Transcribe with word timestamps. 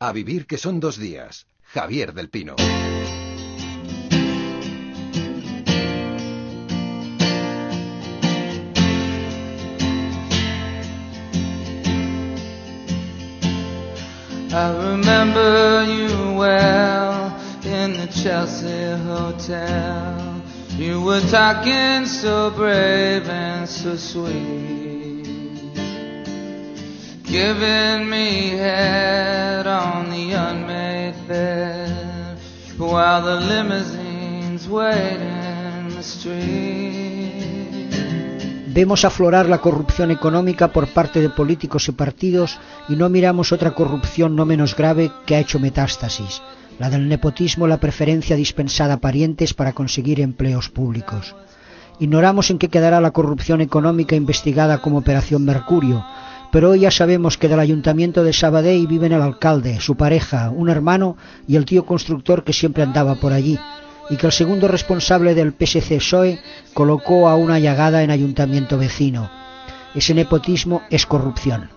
A 0.00 0.12
vivir 0.12 0.46
que 0.46 0.58
son 0.58 0.78
dos 0.78 0.96
días. 0.96 1.46
Javier 1.74 2.14
del 2.14 2.30
Pino. 2.30 2.54
I 14.50 14.70
remember 14.70 15.84
you 15.84 16.38
well 16.38 17.36
in 17.64 17.96
the 17.96 18.06
Chelsea 18.06 18.96
Hotel. 19.04 20.42
You 20.76 21.02
were 21.02 21.20
talking 21.28 22.06
so 22.06 22.50
brave 22.50 23.28
and 23.28 23.68
so 23.68 23.96
sweet. 23.96 24.97
Vemos 38.68 39.04
aflorar 39.04 39.46
la 39.46 39.58
corrupción 39.58 40.10
económica 40.10 40.68
por 40.68 40.88
parte 40.88 41.20
de 41.20 41.28
políticos 41.28 41.88
y 41.88 41.92
partidos 41.92 42.58
y 42.88 42.96
no 42.96 43.10
miramos 43.10 43.52
otra 43.52 43.72
corrupción 43.72 44.34
no 44.34 44.46
menos 44.46 44.74
grave 44.74 45.12
que 45.26 45.36
ha 45.36 45.40
hecho 45.40 45.58
metástasis, 45.58 46.40
la 46.78 46.88
del 46.88 47.08
nepotismo, 47.08 47.66
la 47.66 47.76
preferencia 47.76 48.36
dispensada 48.36 48.94
a 48.94 49.00
parientes 49.00 49.52
para 49.52 49.74
conseguir 49.74 50.20
empleos 50.20 50.70
públicos. 50.70 51.36
Ignoramos 52.00 52.50
en 52.50 52.58
qué 52.58 52.68
quedará 52.68 53.02
la 53.02 53.10
corrupción 53.10 53.60
económica 53.60 54.16
investigada 54.16 54.78
como 54.78 54.96
Operación 54.96 55.44
Mercurio, 55.44 56.06
pero 56.50 56.70
hoy 56.70 56.80
ya 56.80 56.90
sabemos 56.90 57.36
que 57.36 57.48
del 57.48 57.60
ayuntamiento 57.60 58.24
de 58.24 58.32
Sabadell 58.32 58.86
viven 58.86 59.12
el 59.12 59.22
alcalde, 59.22 59.80
su 59.80 59.96
pareja, 59.96 60.50
un 60.50 60.70
hermano 60.70 61.16
y 61.46 61.56
el 61.56 61.64
tío 61.64 61.84
constructor 61.84 62.44
que 62.44 62.52
siempre 62.52 62.82
andaba 62.82 63.16
por 63.16 63.32
allí, 63.32 63.58
y 64.10 64.16
que 64.16 64.26
el 64.26 64.32
segundo 64.32 64.68
responsable 64.68 65.34
del 65.34 65.52
PSC-PSOE 65.52 66.40
colocó 66.72 67.28
a 67.28 67.36
una 67.36 67.58
llagada 67.58 68.02
en 68.02 68.10
ayuntamiento 68.10 68.78
vecino. 68.78 69.30
Ese 69.94 70.14
nepotismo 70.14 70.82
es 70.90 71.06
corrupción, 71.06 71.70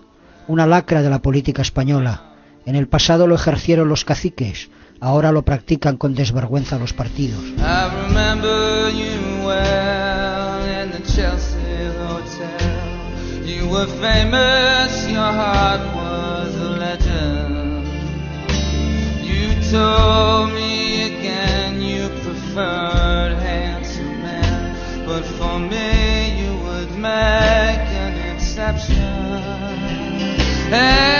una 0.48 0.66
lacra 0.66 1.02
de 1.02 1.10
la 1.10 1.20
política 1.20 1.62
española. 1.62 2.34
En 2.64 2.76
el 2.76 2.88
pasado 2.88 3.26
lo 3.26 3.34
ejercieron 3.34 3.88
los 3.88 4.04
caciques, 4.04 4.70
ahora 5.00 5.32
lo 5.32 5.42
practican 5.42 5.96
con 5.96 6.14
desvergüenza 6.14 6.78
los 6.78 6.92
partidos. 6.92 7.40
Were 13.72 13.86
famous, 13.86 15.08
your 15.08 15.32
heart 15.40 15.80
was 15.96 16.54
a 16.56 16.70
legend. 16.84 17.86
You 19.24 19.48
told 19.70 20.52
me 20.52 21.04
again 21.10 21.80
you 21.80 22.08
preferred 22.20 23.38
handsome 23.40 24.20
men, 24.20 25.06
but 25.06 25.24
for 25.24 25.58
me 25.58 26.38
you 26.38 26.52
would 26.64 26.90
make 26.98 27.88
an 28.04 28.34
exception. 28.34 28.98
And 30.70 31.11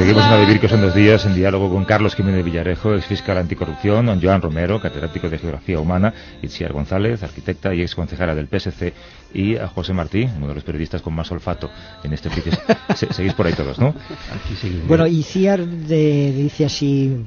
Seguimos 0.00 0.24
en 0.24 0.30
A 0.30 0.36
like 0.36 0.46
Vivir 0.46 0.60
que 0.60 0.68
son 0.68 0.80
dos 0.80 0.94
días 0.94 1.26
en 1.26 1.34
diálogo 1.34 1.68
con 1.70 1.84
Carlos 1.84 2.14
Jiménez 2.14 2.42
Villarejo, 2.42 2.94
ex 2.94 3.04
fiscal 3.04 3.36
anticorrupción, 3.36 4.06
don 4.06 4.20
Joan 4.22 4.40
Romero, 4.40 4.80
catedrático 4.80 5.28
de 5.28 5.38
Geografía 5.38 5.78
Humana, 5.78 6.14
Itziar 6.40 6.72
González, 6.72 7.22
arquitecta 7.22 7.74
y 7.74 7.82
ex 7.82 7.94
concejala 7.94 8.34
del 8.34 8.48
PSC, 8.48 8.94
y 9.34 9.56
a 9.56 9.68
José 9.68 9.92
Martí, 9.92 10.26
uno 10.38 10.48
de 10.48 10.54
los 10.54 10.64
periodistas 10.64 11.02
con 11.02 11.12
más 11.14 11.30
olfato 11.30 11.70
en 12.02 12.14
este 12.14 12.28
oficio. 12.28 12.52
Se- 12.96 13.12
seguís 13.12 13.34
por 13.34 13.46
ahí 13.46 13.52
todos, 13.52 13.78
¿no? 13.78 13.88
Aquí 13.88 14.54
seguimos. 14.58 14.88
Bueno, 14.88 15.06
y 15.06 15.22
Ciar 15.22 15.66
de- 15.66 16.32
dice 16.34 16.64
así, 16.64 17.26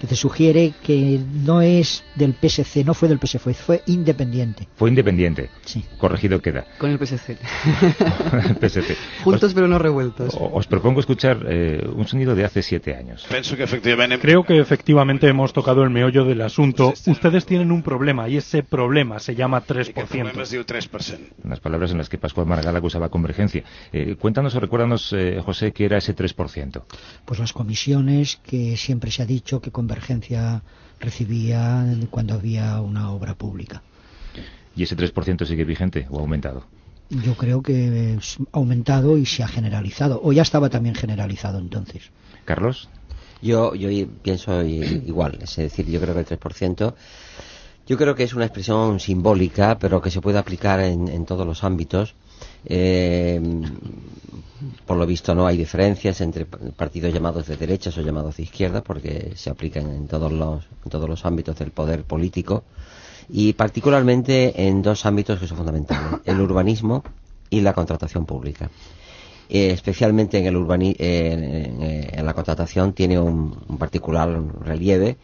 que 0.00 0.06
te 0.06 0.16
sugiere 0.16 0.72
que 0.82 1.20
no 1.44 1.62
es 1.62 2.04
del 2.14 2.34
PSC, 2.34 2.84
no 2.84 2.94
fue 2.94 3.08
del 3.08 3.18
PSC, 3.18 3.38
fue, 3.38 3.54
fue 3.54 3.82
independiente. 3.86 4.68
Fue 4.76 4.88
independiente. 4.88 5.50
Sí. 5.64 5.84
Corregido 5.98 6.40
queda. 6.40 6.66
Con 6.78 6.90
el 6.90 6.98
PSC. 6.98 7.36
El 8.46 8.56
PSC. 8.56 8.96
Juntos 9.24 9.54
pero 9.54 9.68
no 9.68 9.78
revueltos. 9.78 10.36
Os, 10.38 10.66
propongo 10.66 11.00
escuchar 11.00 11.44
eh, 11.48 11.86
un 11.94 12.06
sonido 12.06 12.34
de 12.34 12.44
hace 12.44 12.62
siete 12.62 12.94
años. 12.94 13.26
Penso 13.28 13.56
que 13.56 13.62
efectivamente 13.62 14.18
Creo 14.18 14.44
que 14.44 14.58
efectivamente 14.58 15.28
hemos 15.28 15.52
tocado 15.52 15.82
el 15.82 15.90
meollo 15.90 16.24
del 16.24 16.42
asunto. 16.42 16.92
Ustedes 17.06 17.46
tienen 17.46 17.72
un 17.72 17.82
problema 17.82 18.28
y 18.28 18.36
ese 18.36 18.62
problema 18.62 19.18
se 19.18 19.34
llama 19.34 19.60
que 19.60 19.72
el 19.72 19.92
problema 19.92 20.32
3%. 20.32 20.42
es 20.42 20.50
diu 20.50 20.64
3%. 20.64 21.18
Unas 21.44 21.60
palabras 21.60 21.90
en 21.92 21.98
las 21.98 22.08
que 22.08 22.18
Pascual 22.18 22.46
Margal 22.46 22.74
acusaba 22.76 23.08
convergencia. 23.08 23.64
Eh, 23.92 24.16
cuéntanos 24.16 24.54
o 24.54 24.60
recuérdanos, 24.60 25.12
eh, 25.12 25.40
José, 25.44 25.72
qué 25.72 25.84
era 25.84 25.98
ese 25.98 26.14
3%. 26.14 26.82
Pues 27.24 27.38
las 27.38 27.52
comisiones 27.52 28.36
que 28.36 28.76
siempre 28.76 29.10
se 29.10 29.22
ha 29.22 29.26
dicho 29.26 29.60
que 29.60 29.70
Convergencia 29.90 30.62
recibía 30.98 31.86
cuando 32.10 32.34
había 32.34 32.80
una 32.80 33.12
obra 33.12 33.34
pública. 33.34 33.82
¿Y 34.74 34.82
ese 34.82 34.96
3% 34.96 35.46
sigue 35.46 35.62
vigente 35.64 36.08
o 36.10 36.18
ha 36.18 36.22
aumentado? 36.22 36.64
Yo 37.08 37.36
creo 37.36 37.62
que 37.62 38.14
es- 38.14 38.36
ha 38.52 38.58
aumentado 38.58 39.16
y 39.16 39.26
se 39.26 39.44
ha 39.44 39.48
generalizado, 39.48 40.20
o 40.24 40.32
ya 40.32 40.42
estaba 40.42 40.70
también 40.70 40.96
generalizado 40.96 41.60
entonces. 41.60 42.10
Carlos, 42.44 42.88
Yo, 43.40 43.76
yo 43.76 43.88
pienso 44.22 44.60
igual, 44.64 45.38
es 45.40 45.54
decir, 45.54 45.86
yo 45.86 46.00
creo 46.00 46.14
que 46.14 46.20
el 46.20 46.26
3%, 46.26 46.96
yo 47.86 47.96
creo 47.96 48.16
que 48.16 48.24
es 48.24 48.34
una 48.34 48.46
expresión 48.46 48.98
simbólica, 48.98 49.78
pero 49.78 50.02
que 50.02 50.10
se 50.10 50.20
puede 50.20 50.38
aplicar 50.38 50.80
en, 50.80 51.06
en 51.06 51.24
todos 51.26 51.46
los 51.46 51.62
ámbitos. 51.62 52.16
Eh, 52.64 53.40
por 54.86 54.96
lo 54.96 55.06
visto 55.06 55.34
no 55.34 55.46
hay 55.46 55.56
diferencias 55.56 56.20
entre 56.20 56.46
partidos 56.46 57.12
llamados 57.12 57.46
de 57.46 57.56
derechas 57.56 57.96
o 57.98 58.02
llamados 58.02 58.36
de 58.36 58.42
izquierdas, 58.44 58.82
porque 58.82 59.32
se 59.36 59.50
aplican 59.50 59.90
en 59.90 60.06
todos 60.08 60.32
los, 60.32 60.64
en 60.84 60.90
todos 60.90 61.08
los 61.08 61.24
ámbitos 61.24 61.56
del 61.58 61.70
poder 61.70 62.04
político 62.04 62.64
y 63.28 63.52
particularmente 63.54 64.66
en 64.68 64.82
dos 64.82 65.04
ámbitos 65.06 65.38
que 65.40 65.46
son 65.46 65.56
fundamentales, 65.58 66.20
el 66.24 66.40
urbanismo 66.40 67.02
y 67.50 67.60
la 67.60 67.72
contratación 67.72 68.26
pública. 68.26 68.70
Eh, 69.48 69.70
especialmente 69.70 70.38
en, 70.38 70.46
el 70.46 70.56
urbani 70.56 70.94
eh, 70.98 71.30
en, 71.32 71.82
en- 71.82 72.18
en 72.18 72.26
la 72.26 72.34
contratación 72.34 72.92
tiene 72.92 73.18
un, 73.20 73.56
un 73.68 73.78
particular 73.78 74.28
relieve 74.60 75.16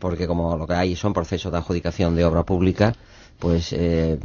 porque 0.00 0.26
como 0.26 0.56
lo 0.56 0.66
que 0.66 0.74
hay 0.74 0.96
son 0.96 1.12
procesos 1.12 1.50
de 1.52 1.58
adjudicación 1.58 2.14
de 2.16 2.24
obra 2.24 2.42
pública 2.44 2.94
pues 3.38 3.72
eh, 3.72 4.18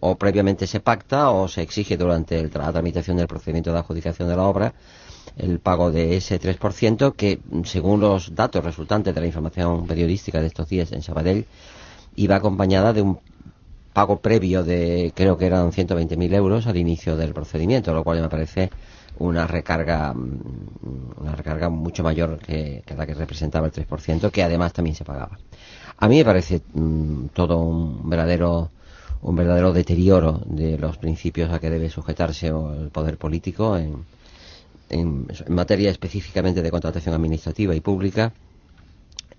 o 0.00 0.16
previamente 0.16 0.66
se 0.66 0.80
pacta 0.80 1.30
o 1.30 1.48
se 1.48 1.62
exige 1.62 1.96
durante 1.96 2.38
el 2.38 2.50
la 2.54 2.72
tramitación 2.72 3.16
del 3.16 3.26
procedimiento 3.26 3.72
de 3.72 3.78
adjudicación 3.78 4.28
de 4.28 4.36
la 4.36 4.42
obra 4.44 4.74
el 5.36 5.58
pago 5.58 5.90
de 5.90 6.16
ese 6.16 6.40
3% 6.40 7.14
que 7.14 7.40
según 7.64 8.00
los 8.00 8.34
datos 8.34 8.64
resultantes 8.64 9.14
de 9.14 9.20
la 9.20 9.26
información 9.26 9.86
periodística 9.86 10.40
de 10.40 10.46
estos 10.46 10.68
días 10.68 10.92
en 10.92 11.02
Sabadell 11.02 11.46
iba 12.16 12.36
acompañada 12.36 12.92
de 12.92 13.02
un 13.02 13.18
pago 13.92 14.18
previo 14.20 14.62
de 14.62 15.12
creo 15.14 15.38
que 15.38 15.46
eran 15.46 15.72
120.000 15.72 16.34
euros 16.34 16.66
al 16.66 16.76
inicio 16.76 17.16
del 17.16 17.32
procedimiento, 17.32 17.94
lo 17.94 18.04
cual 18.04 18.20
me 18.20 18.28
parece 18.28 18.70
una 19.18 19.46
recarga 19.46 20.12
mm, 20.12 21.22
una 21.22 21.32
recarga 21.34 21.68
mucho 21.70 22.02
mayor 22.02 22.38
que, 22.38 22.82
que 22.84 22.94
la 22.94 23.06
que 23.06 23.14
representaba 23.14 23.66
el 23.66 23.72
3%, 23.72 24.30
que 24.30 24.42
además 24.42 24.72
también 24.72 24.96
se 24.96 25.04
pagaba. 25.04 25.38
A 25.98 26.08
mí 26.08 26.16
me 26.18 26.24
parece 26.24 26.60
mm, 26.74 27.26
todo 27.34 27.58
un 27.58 28.08
verdadero 28.08 28.70
un 29.22 29.34
verdadero 29.34 29.72
deterioro 29.72 30.40
de 30.46 30.78
los 30.78 30.98
principios 30.98 31.50
a 31.50 31.58
que 31.58 31.70
debe 31.70 31.90
sujetarse 31.90 32.48
el 32.48 32.90
poder 32.92 33.18
político 33.18 33.76
en, 33.76 34.04
en, 34.88 35.26
en 35.46 35.54
materia 35.54 35.90
específicamente 35.90 36.62
de 36.62 36.70
contratación 36.70 37.14
administrativa 37.14 37.74
y 37.74 37.80
pública. 37.80 38.32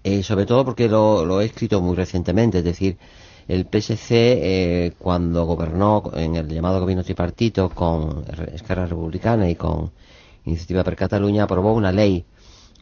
Eh, 0.03 0.23
sobre 0.23 0.45
todo 0.45 0.65
porque 0.65 0.87
lo, 0.87 1.25
lo 1.25 1.41
he 1.41 1.45
escrito 1.45 1.81
muy 1.81 1.95
recientemente, 1.95 2.59
es 2.59 2.63
decir, 2.63 2.97
el 3.47 3.65
PSC 3.65 4.11
eh, 4.11 4.93
cuando 4.97 5.45
gobernó 5.45 6.11
en 6.13 6.35
el 6.35 6.47
llamado 6.47 6.79
gobierno 6.81 7.03
tripartito 7.03 7.69
con 7.69 8.25
Esquerra 8.53 8.85
Republicana 8.85 9.49
y 9.49 9.55
con 9.55 9.91
Iniciativa 10.45 10.83
per 10.83 10.95
Cataluña 10.95 11.43
aprobó 11.43 11.73
una 11.73 11.91
ley, 11.91 12.23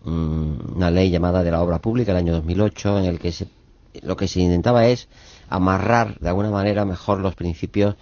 mm, 0.03 0.75
una 0.75 0.91
ley 0.91 1.09
llamada 1.09 1.43
de 1.43 1.51
la 1.51 1.61
obra 1.61 1.79
pública 1.79 2.11
el 2.11 2.17
año 2.17 2.33
2008 2.33 2.99
en 2.99 3.05
el 3.05 3.19
que 3.19 3.31
se, 3.31 3.47
lo 4.03 4.15
que 4.17 4.27
se 4.27 4.39
intentaba 4.39 4.87
es 4.87 5.07
amarrar 5.49 6.19
de 6.19 6.29
alguna 6.29 6.49
manera 6.49 6.85
mejor 6.85 7.19
los 7.19 7.35
principios 7.35 7.95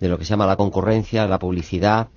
de 0.00 0.08
lo 0.08 0.18
que 0.18 0.24
se 0.24 0.30
llama 0.30 0.46
la 0.46 0.56
concurrencia, 0.56 1.26
la 1.26 1.38
publicidad 1.38 2.08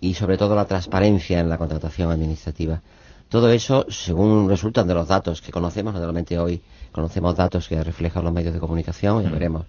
y 0.00 0.14
sobre 0.14 0.38
todo 0.38 0.54
la 0.54 0.66
transparencia 0.66 1.40
en 1.40 1.48
la 1.48 1.58
contratación 1.58 2.10
administrativa. 2.10 2.80
Todo 3.28 3.50
eso, 3.50 3.86
según 3.88 4.48
resultan 4.48 4.86
de 4.86 4.94
los 4.94 5.08
datos 5.08 5.42
que 5.42 5.50
conocemos, 5.50 5.94
naturalmente 5.94 6.38
hoy 6.38 6.62
conocemos 6.92 7.34
datos 7.36 7.68
que 7.68 7.82
reflejan 7.82 8.24
los 8.24 8.32
medios 8.32 8.54
de 8.54 8.60
comunicación, 8.60 9.22
ya 9.22 9.30
veremos 9.30 9.66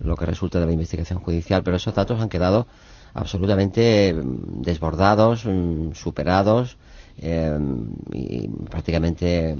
lo 0.00 0.16
que 0.16 0.26
resulta 0.26 0.60
de 0.60 0.66
la 0.66 0.72
investigación 0.72 1.20
judicial, 1.20 1.62
pero 1.62 1.76
esos 1.76 1.94
datos 1.94 2.20
han 2.20 2.28
quedado 2.28 2.66
absolutamente 3.14 4.12
mm, 4.12 4.62
desbordados, 4.62 5.44
mm, 5.46 5.92
superados 5.92 6.76
eh, 7.18 7.58
y 8.12 8.48
prácticamente 8.70 9.50
eh, 9.50 9.56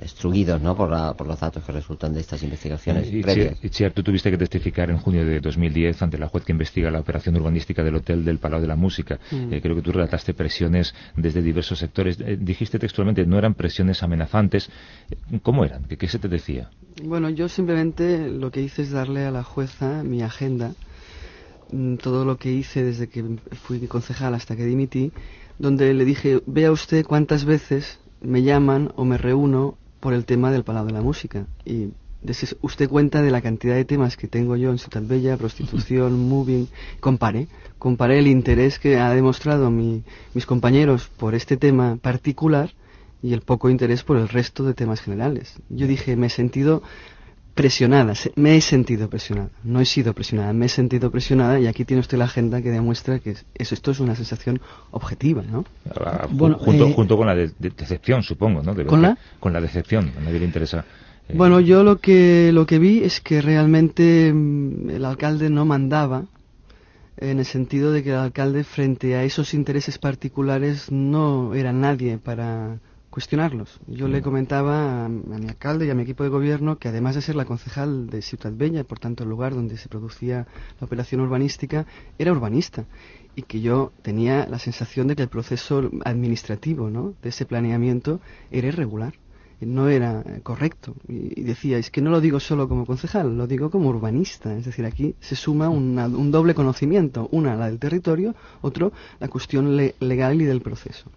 destruidos 0.00 0.60
¿no? 0.62 0.76
por, 0.76 0.90
la- 0.90 1.14
por 1.14 1.26
los 1.26 1.38
datos 1.40 1.64
que 1.64 1.72
resultan 1.72 2.12
de 2.14 2.20
estas 2.20 2.42
investigaciones 2.42 3.08
Y 3.12 3.22
previas. 3.22 3.62
Itziar, 3.64 3.92
tú 3.92 4.02
tuviste 4.02 4.30
que 4.30 4.38
testificar 4.38 4.90
en 4.90 4.98
junio 4.98 5.24
de 5.24 5.40
2010 5.40 6.00
ante 6.02 6.18
la 6.18 6.28
juez 6.28 6.44
que 6.44 6.52
investiga 6.52 6.90
la 6.90 7.00
operación 7.00 7.36
urbanística 7.36 7.82
del 7.82 7.96
Hotel 7.96 8.24
del 8.24 8.38
Palau 8.38 8.60
de 8.60 8.66
la 8.66 8.76
Música. 8.76 9.18
Mm. 9.30 9.52
Eh, 9.52 9.60
creo 9.60 9.74
que 9.74 9.82
tú 9.82 9.92
relataste 9.92 10.34
presiones 10.34 10.94
desde 11.16 11.42
diversos 11.42 11.78
sectores. 11.78 12.18
Eh, 12.20 12.36
dijiste 12.40 12.78
textualmente, 12.78 13.26
no 13.26 13.38
eran 13.38 13.54
presiones 13.54 14.02
amenazantes. 14.02 14.68
Eh, 15.10 15.38
¿Cómo 15.42 15.64
eran? 15.64 15.84
¿Qué, 15.84 15.96
qué 15.96 16.08
se 16.08 16.18
te 16.18 16.28
decía? 16.28 16.70
Bueno, 17.04 17.28
yo 17.30 17.48
simplemente 17.48 18.28
lo 18.28 18.50
que 18.50 18.62
hice 18.62 18.82
es 18.82 18.90
darle 18.90 19.26
a 19.26 19.30
la 19.30 19.42
jueza 19.42 20.02
mi 20.02 20.22
agenda, 20.22 20.72
mm, 21.72 21.96
todo 21.96 22.24
lo 22.24 22.36
que 22.38 22.52
hice 22.52 22.82
desde 22.84 23.08
que 23.08 23.22
fui 23.64 23.80
concejal 23.86 24.34
hasta 24.34 24.56
que 24.56 24.64
dimití, 24.64 25.12
donde 25.58 25.92
le 25.94 26.04
dije, 26.04 26.42
vea 26.46 26.72
usted 26.72 27.04
cuántas 27.04 27.44
veces 27.44 27.98
me 28.20 28.42
llaman 28.42 28.92
o 28.96 29.04
me 29.04 29.18
reúno 29.18 29.76
por 30.00 30.12
el 30.14 30.24
tema 30.24 30.50
del 30.50 30.64
Palau 30.64 30.86
de 30.86 30.92
la 30.92 31.00
Música. 31.02 31.46
Y 31.64 31.90
usted 32.62 32.88
cuenta 32.88 33.22
de 33.22 33.30
la 33.30 33.40
cantidad 33.40 33.74
de 33.74 33.84
temas 33.84 34.16
que 34.16 34.26
tengo 34.28 34.56
yo 34.56 34.70
en 34.70 34.78
Ciudad 34.78 35.02
Bella, 35.02 35.36
prostitución, 35.36 36.28
moving, 36.28 36.66
compare, 37.00 37.48
compare 37.78 38.18
el 38.18 38.26
interés 38.26 38.78
que 38.78 38.98
ha 38.98 39.10
demostrado 39.10 39.70
mi- 39.70 40.02
mis 40.34 40.46
compañeros 40.46 41.08
por 41.16 41.34
este 41.34 41.56
tema 41.56 41.96
particular 41.96 42.72
y 43.22 43.32
el 43.32 43.40
poco 43.40 43.70
interés 43.70 44.02
por 44.02 44.16
el 44.18 44.28
resto 44.28 44.64
de 44.64 44.74
temas 44.74 45.00
generales. 45.00 45.54
Yo 45.68 45.86
dije, 45.86 46.16
me 46.16 46.26
he 46.26 46.30
sentido 46.30 46.82
presionada, 47.56 48.12
me 48.36 48.56
he 48.56 48.60
sentido 48.60 49.08
presionada, 49.08 49.48
no 49.64 49.80
he 49.80 49.86
sido 49.86 50.12
presionada, 50.12 50.52
me 50.52 50.66
he 50.66 50.68
sentido 50.68 51.10
presionada 51.10 51.58
y 51.58 51.66
aquí 51.66 51.86
tiene 51.86 52.00
usted 52.02 52.18
la 52.18 52.26
agenda 52.26 52.60
que 52.60 52.70
demuestra 52.70 53.18
que 53.18 53.30
es- 53.30 53.46
eso, 53.54 53.74
esto 53.74 53.90
es 53.92 53.98
una 53.98 54.14
sensación 54.14 54.60
objetiva, 54.90 55.42
¿no? 55.42 55.64
Ah, 56.04 56.26
ju- 56.28 56.36
Bueno, 56.36 56.58
junto, 56.58 56.86
eh, 56.86 56.92
junto 56.94 57.16
con 57.16 57.26
la 57.26 57.34
de- 57.34 57.52
de- 57.58 57.70
decepción, 57.70 58.22
supongo, 58.22 58.62
¿no? 58.62 58.74
De 58.74 58.84
¿Con 58.84 59.00
que- 59.00 59.06
la? 59.06 59.18
Con 59.40 59.52
la 59.54 59.60
decepción. 59.62 60.12
A 60.18 60.20
nadie 60.20 60.38
le 60.38 60.44
interesa. 60.44 60.84
eh, 61.28 61.34
Bueno, 61.34 61.58
yo 61.60 61.82
lo 61.82 61.96
que, 61.96 62.50
lo 62.52 62.66
que 62.66 62.78
vi 62.78 63.02
es 63.02 63.20
que 63.22 63.40
realmente 63.40 64.32
mm, 64.34 64.90
el 64.90 65.04
alcalde 65.06 65.48
no 65.48 65.64
mandaba, 65.64 66.26
en 67.16 67.38
el 67.38 67.46
sentido 67.46 67.90
de 67.90 68.02
que 68.02 68.10
el 68.10 68.16
alcalde 68.18 68.64
frente 68.64 69.16
a 69.16 69.24
esos 69.24 69.54
intereses 69.54 69.96
particulares 69.96 70.92
no 70.92 71.54
era 71.54 71.72
nadie 71.72 72.18
para 72.18 72.80
cuestionarlos. 73.16 73.80
Yo 73.86 74.08
le 74.08 74.20
comentaba 74.20 74.74
a, 74.76 75.06
a 75.06 75.08
mi 75.08 75.48
alcalde 75.48 75.86
y 75.86 75.90
a 75.90 75.94
mi 75.94 76.02
equipo 76.02 76.22
de 76.22 76.28
gobierno 76.28 76.76
que 76.78 76.88
además 76.88 77.14
de 77.14 77.22
ser 77.22 77.34
la 77.34 77.46
concejal 77.46 78.08
de 78.10 78.20
Ciudad 78.20 78.52
Bella, 78.54 78.84
por 78.84 78.98
tanto 78.98 79.22
el 79.24 79.30
lugar 79.30 79.54
donde 79.54 79.78
se 79.78 79.88
producía 79.88 80.46
la 80.78 80.84
operación 80.84 81.22
urbanística, 81.22 81.86
era 82.18 82.32
urbanista 82.32 82.84
y 83.34 83.42
que 83.48 83.62
yo 83.62 83.92
tenía 84.02 84.46
la 84.46 84.58
sensación 84.58 85.06
de 85.08 85.16
que 85.16 85.22
el 85.22 85.30
proceso 85.30 85.90
administrativo 86.04 86.90
¿no? 86.90 87.14
de 87.22 87.30
ese 87.30 87.46
planeamiento 87.46 88.20
era 88.50 88.68
irregular 88.68 89.14
no 89.60 89.88
era 89.88 90.22
eh, 90.26 90.40
correcto. 90.42 90.94
Y, 91.08 91.40
y 91.40 91.42
decía, 91.44 91.78
es 91.78 91.90
que 91.90 92.02
no 92.02 92.10
lo 92.10 92.20
digo 92.20 92.38
solo 92.40 92.68
como 92.68 92.84
concejal, 92.84 93.38
lo 93.38 93.46
digo 93.46 93.70
como 93.70 93.88
urbanista. 93.88 94.54
Es 94.54 94.66
decir, 94.66 94.84
aquí 94.84 95.14
se 95.20 95.34
suma 95.34 95.70
una- 95.70 96.08
un 96.08 96.30
doble 96.30 96.54
conocimiento. 96.54 97.28
Una, 97.32 97.56
la 97.56 97.66
del 97.70 97.78
territorio, 97.78 98.34
otro, 98.60 98.92
la 99.18 99.28
cuestión 99.28 99.74
le- 99.78 99.94
legal 100.00 100.42
y 100.42 100.44
del 100.44 100.60
proceso. 100.60 101.10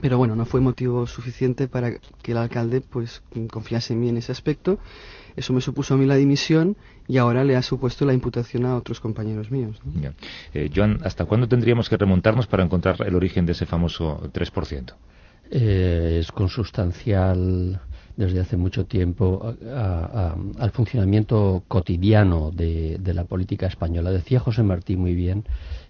Pero 0.00 0.16
bueno, 0.18 0.36
no 0.36 0.44
fue 0.44 0.60
motivo 0.60 1.06
suficiente 1.06 1.66
para 1.68 1.92
que 2.22 2.32
el 2.32 2.38
alcalde 2.38 2.80
pues 2.80 3.22
confiase 3.50 3.94
en 3.94 4.00
mí 4.00 4.08
en 4.08 4.16
ese 4.18 4.30
aspecto. 4.32 4.78
Eso 5.36 5.52
me 5.52 5.60
supuso 5.60 5.94
a 5.94 5.96
mí 5.96 6.06
la 6.06 6.16
dimisión 6.16 6.76
y 7.06 7.16
ahora 7.18 7.44
le 7.44 7.56
ha 7.56 7.62
supuesto 7.62 8.04
la 8.04 8.12
imputación 8.14 8.64
a 8.66 8.76
otros 8.76 9.00
compañeros 9.00 9.50
míos. 9.50 9.80
¿no? 9.84 10.00
ya. 10.00 10.12
Eh, 10.54 10.70
Joan, 10.74 10.98
¿hasta 11.04 11.24
cuándo 11.24 11.48
tendríamos 11.48 11.88
que 11.88 11.96
remontarnos 11.96 12.46
para 12.46 12.64
encontrar 12.64 12.96
el 13.06 13.14
origen 13.14 13.46
de 13.46 13.52
ese 13.52 13.66
famoso 13.66 14.20
3%? 14.32 14.94
Eh, 15.50 16.18
es 16.20 16.30
consustancial 16.32 17.80
desde 18.16 18.40
hace 18.40 18.56
mucho 18.56 18.84
tiempo 18.86 19.54
a- 19.74 20.34
a- 20.34 20.62
al 20.62 20.70
funcionamiento 20.72 21.62
cotidiano 21.68 22.50
de, 22.50 22.98
de 22.98 23.14
la 23.14 23.24
política 23.24 23.66
española. 23.66 24.10
Decía 24.10 24.40
José 24.40 24.62
Martí 24.64 24.96
muy 24.96 25.14
bien 25.14 25.44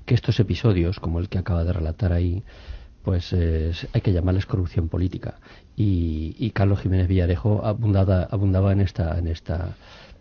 que 0.05 0.14
estos 0.14 0.38
episodios, 0.40 1.00
como 1.00 1.20
el 1.20 1.28
que 1.28 1.38
acaba 1.38 1.64
de 1.64 1.72
relatar 1.72 2.12
ahí, 2.12 2.43
pues 3.08 3.32
eh, 3.32 3.72
hay 3.94 4.02
que 4.02 4.12
llamarles 4.12 4.44
corrupción 4.44 4.90
política. 4.90 5.40
Y, 5.75 6.37
y 6.38 6.50
Carlos 6.50 6.81
Jiménez 6.81 7.08
Villarejo 7.08 7.64
abundaba, 7.64 8.25
abundaba 8.25 8.70
en 8.70 8.82
esta, 8.82 9.19
en 9.19 9.28
esta, 9.28 9.78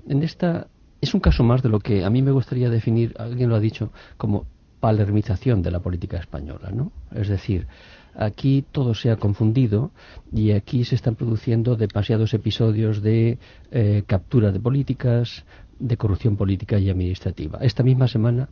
en 0.07 0.23
esta. 0.23 0.67
Es 1.01 1.13
un 1.13 1.19
caso 1.19 1.43
más 1.43 1.61
de 1.61 1.67
lo 1.67 1.81
que 1.81 2.05
a 2.05 2.09
mí 2.09 2.21
me 2.21 2.31
gustaría 2.31 2.69
definir, 2.69 3.13
alguien 3.19 3.49
lo 3.49 3.57
ha 3.57 3.59
dicho, 3.59 3.91
como 4.15 4.45
palermización 4.79 5.61
de 5.63 5.71
la 5.71 5.81
política 5.81 6.15
española, 6.15 6.71
¿no? 6.71 6.93
Es 7.13 7.27
decir, 7.27 7.67
aquí 8.15 8.63
todo 8.71 8.93
se 8.93 9.11
ha 9.11 9.17
confundido 9.17 9.91
y 10.31 10.51
aquí 10.51 10.85
se 10.85 10.95
están 10.95 11.15
produciendo 11.15 11.75
demasiados 11.75 12.33
episodios 12.33 13.01
de 13.01 13.37
eh, 13.69 14.03
captura 14.07 14.53
de 14.53 14.61
políticas, 14.61 15.43
de 15.77 15.97
corrupción 15.97 16.37
política 16.37 16.79
y 16.79 16.89
administrativa. 16.89 17.59
Esta 17.61 17.83
misma 17.83 18.07
semana 18.07 18.47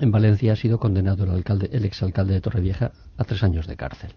en 0.00 0.10
Valencia 0.10 0.52
ha 0.52 0.56
sido 0.56 0.78
condenado 0.78 1.24
el 1.24 1.30
alcalde, 1.30 1.70
el 1.72 1.84
exalcalde 1.84 2.34
de 2.34 2.40
Torrevieja 2.40 2.92
a 3.16 3.24
tres 3.24 3.42
años 3.42 3.66
de 3.66 3.76
cárcel 3.76 4.12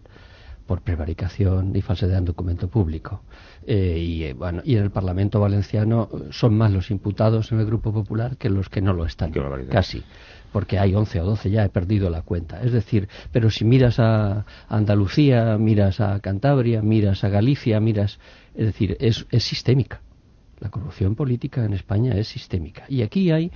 por 0.65 0.81
prevaricación 0.81 1.75
y 1.75 1.81
falsedad 1.81 2.17
en 2.17 2.25
documento 2.25 2.67
público. 2.67 3.21
Eh, 3.65 3.97
y, 3.99 4.23
eh, 4.23 4.33
bueno, 4.33 4.61
y 4.65 4.75
en 4.75 4.83
el 4.83 4.91
Parlamento 4.91 5.39
valenciano 5.39 6.09
eh, 6.11 6.27
son 6.31 6.57
más 6.57 6.71
los 6.71 6.91
imputados 6.91 7.51
en 7.51 7.59
el 7.59 7.65
Grupo 7.65 7.93
Popular 7.93 8.37
que 8.37 8.49
los 8.49 8.69
que 8.69 8.81
no 8.81 8.93
lo 8.93 9.05
están. 9.05 9.31
Casi. 9.69 10.03
Porque 10.51 10.79
hay 10.79 10.95
11 10.95 11.21
o 11.21 11.25
12, 11.25 11.49
ya 11.51 11.65
he 11.65 11.69
perdido 11.69 12.09
la 12.09 12.21
cuenta. 12.21 12.61
Es 12.61 12.71
decir, 12.71 13.09
pero 13.31 13.49
si 13.49 13.65
miras 13.65 13.99
a 13.99 14.45
Andalucía, 14.69 15.57
miras 15.57 15.99
a 15.99 16.19
Cantabria, 16.19 16.81
miras 16.81 17.23
a 17.23 17.29
Galicia, 17.29 17.79
miras. 17.79 18.19
Es 18.55 18.65
decir, 18.65 18.97
es, 18.99 19.25
es 19.31 19.43
sistémica. 19.43 20.01
La 20.59 20.69
corrupción 20.69 21.15
política 21.15 21.65
en 21.65 21.73
España 21.73 22.13
es 22.15 22.29
sistémica. 22.29 22.85
Y 22.87 23.01
aquí 23.01 23.31
hay 23.31 23.51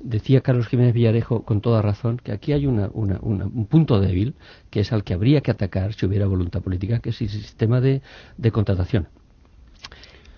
decía 0.00 0.40
Carlos 0.40 0.66
Jiménez 0.68 0.94
Villarejo 0.94 1.42
con 1.44 1.60
toda 1.60 1.82
razón 1.82 2.18
que 2.22 2.32
aquí 2.32 2.52
hay 2.52 2.66
una- 2.66 2.90
una- 2.92 3.18
un 3.20 3.66
punto 3.66 4.00
débil 4.00 4.34
que 4.70 4.80
es 4.80 4.92
al 4.92 5.04
que 5.04 5.14
habría 5.14 5.40
que 5.40 5.50
atacar 5.50 5.94
si 5.94 6.06
hubiera 6.06 6.26
voluntad 6.26 6.62
política, 6.62 6.98
que 6.98 7.10
es 7.10 7.20
el 7.22 7.28
sistema 7.28 7.80
de, 7.80 8.02
contratación. 8.52 9.08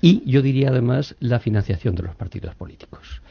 Y 0.00 0.22
yo 0.30 0.42
diría 0.42 0.68
además 0.68 1.16
la 1.20 1.40
financiación 1.40 1.94
de 1.94 2.02
los 2.02 2.14
partidos 2.14 2.54
políticos. 2.54 3.22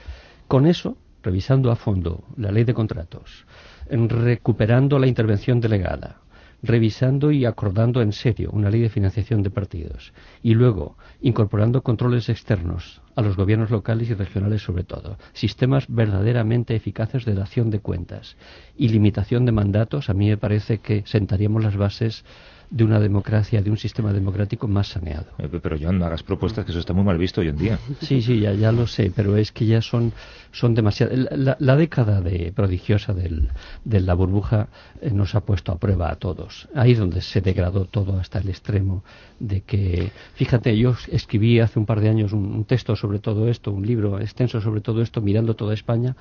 Con 0.48 0.66
eso, 0.66 0.98
revisando 1.24 1.72
a 1.72 1.76
fondo 1.76 2.24
la 2.38 2.52
ley 2.52 2.64
de 2.64 2.74
contratos, 2.74 3.46
recuperando 3.90 5.00
la 5.00 5.08
intervención 5.08 5.60
delegada, 5.62 6.22
revisando 6.66 7.32
y 7.32 7.46
acordando 7.46 8.02
en 8.02 8.12
serio 8.12 8.50
una 8.52 8.70
ley 8.70 8.82
de 8.82 8.90
financiación 8.90 9.44
de 9.44 9.50
partidos 9.50 10.14
y 10.42 10.54
luego 10.54 10.98
incorporando 11.22 11.84
controles 11.84 12.30
externos 12.30 13.02
a 13.16 13.22
los 13.22 13.38
gobiernos 13.38 13.70
locales 13.72 14.10
y 14.10 14.14
regionales 14.14 14.62
sobre 14.62 14.84
todo, 14.84 15.18
sistemas 15.34 15.86
verdaderamente 15.88 16.76
eficaces 16.76 17.26
de 17.26 17.34
dación 17.34 17.70
de 17.70 17.80
cuentas 17.80 18.36
y 18.78 18.90
limitación 18.90 19.46
de 19.46 19.52
mandatos, 19.52 20.10
a 20.10 20.14
mí 20.14 20.28
me 20.28 20.38
parece 20.38 20.80
que 20.80 21.04
sentaríamos 21.06 21.64
las 21.64 21.78
bases 21.78 22.26
de 22.70 22.84
una 22.84 23.00
democracia, 23.00 23.62
de 23.62 23.70
un 23.70 23.78
sistema 23.78 24.14
democrático 24.14 24.68
más 24.68 24.88
saneado. 24.88 25.28
Eh, 25.38 25.50
pero 25.62 25.78
Joan, 25.80 26.00
no 26.00 26.06
hagas 26.06 26.24
propuestas 26.24 26.66
que 26.66 26.72
eso 26.72 26.80
está 26.80 26.94
muy 26.94 27.04
mal 27.04 27.18
visto 27.18 27.42
hoy 27.42 27.50
en 27.50 27.58
día. 27.58 27.80
Sí, 28.02 28.22
sí, 28.22 28.40
ya, 28.40 28.54
ya 28.54 28.72
lo 28.72 28.88
sé, 28.88 29.12
pero 29.16 29.38
es 29.38 29.52
que 29.52 29.66
ya 29.66 29.82
son, 29.82 30.14
son 30.52 30.74
demasiado. 30.74 31.14
La, 31.16 31.58
la 31.60 31.76
década 31.76 32.22
de 32.22 32.52
prodigiosa 32.56 33.14
del, 33.14 33.50
de 33.84 34.00
la 34.00 34.14
burbuja 34.14 34.68
eh, 35.02 35.12
nos 35.12 35.36
ha 35.36 35.42
puesto 35.42 35.72
a 35.72 35.78
prueba 35.78 36.12
a 36.12 36.16
todos. 36.16 36.68
Ahí 36.76 36.94
es 36.94 37.00
donde 37.00 37.22
se 37.22 37.42
degradó 37.42 37.86
todo 37.86 38.18
hasta 38.20 38.40
el 38.40 38.50
extremo 38.50 39.04
de 39.40 39.62
que, 39.62 40.12
fíjate, 40.36 40.78
yo 40.78 40.96
escribí 41.12 41.60
hace 41.60 41.80
un 41.80 41.86
par 41.86 42.00
de 42.00 42.10
años 42.10 42.34
un, 42.34 42.46
un 42.46 42.66
texto 42.66 42.96
sobre 42.96 43.20
todo 43.20 43.48
esto, 43.50 43.72
un 43.72 43.86
libro 43.86 44.20
extenso 44.20 44.62
sobre 44.62 44.82
todo 44.82 45.02
esto, 45.02 45.22
mirando 45.22 45.56
toda 45.56 45.74
España, 45.74 46.16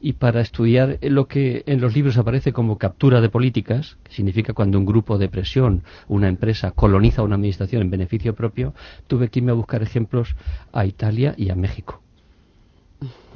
y 0.00 0.14
para 0.14 0.40
estudiar 0.40 0.98
lo 1.02 1.26
que 1.26 1.62
en 1.66 1.80
los 1.80 1.94
libros 1.94 2.18
aparece 2.18 2.52
como 2.52 2.78
captura 2.78 3.20
de 3.20 3.28
políticas, 3.28 3.96
que 4.04 4.12
significa 4.12 4.52
cuando 4.52 4.78
un 4.78 4.86
grupo 4.86 5.16
de 5.18 5.28
presión, 5.28 5.82
una 6.08 6.28
empresa 6.28 6.70
coloniza 6.70 7.22
una 7.22 7.36
administración 7.36 7.82
en 7.82 7.90
beneficio 7.90 8.34
propio, 8.34 8.74
tuve 9.06 9.28
que 9.28 9.40
irme 9.40 9.52
a 9.52 9.54
buscar 9.54 9.82
ejemplos 9.82 10.36
a 10.72 10.86
Italia 10.86 11.34
y 11.36 11.50
a 11.50 11.54
México. 11.54 12.00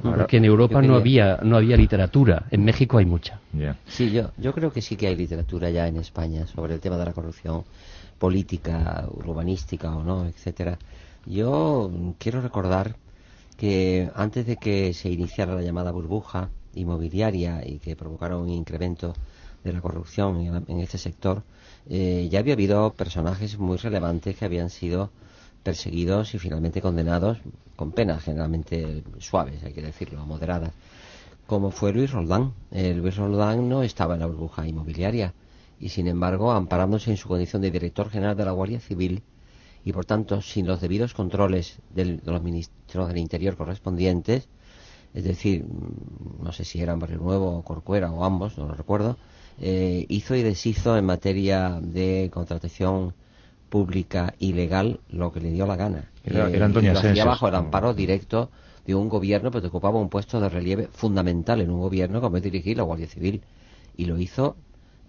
Ahora, 0.03 0.17
Porque 0.19 0.37
en 0.37 0.45
Europa 0.45 0.81
no 0.81 0.95
había 0.95 1.39
no 1.43 1.57
había 1.57 1.77
literatura, 1.77 2.45
en 2.49 2.65
México 2.65 2.97
hay 2.97 3.05
mucha. 3.05 3.39
Sí, 3.87 4.11
yo, 4.11 4.31
yo 4.37 4.53
creo 4.53 4.71
que 4.71 4.81
sí 4.81 4.95
que 4.95 5.07
hay 5.07 5.15
literatura 5.15 5.69
ya 5.69 5.87
en 5.87 5.97
España 5.97 6.47
sobre 6.47 6.73
el 6.73 6.79
tema 6.79 6.97
de 6.97 7.05
la 7.05 7.13
corrupción 7.13 7.63
política, 8.17 9.07
urbanística 9.11 9.95
o 9.95 10.03
no, 10.03 10.25
etcétera. 10.25 10.79
Yo 11.25 11.91
quiero 12.17 12.41
recordar 12.41 12.95
que 13.57 14.09
antes 14.15 14.47
de 14.47 14.57
que 14.57 14.93
se 14.93 15.09
iniciara 15.09 15.53
la 15.53 15.61
llamada 15.61 15.91
burbuja 15.91 16.49
inmobiliaria 16.73 17.61
y 17.63 17.77
que 17.77 17.95
provocara 17.95 18.37
un 18.37 18.49
incremento 18.49 19.13
de 19.63 19.73
la 19.73 19.81
corrupción 19.81 20.63
en 20.67 20.79
este 20.79 20.97
sector, 20.97 21.43
eh, 21.89 22.27
ya 22.31 22.39
había 22.39 22.53
habido 22.53 22.93
personajes 22.93 23.57
muy 23.57 23.77
relevantes 23.77 24.35
que 24.37 24.45
habían 24.45 24.69
sido 24.69 25.09
perseguidos 25.63 26.33
y 26.33 26.39
finalmente 26.39 26.81
condenados 26.81 27.39
con 27.75 27.91
penas 27.91 28.23
generalmente 28.23 29.03
suaves, 29.19 29.63
hay 29.63 29.73
que 29.73 29.81
decirlo, 29.81 30.25
moderadas 30.25 30.73
como 31.51 31.69
fue 31.71 31.91
Luis 31.91 32.11
Roldán. 32.11 32.53
Eh, 32.71 32.93
Luis 32.93 33.17
Roldán 33.17 33.67
no 33.67 33.83
estaba 33.83 34.13
en 34.13 34.21
la 34.21 34.25
burbuja 34.25 34.65
inmobiliaria 34.65 35.33
y 35.81 35.89
sin 35.89 36.07
embargo, 36.07 36.53
amparándose 36.53 37.11
en 37.11 37.17
su 37.17 37.27
condición 37.27 37.61
de 37.61 37.71
director 37.71 38.09
general 38.09 38.37
de 38.37 38.45
la 38.45 38.51
Guardia 38.53 38.79
Civil 38.79 39.21
y 39.83 39.91
por 39.91 40.05
tanto 40.05 40.41
sin 40.41 40.65
los 40.65 40.79
debidos 40.79 41.13
controles 41.13 41.79
de 41.89 42.21
los 42.23 42.41
ministros 42.41 43.09
del 43.09 43.17
Interior 43.17 43.57
correspondientes, 43.57 44.47
es 45.13 45.25
decir, 45.25 45.65
mm, 45.65 46.41
no 46.41 46.53
sé 46.53 46.63
si 46.63 46.81
eran 46.81 46.99
Barrio 46.99 47.17
Nuevo 47.17 47.57
o 47.57 47.63
Corcuera 47.63 48.09
o 48.13 48.23
ambos, 48.23 48.57
no 48.57 48.67
lo 48.67 48.73
recuerdo, 48.73 49.17
eh, 49.59 50.05
hizo 50.09 50.35
y 50.35 50.43
deshizo 50.43 50.97
en 50.97 51.05
materia 51.05 51.79
de 51.81 52.29
contratación 52.33 53.13
pública 53.69 54.33
ilegal 54.39 54.99
lo 55.09 55.31
que 55.31 55.39
le 55.39 55.51
dio 55.51 55.65
la 55.65 55.75
gana. 55.75 56.11
Era, 56.23 56.49
Eh, 56.49 56.55
era 56.55 56.65
Antonio 56.65 56.91
y 56.91 56.93
lo 56.93 56.99
hacía 56.99 57.25
bajo 57.25 57.47
el 57.47 57.55
amparo 57.55 57.93
directo 57.93 58.49
de 58.85 58.95
un 58.95 59.09
gobierno, 59.09 59.51
pero 59.51 59.61
que 59.61 59.67
ocupaba 59.67 59.99
un 59.99 60.09
puesto 60.09 60.39
de 60.39 60.49
relieve 60.49 60.87
fundamental 60.91 61.61
en 61.61 61.71
un 61.71 61.79
gobierno 61.79 62.21
como 62.21 62.37
es 62.37 62.43
dirigir 62.43 62.77
la 62.77 62.83
Guardia 62.83 63.07
Civil. 63.07 63.41
Y 63.95 64.05
lo 64.05 64.17
hizo 64.17 64.55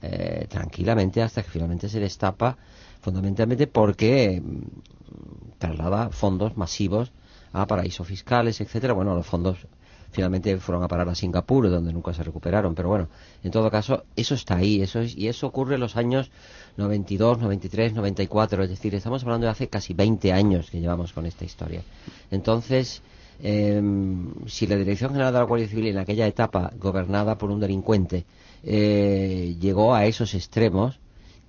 eh, 0.02 0.46
tranquilamente 0.48 1.22
hasta 1.22 1.42
que 1.42 1.50
finalmente 1.50 1.88
se 1.88 2.00
destapa, 2.00 2.56
fundamentalmente 3.00 3.66
porque 3.66 4.40
mm, 4.40 5.58
traslada 5.58 6.10
fondos 6.10 6.56
masivos 6.56 7.12
a 7.52 7.66
paraísos 7.66 8.06
fiscales, 8.06 8.60
etcétera. 8.60 8.94
Bueno, 8.94 9.14
los 9.14 9.26
fondos 9.26 9.66
finalmente 10.12 10.56
fueron 10.58 10.84
a 10.84 10.88
parar 10.88 11.08
a 11.08 11.14
Singapur, 11.14 11.68
donde 11.68 11.92
nunca 11.92 12.12
se 12.12 12.22
recuperaron. 12.22 12.74
Pero 12.74 12.88
bueno, 12.88 13.08
en 13.42 13.50
todo 13.50 13.70
caso, 13.70 14.04
eso 14.14 14.34
está 14.34 14.56
ahí, 14.56 14.82
eso 14.82 15.00
es, 15.00 15.16
y 15.16 15.28
eso 15.28 15.46
ocurre 15.46 15.74
en 15.74 15.80
los 15.80 15.96
años 15.96 16.30
92, 16.76 17.38
93, 17.38 17.94
94. 17.94 18.62
Es 18.62 18.70
decir, 18.70 18.94
estamos 18.94 19.22
hablando 19.24 19.46
de 19.46 19.50
hace 19.50 19.68
casi 19.68 19.94
20 19.94 20.32
años 20.32 20.70
que 20.70 20.80
llevamos 20.80 21.12
con 21.12 21.26
esta 21.26 21.44
historia. 21.44 21.82
Entonces, 22.30 23.02
em, 23.42 24.28
si 24.46 24.66
la 24.66 24.76
Dirección 24.76 25.10
General 25.12 25.32
de 25.32 25.38
la 25.38 25.44
Guardia 25.44 25.68
Civil 25.68 25.86
en 25.88 25.98
aquella 25.98 26.26
etapa, 26.26 26.72
gobernada 26.78 27.38
por 27.38 27.50
un 27.50 27.58
delincuente, 27.58 28.24
eh, 28.62 29.56
llegó 29.58 29.94
a 29.94 30.04
esos 30.06 30.34
extremos, 30.34 31.00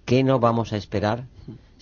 ¿qué 0.05 0.23
no 0.23 0.39
vamos 0.39 0.73
a 0.73 0.77
esperar 0.77 1.25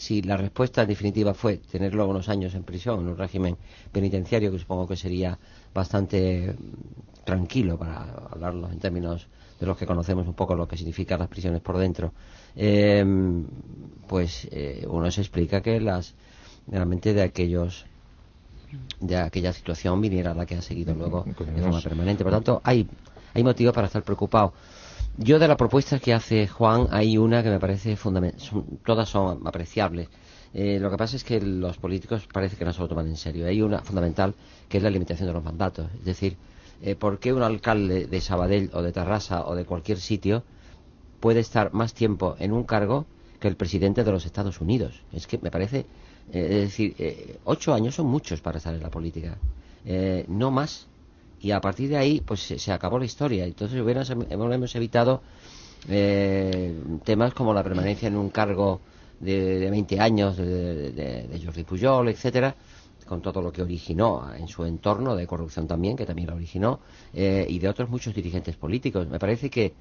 si 0.02 0.24
la 0.24 0.36
respuesta 0.36 0.82
en 0.82 0.88
definitiva 0.88 1.36
fue 1.36 1.58
tenerlo 1.58 2.08
unos 2.08 2.28
años 2.28 2.56
en 2.56 2.64
prisión, 2.64 3.02
en 3.02 3.10
un 3.10 3.18
régimen 3.18 3.56
penitenciario 3.92 4.52
que 4.52 4.58
supongo 4.58 4.88
que 4.88 4.96
sería 4.96 5.38
bastante 5.74 6.56
tranquilo 7.24 7.78
para 7.78 8.04
hablarlo 8.32 8.70
en 8.70 8.80
términos 8.80 9.28
de 9.60 9.66
los 9.68 9.78
que 9.78 9.86
conocemos 9.86 10.28
un 10.28 10.34
poco 10.34 10.56
lo 10.56 10.68
que 10.68 10.76
significan 10.76 11.20
las 11.20 11.28
prisiones 11.28 11.62
por 11.62 11.78
dentro, 11.78 12.14
eh, 12.56 13.06
pues 14.08 14.48
eh, 14.52 14.86
uno 14.90 15.10
se 15.12 15.22
explica 15.22 15.62
que 15.62 15.80
las 15.80 16.16
realmente 16.68 17.14
de 17.14 17.22
aquellos 17.22 17.86
de 19.00 19.18
aquella 19.18 19.52
situación 19.54 20.00
viniera 20.00 20.34
la 20.34 20.46
que 20.46 20.56
ha 20.56 20.62
seguido 20.62 20.94
luego 20.96 21.26
de 21.26 21.62
forma 21.62 21.82
permanente. 21.82 22.24
Por 22.24 22.34
tanto, 22.34 22.62
hay, 22.64 22.88
hay 23.34 23.44
motivo 23.44 23.74
para 23.74 23.88
estar 23.88 24.04
preocupado. 24.04 24.54
Yo 25.18 25.40
de 25.40 25.48
las 25.48 25.58
propuestas 25.58 26.02
que 26.02 26.14
hace 26.14 26.48
Juan 26.48 26.88
hay 26.90 27.18
una 27.18 27.44
que 27.44 27.50
me 27.50 27.60
parece 27.60 27.96
fundamental. 27.98 28.40
Todas 28.86 29.10
son 29.10 29.46
apreciables. 29.46 30.08
Eh, 30.54 30.80
lo 30.80 30.92
que 30.92 30.98
pasa 30.98 31.16
es 31.16 31.24
que 31.24 31.40
los 31.40 31.78
políticos 31.78 32.28
parece 32.32 32.58
que 32.58 32.66
no 32.66 32.74
se 32.74 32.82
lo 32.82 32.88
toman 32.88 33.08
en 33.08 33.18
serio. 33.18 33.48
Hay 33.48 33.62
una 33.62 33.80
fundamental 33.80 34.34
que 34.68 34.78
es 34.78 34.84
la 34.84 34.90
limitación 34.90 35.28
de 35.28 35.34
los 35.34 35.44
mandatos. 35.44 35.88
Es 36.00 36.06
decir, 36.06 36.38
eh, 36.82 36.96
¿por 36.96 37.20
qué 37.20 37.32
un 37.32 37.44
alcalde 37.44 38.08
de 38.08 38.22
Sabadell 38.22 38.70
o 38.74 38.82
de 38.82 38.92
Tarrasa 38.92 39.46
o 39.46 39.56
de 39.56 39.66
cualquier 39.66 40.00
sitio 40.00 40.44
puede 41.20 41.40
estar 41.40 41.74
más 41.74 41.94
tiempo 41.94 42.36
en 42.40 42.52
un 42.52 42.64
cargo 42.64 43.06
que 43.40 43.48
el 43.48 43.56
presidente 43.56 44.04
de 44.04 44.12
los 44.12 44.26
Estados 44.26 44.60
Unidos? 44.60 45.02
Es 45.14 45.28
que 45.28 45.38
me 45.38 45.52
parece, 45.52 45.86
eh, 46.34 46.48
es 46.50 46.62
decir, 46.62 46.96
eh, 46.98 47.38
ocho 47.46 47.74
años 47.74 47.96
son 47.96 48.08
muchos 48.08 48.42
para 48.42 48.58
estar 48.58 48.74
en 48.74 48.82
la 48.82 48.90
política, 48.90 49.38
Eh, 49.84 50.26
no 50.28 50.52
más. 50.52 50.88
Y 51.42 51.50
a 51.50 51.60
partir 51.60 51.90
de 51.90 51.98
ahí, 51.98 52.22
pues 52.22 52.42
se, 52.42 52.72
acabó 52.72 53.00
la 53.00 53.06
historia. 53.06 53.46
Entonces 53.46 53.82
hubiéramos, 53.82 54.12
hemos 54.12 54.76
evitado 54.76 55.24
temas 57.04 57.34
como 57.34 57.52
la 57.52 57.64
permanencia 57.64 58.08
en 58.08 58.16
un 58.16 58.30
cargo 58.30 58.80
de, 59.22 59.60
de 59.60 59.70
20 59.70 60.00
años 60.00 60.38
de, 60.38 60.92
de, 60.92 61.28
de 61.28 61.46
Jordi 61.46 61.64
Pujol, 61.64 62.10
etcétera, 62.10 62.56
con 63.06 63.22
todo 63.22 63.42
lo 63.42 63.52
que 63.52 63.62
originó 63.62 64.34
en 64.34 64.48
su 64.48 64.64
entorno 64.66 65.16
de 65.16 65.28
corrupción 65.28 65.68
también, 65.68 65.98
que 65.98 66.06
también 66.06 66.30
la 66.30 66.36
originó, 66.36 66.80
eh, 67.14 67.46
y 67.50 67.60
de 67.60 67.68
otros 67.70 67.90
muchos 67.90 68.14
dirigentes 68.14 68.56
políticos. 68.56 69.08
Me 69.08 69.20
parece 69.20 69.50
que 69.50 69.74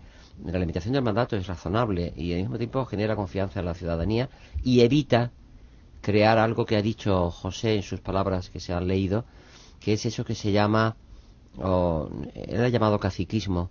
la 0.44 0.59
limitación 0.59 0.94
del 0.94 1.02
mandato 1.02 1.37
es 1.37 1.47
razonable 1.47 2.12
y 2.16 2.32
al 2.32 2.40
mismo 2.40 2.59
tiempo 2.59 2.85
genera 2.87 3.16
confianza 3.16 3.61
en 3.61 3.66
la 3.66 3.75
ciudadanía 3.75 4.28
y 4.62 4.80
evita 4.80 5.30
crear 6.00 6.38
algo 6.38 6.64
que 6.66 6.76
ha 6.76 6.82
dicho 6.82 7.30
José 7.30 7.76
en 7.76 7.82
sus 7.82 8.00
palabras 8.00 8.50
que 8.50 8.61
se 8.61 8.73
han 8.73 8.88
leído, 8.88 9.25
que 9.80 9.92
es 9.94 10.06
eso 10.06 10.25
que 10.25 10.35
se 10.35 10.52
llama, 10.52 10.97
o 11.59 12.09
era 12.35 12.68
llamado 12.68 12.99
caciquismo. 12.99 13.70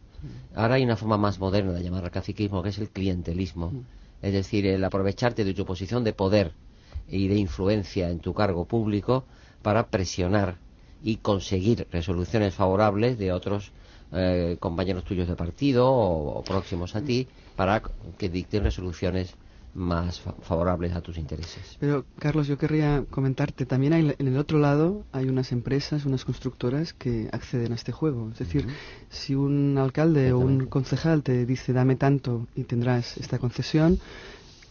Ahora 0.56 0.76
hay 0.76 0.84
una 0.84 0.98
forma 0.98 1.18
más 1.18 1.40
moderna 1.40 1.72
de 1.74 1.84
llamar 1.84 2.04
al 2.06 2.12
caciquismo, 2.12 2.62
que 2.64 2.70
es 2.70 2.78
el 2.80 2.90
clientelismo. 2.90 3.74
Es 4.22 4.34
decir, 4.34 4.66
el 4.66 4.84
aprovecharte 4.84 5.44
de 5.46 5.54
tu 5.54 5.66
posición 5.66 6.04
de 6.04 6.14
poder 6.14 6.54
y 7.08 7.28
de 7.28 7.36
influencia 7.36 8.10
en 8.10 8.20
tu 8.20 8.34
cargo 8.34 8.66
público 8.66 9.26
para 9.62 9.88
presionar 9.88 10.58
y 11.04 11.18
conseguir 11.18 11.88
resoluciones 11.92 12.54
favorables 12.54 13.18
de 13.18 13.32
otros 13.32 13.72
eh, 14.12 14.58
compañeros 14.60 15.04
tuyos 15.04 15.28
de 15.28 15.36
partido 15.36 15.88
o, 15.90 16.40
o, 16.40 16.44
próximos 16.44 16.96
a 16.96 17.02
ti 17.02 17.28
para 17.56 17.82
que 18.18 18.30
dicten 18.30 18.64
resoluciones 18.64 19.36
más 19.74 20.20
fa 20.20 20.34
favorables 20.42 20.94
a 20.96 21.02
tus 21.02 21.18
intereses. 21.18 21.78
Pero, 21.80 22.06
Carlos, 22.18 22.48
yo 22.48 22.58
querría 22.58 23.06
comentarte, 23.10 23.66
también 23.66 23.94
hay, 23.94 24.16
en 24.18 24.28
el 24.28 24.38
otro 24.38 24.60
lado 24.60 25.06
hay 25.12 25.30
unas 25.30 25.52
empresas, 25.52 26.06
unas 26.06 26.26
constructoras 26.26 26.94
que 26.94 27.30
acceden 27.32 27.72
a 27.72 27.76
este 27.76 27.92
juego. 27.92 28.30
Es 28.32 28.40
decir, 28.40 28.66
uh 28.66 28.70
-huh. 28.70 28.74
si 29.10 29.36
un 29.36 29.78
alcalde 29.78 30.34
o 30.34 30.40
un 30.40 30.66
concejal 30.66 31.24
te 31.24 31.46
dice 31.46 31.74
dame 31.74 31.96
tanto 31.96 32.48
y 32.56 32.64
tendrás 32.64 33.18
esta 33.18 33.38
concesión, 33.38 34.00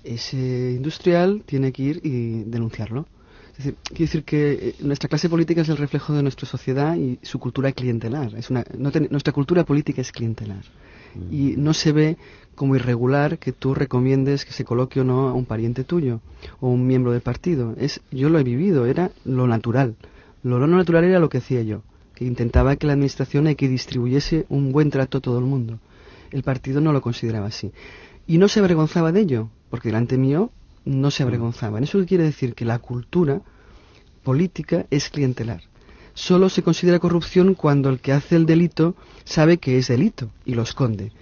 ese 0.04 0.72
industrial 0.76 1.42
tiene 1.44 1.72
que 1.72 1.82
ir 1.82 2.00
y 2.04 2.44
denunciarlo. 2.44 3.06
Es 3.58 3.64
decir, 3.64 3.76
quiere 3.88 4.04
decir 4.04 4.24
que 4.24 4.52
eh, 4.52 4.74
nuestra 4.80 5.08
clase 5.08 5.28
política 5.28 5.62
es 5.62 5.68
el 5.68 5.76
reflejo 5.76 6.12
de 6.12 6.22
nuestra 6.22 6.46
sociedad 6.46 6.94
y 6.96 7.18
su 7.22 7.40
cultura 7.40 7.72
clientelar. 7.72 8.34
Es 8.36 8.50
una, 8.50 8.64
no 8.76 8.92
ten, 8.92 9.08
nuestra 9.10 9.32
cultura 9.32 9.64
política 9.64 10.00
es 10.00 10.12
clientelar. 10.12 10.62
Mm. 11.18 11.34
Y 11.34 11.56
no 11.56 11.74
se 11.74 11.92
ve 11.92 12.16
como 12.54 12.74
irregular 12.74 13.38
que 13.38 13.52
tú 13.52 13.74
recomiendes 13.74 14.44
que 14.44 14.52
se 14.52 14.64
coloque 14.64 15.00
o 15.00 15.04
no 15.04 15.28
a 15.28 15.32
un 15.32 15.44
pariente 15.44 15.84
tuyo 15.84 16.20
o 16.60 16.68
un 16.68 16.86
miembro 16.86 17.12
del 17.12 17.20
partido. 17.20 17.74
Es, 17.78 18.00
yo 18.10 18.28
lo 18.28 18.38
he 18.38 18.44
vivido, 18.44 18.86
era 18.86 19.10
lo 19.24 19.46
natural. 19.46 19.94
Lo 20.42 20.58
no 20.58 20.66
natural 20.66 21.04
era 21.04 21.20
lo 21.20 21.28
que 21.28 21.38
hacía 21.38 21.62
yo, 21.62 21.82
que 22.14 22.24
intentaba 22.24 22.76
que 22.76 22.86
la 22.86 22.94
administración 22.94 23.54
que 23.54 23.68
distribuyese 23.68 24.46
un 24.48 24.72
buen 24.72 24.90
trato 24.90 25.18
a 25.18 25.20
todo 25.20 25.38
el 25.38 25.44
mundo. 25.44 25.78
El 26.30 26.42
partido 26.42 26.80
no 26.80 26.92
lo 26.92 27.00
consideraba 27.00 27.46
así. 27.46 27.72
Y 28.26 28.38
no 28.38 28.48
se 28.48 28.58
avergonzaba 28.60 29.12
de 29.12 29.20
ello, 29.20 29.50
porque 29.70 29.88
delante 29.88 30.18
mío 30.18 30.50
no 30.84 31.10
se 31.10 31.22
avergonzaban. 31.22 31.84
Eso 31.84 32.04
quiere 32.06 32.24
decir 32.24 32.54
que 32.54 32.64
la 32.64 32.78
cultura 32.78 33.40
política 34.22 34.86
es 34.90 35.08
clientelar. 35.08 35.62
Solo 36.18 36.48
se 36.48 36.64
considera 36.64 36.98
corrupción 36.98 37.54
cuando 37.54 37.88
el 37.90 38.00
que 38.00 38.12
hace 38.12 38.34
el 38.34 38.44
delito 38.44 38.96
sabe 39.22 39.58
que 39.58 39.78
es 39.78 39.86
delito 39.86 40.30
y 40.44 40.54
lo 40.54 40.62
esconde. 40.62 41.12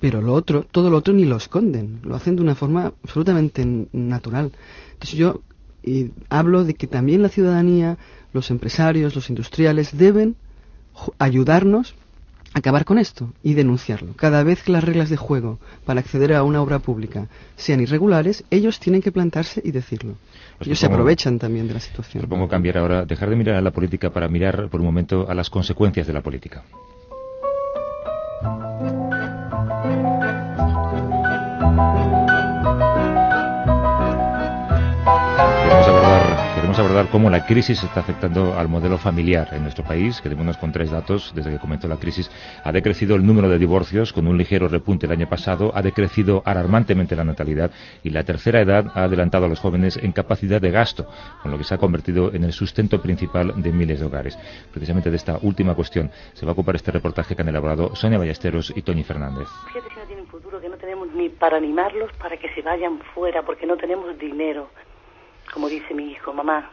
Pero 0.00 0.22
lo 0.22 0.32
otro, 0.32 0.64
todo 0.70 0.88
lo 0.88 0.96
otro 0.96 1.12
ni 1.12 1.26
lo 1.26 1.36
esconden, 1.36 2.00
lo 2.02 2.14
hacen 2.14 2.36
de 2.36 2.42
una 2.42 2.54
forma 2.54 2.94
absolutamente 3.04 3.66
natural. 3.92 4.52
Entonces 4.94 5.18
yo 5.18 5.42
eh, 5.82 6.10
hablo 6.30 6.64
de 6.64 6.72
que 6.72 6.86
también 6.86 7.20
la 7.20 7.28
ciudadanía, 7.28 7.98
los 8.32 8.50
empresarios, 8.50 9.14
los 9.14 9.28
industriales 9.28 9.98
deben 9.98 10.36
ayudarnos 11.18 11.94
acabar 12.56 12.86
con 12.86 12.98
esto 12.98 13.34
y 13.42 13.52
denunciarlo. 13.52 14.14
Cada 14.16 14.42
vez 14.42 14.62
que 14.62 14.72
las 14.72 14.82
reglas 14.82 15.10
de 15.10 15.18
juego 15.18 15.58
para 15.84 16.00
acceder 16.00 16.32
a 16.32 16.42
una 16.42 16.62
obra 16.62 16.78
pública 16.78 17.28
sean 17.54 17.80
irregulares, 17.80 18.44
ellos 18.50 18.80
tienen 18.80 19.02
que 19.02 19.12
plantarse 19.12 19.60
y 19.62 19.72
decirlo. 19.72 20.14
Pues 20.56 20.68
ellos 20.68 20.78
se 20.78 20.86
aprovechan 20.86 21.38
también 21.38 21.68
de 21.68 21.74
la 21.74 21.80
situación. 21.80 22.22
Propongo 22.22 22.48
cambiar 22.48 22.78
ahora, 22.78 23.04
dejar 23.04 23.28
de 23.28 23.36
mirar 23.36 23.56
a 23.56 23.60
la 23.60 23.72
política 23.72 24.08
para 24.08 24.26
mirar 24.28 24.70
por 24.70 24.80
un 24.80 24.86
momento 24.86 25.28
a 25.28 25.34
las 25.34 25.50
consecuencias 25.50 26.06
de 26.06 26.14
la 26.14 26.22
política. 26.22 26.64
Queremos 36.76 36.92
abordar 36.92 37.10
cómo 37.10 37.30
la 37.30 37.46
crisis 37.46 37.82
está 37.82 38.00
afectando 38.00 38.52
al 38.58 38.68
modelo 38.68 38.98
familiar 38.98 39.48
en 39.52 39.62
nuestro 39.62 39.82
país. 39.82 40.20
Quedémonos 40.20 40.58
con 40.58 40.72
tres 40.72 40.90
datos. 40.90 41.32
Desde 41.34 41.50
que 41.50 41.58
comenzó 41.58 41.88
la 41.88 41.96
crisis 41.96 42.30
ha 42.62 42.70
decrecido 42.70 43.16
el 43.16 43.24
número 43.24 43.48
de 43.48 43.58
divorcios 43.58 44.12
con 44.12 44.26
un 44.26 44.36
ligero 44.36 44.68
repunte 44.68 45.06
el 45.06 45.12
año 45.12 45.26
pasado, 45.26 45.72
ha 45.74 45.80
decrecido 45.80 46.42
alarmantemente 46.44 47.16
la 47.16 47.24
natalidad 47.24 47.70
y 48.02 48.10
la 48.10 48.24
tercera 48.24 48.60
edad 48.60 48.92
ha 48.94 49.04
adelantado 49.04 49.46
a 49.46 49.48
los 49.48 49.58
jóvenes 49.58 49.96
en 49.96 50.12
capacidad 50.12 50.60
de 50.60 50.70
gasto, 50.70 51.08
con 51.40 51.50
lo 51.50 51.56
que 51.56 51.64
se 51.64 51.72
ha 51.72 51.78
convertido 51.78 52.34
en 52.34 52.44
el 52.44 52.52
sustento 52.52 53.00
principal 53.00 53.54
de 53.56 53.72
miles 53.72 54.00
de 54.00 54.04
hogares. 54.04 54.38
Precisamente 54.70 55.10
de 55.10 55.16
esta 55.16 55.38
última 55.40 55.74
cuestión 55.74 56.10
se 56.34 56.44
va 56.44 56.50
a 56.50 56.52
ocupar 56.52 56.76
este 56.76 56.90
reportaje 56.90 57.34
que 57.34 57.40
han 57.40 57.48
elaborado 57.48 57.96
Sonia 57.96 58.18
Ballesteros 58.18 58.74
y 58.76 58.82
Toñi 58.82 59.02
Fernández. 59.02 59.48
Fíjate 59.68 59.88
que 59.94 60.00
no 60.00 60.06
tienen 60.06 60.26
futuro, 60.26 60.60
que 60.60 60.68
no 60.68 60.76
tenemos 60.76 61.08
ni 61.14 61.30
para 61.30 61.56
animarlos 61.56 62.12
para 62.18 62.36
que 62.36 62.52
se 62.52 62.60
vayan 62.60 63.00
fuera, 63.14 63.40
porque 63.46 63.64
no 63.64 63.78
tenemos 63.78 64.18
dinero. 64.18 64.68
Como 65.56 65.70
dice 65.70 65.94
mi 65.94 66.10
hijo, 66.10 66.34
mamá, 66.34 66.68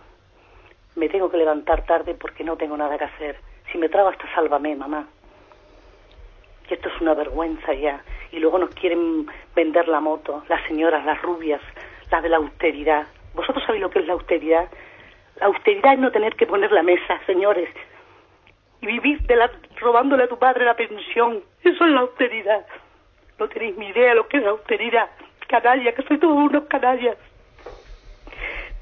me 0.97 1.07
tengo 1.07 1.31
que 1.31 1.37
levantar 1.37 1.85
tarde 1.85 2.15
porque 2.15 2.43
no 2.43 2.57
tengo 2.57 2.75
nada 2.75 2.97
que 2.97 3.05
hacer. 3.05 3.37
Si 3.71 3.77
me 3.77 3.87
trago 3.87 4.09
hasta 4.09 4.29
sálvame, 4.35 4.75
mamá. 4.75 5.07
Y 6.69 6.73
esto 6.73 6.89
es 6.89 6.99
una 6.99 7.13
vergüenza 7.13 7.73
ya. 7.73 8.03
y 8.33 8.39
luego 8.39 8.57
nos 8.57 8.71
quieren 8.75 9.25
vender 9.55 9.87
la 9.87 10.01
moto, 10.01 10.43
las 10.49 10.61
señoras, 10.67 11.05
las 11.05 11.21
rubias, 11.21 11.61
las 12.11 12.21
de 12.23 12.27
la 12.27 12.35
austeridad. 12.35 13.07
¿Vosotros 13.33 13.63
sabéis 13.65 13.83
lo 13.83 13.89
que 13.89 13.99
es 13.99 14.05
la 14.05 14.15
austeridad? 14.15 14.67
La 15.39 15.45
austeridad 15.45 15.93
es 15.93 15.99
no 15.99 16.11
tener 16.11 16.35
que 16.35 16.45
poner 16.45 16.73
la 16.73 16.83
mesa, 16.83 17.21
señores, 17.25 17.69
y 18.81 18.87
vivir 18.87 19.21
de 19.21 19.37
la, 19.37 19.49
robándole 19.79 20.23
a 20.25 20.27
tu 20.27 20.37
padre 20.37 20.65
la 20.65 20.75
pensión. 20.75 21.41
Eso 21.63 21.85
es 21.85 21.89
la 21.89 22.01
austeridad. 22.01 22.65
No 23.39 23.47
tenéis 23.47 23.77
ni 23.77 23.87
idea 23.87 24.13
lo 24.13 24.27
que 24.27 24.39
es 24.39 24.43
la 24.43 24.49
austeridad. 24.49 25.09
Canalla, 25.47 25.93
que 25.93 26.03
soy 26.03 26.17
todos 26.17 26.35
unos 26.35 26.65
canallas. 26.65 27.15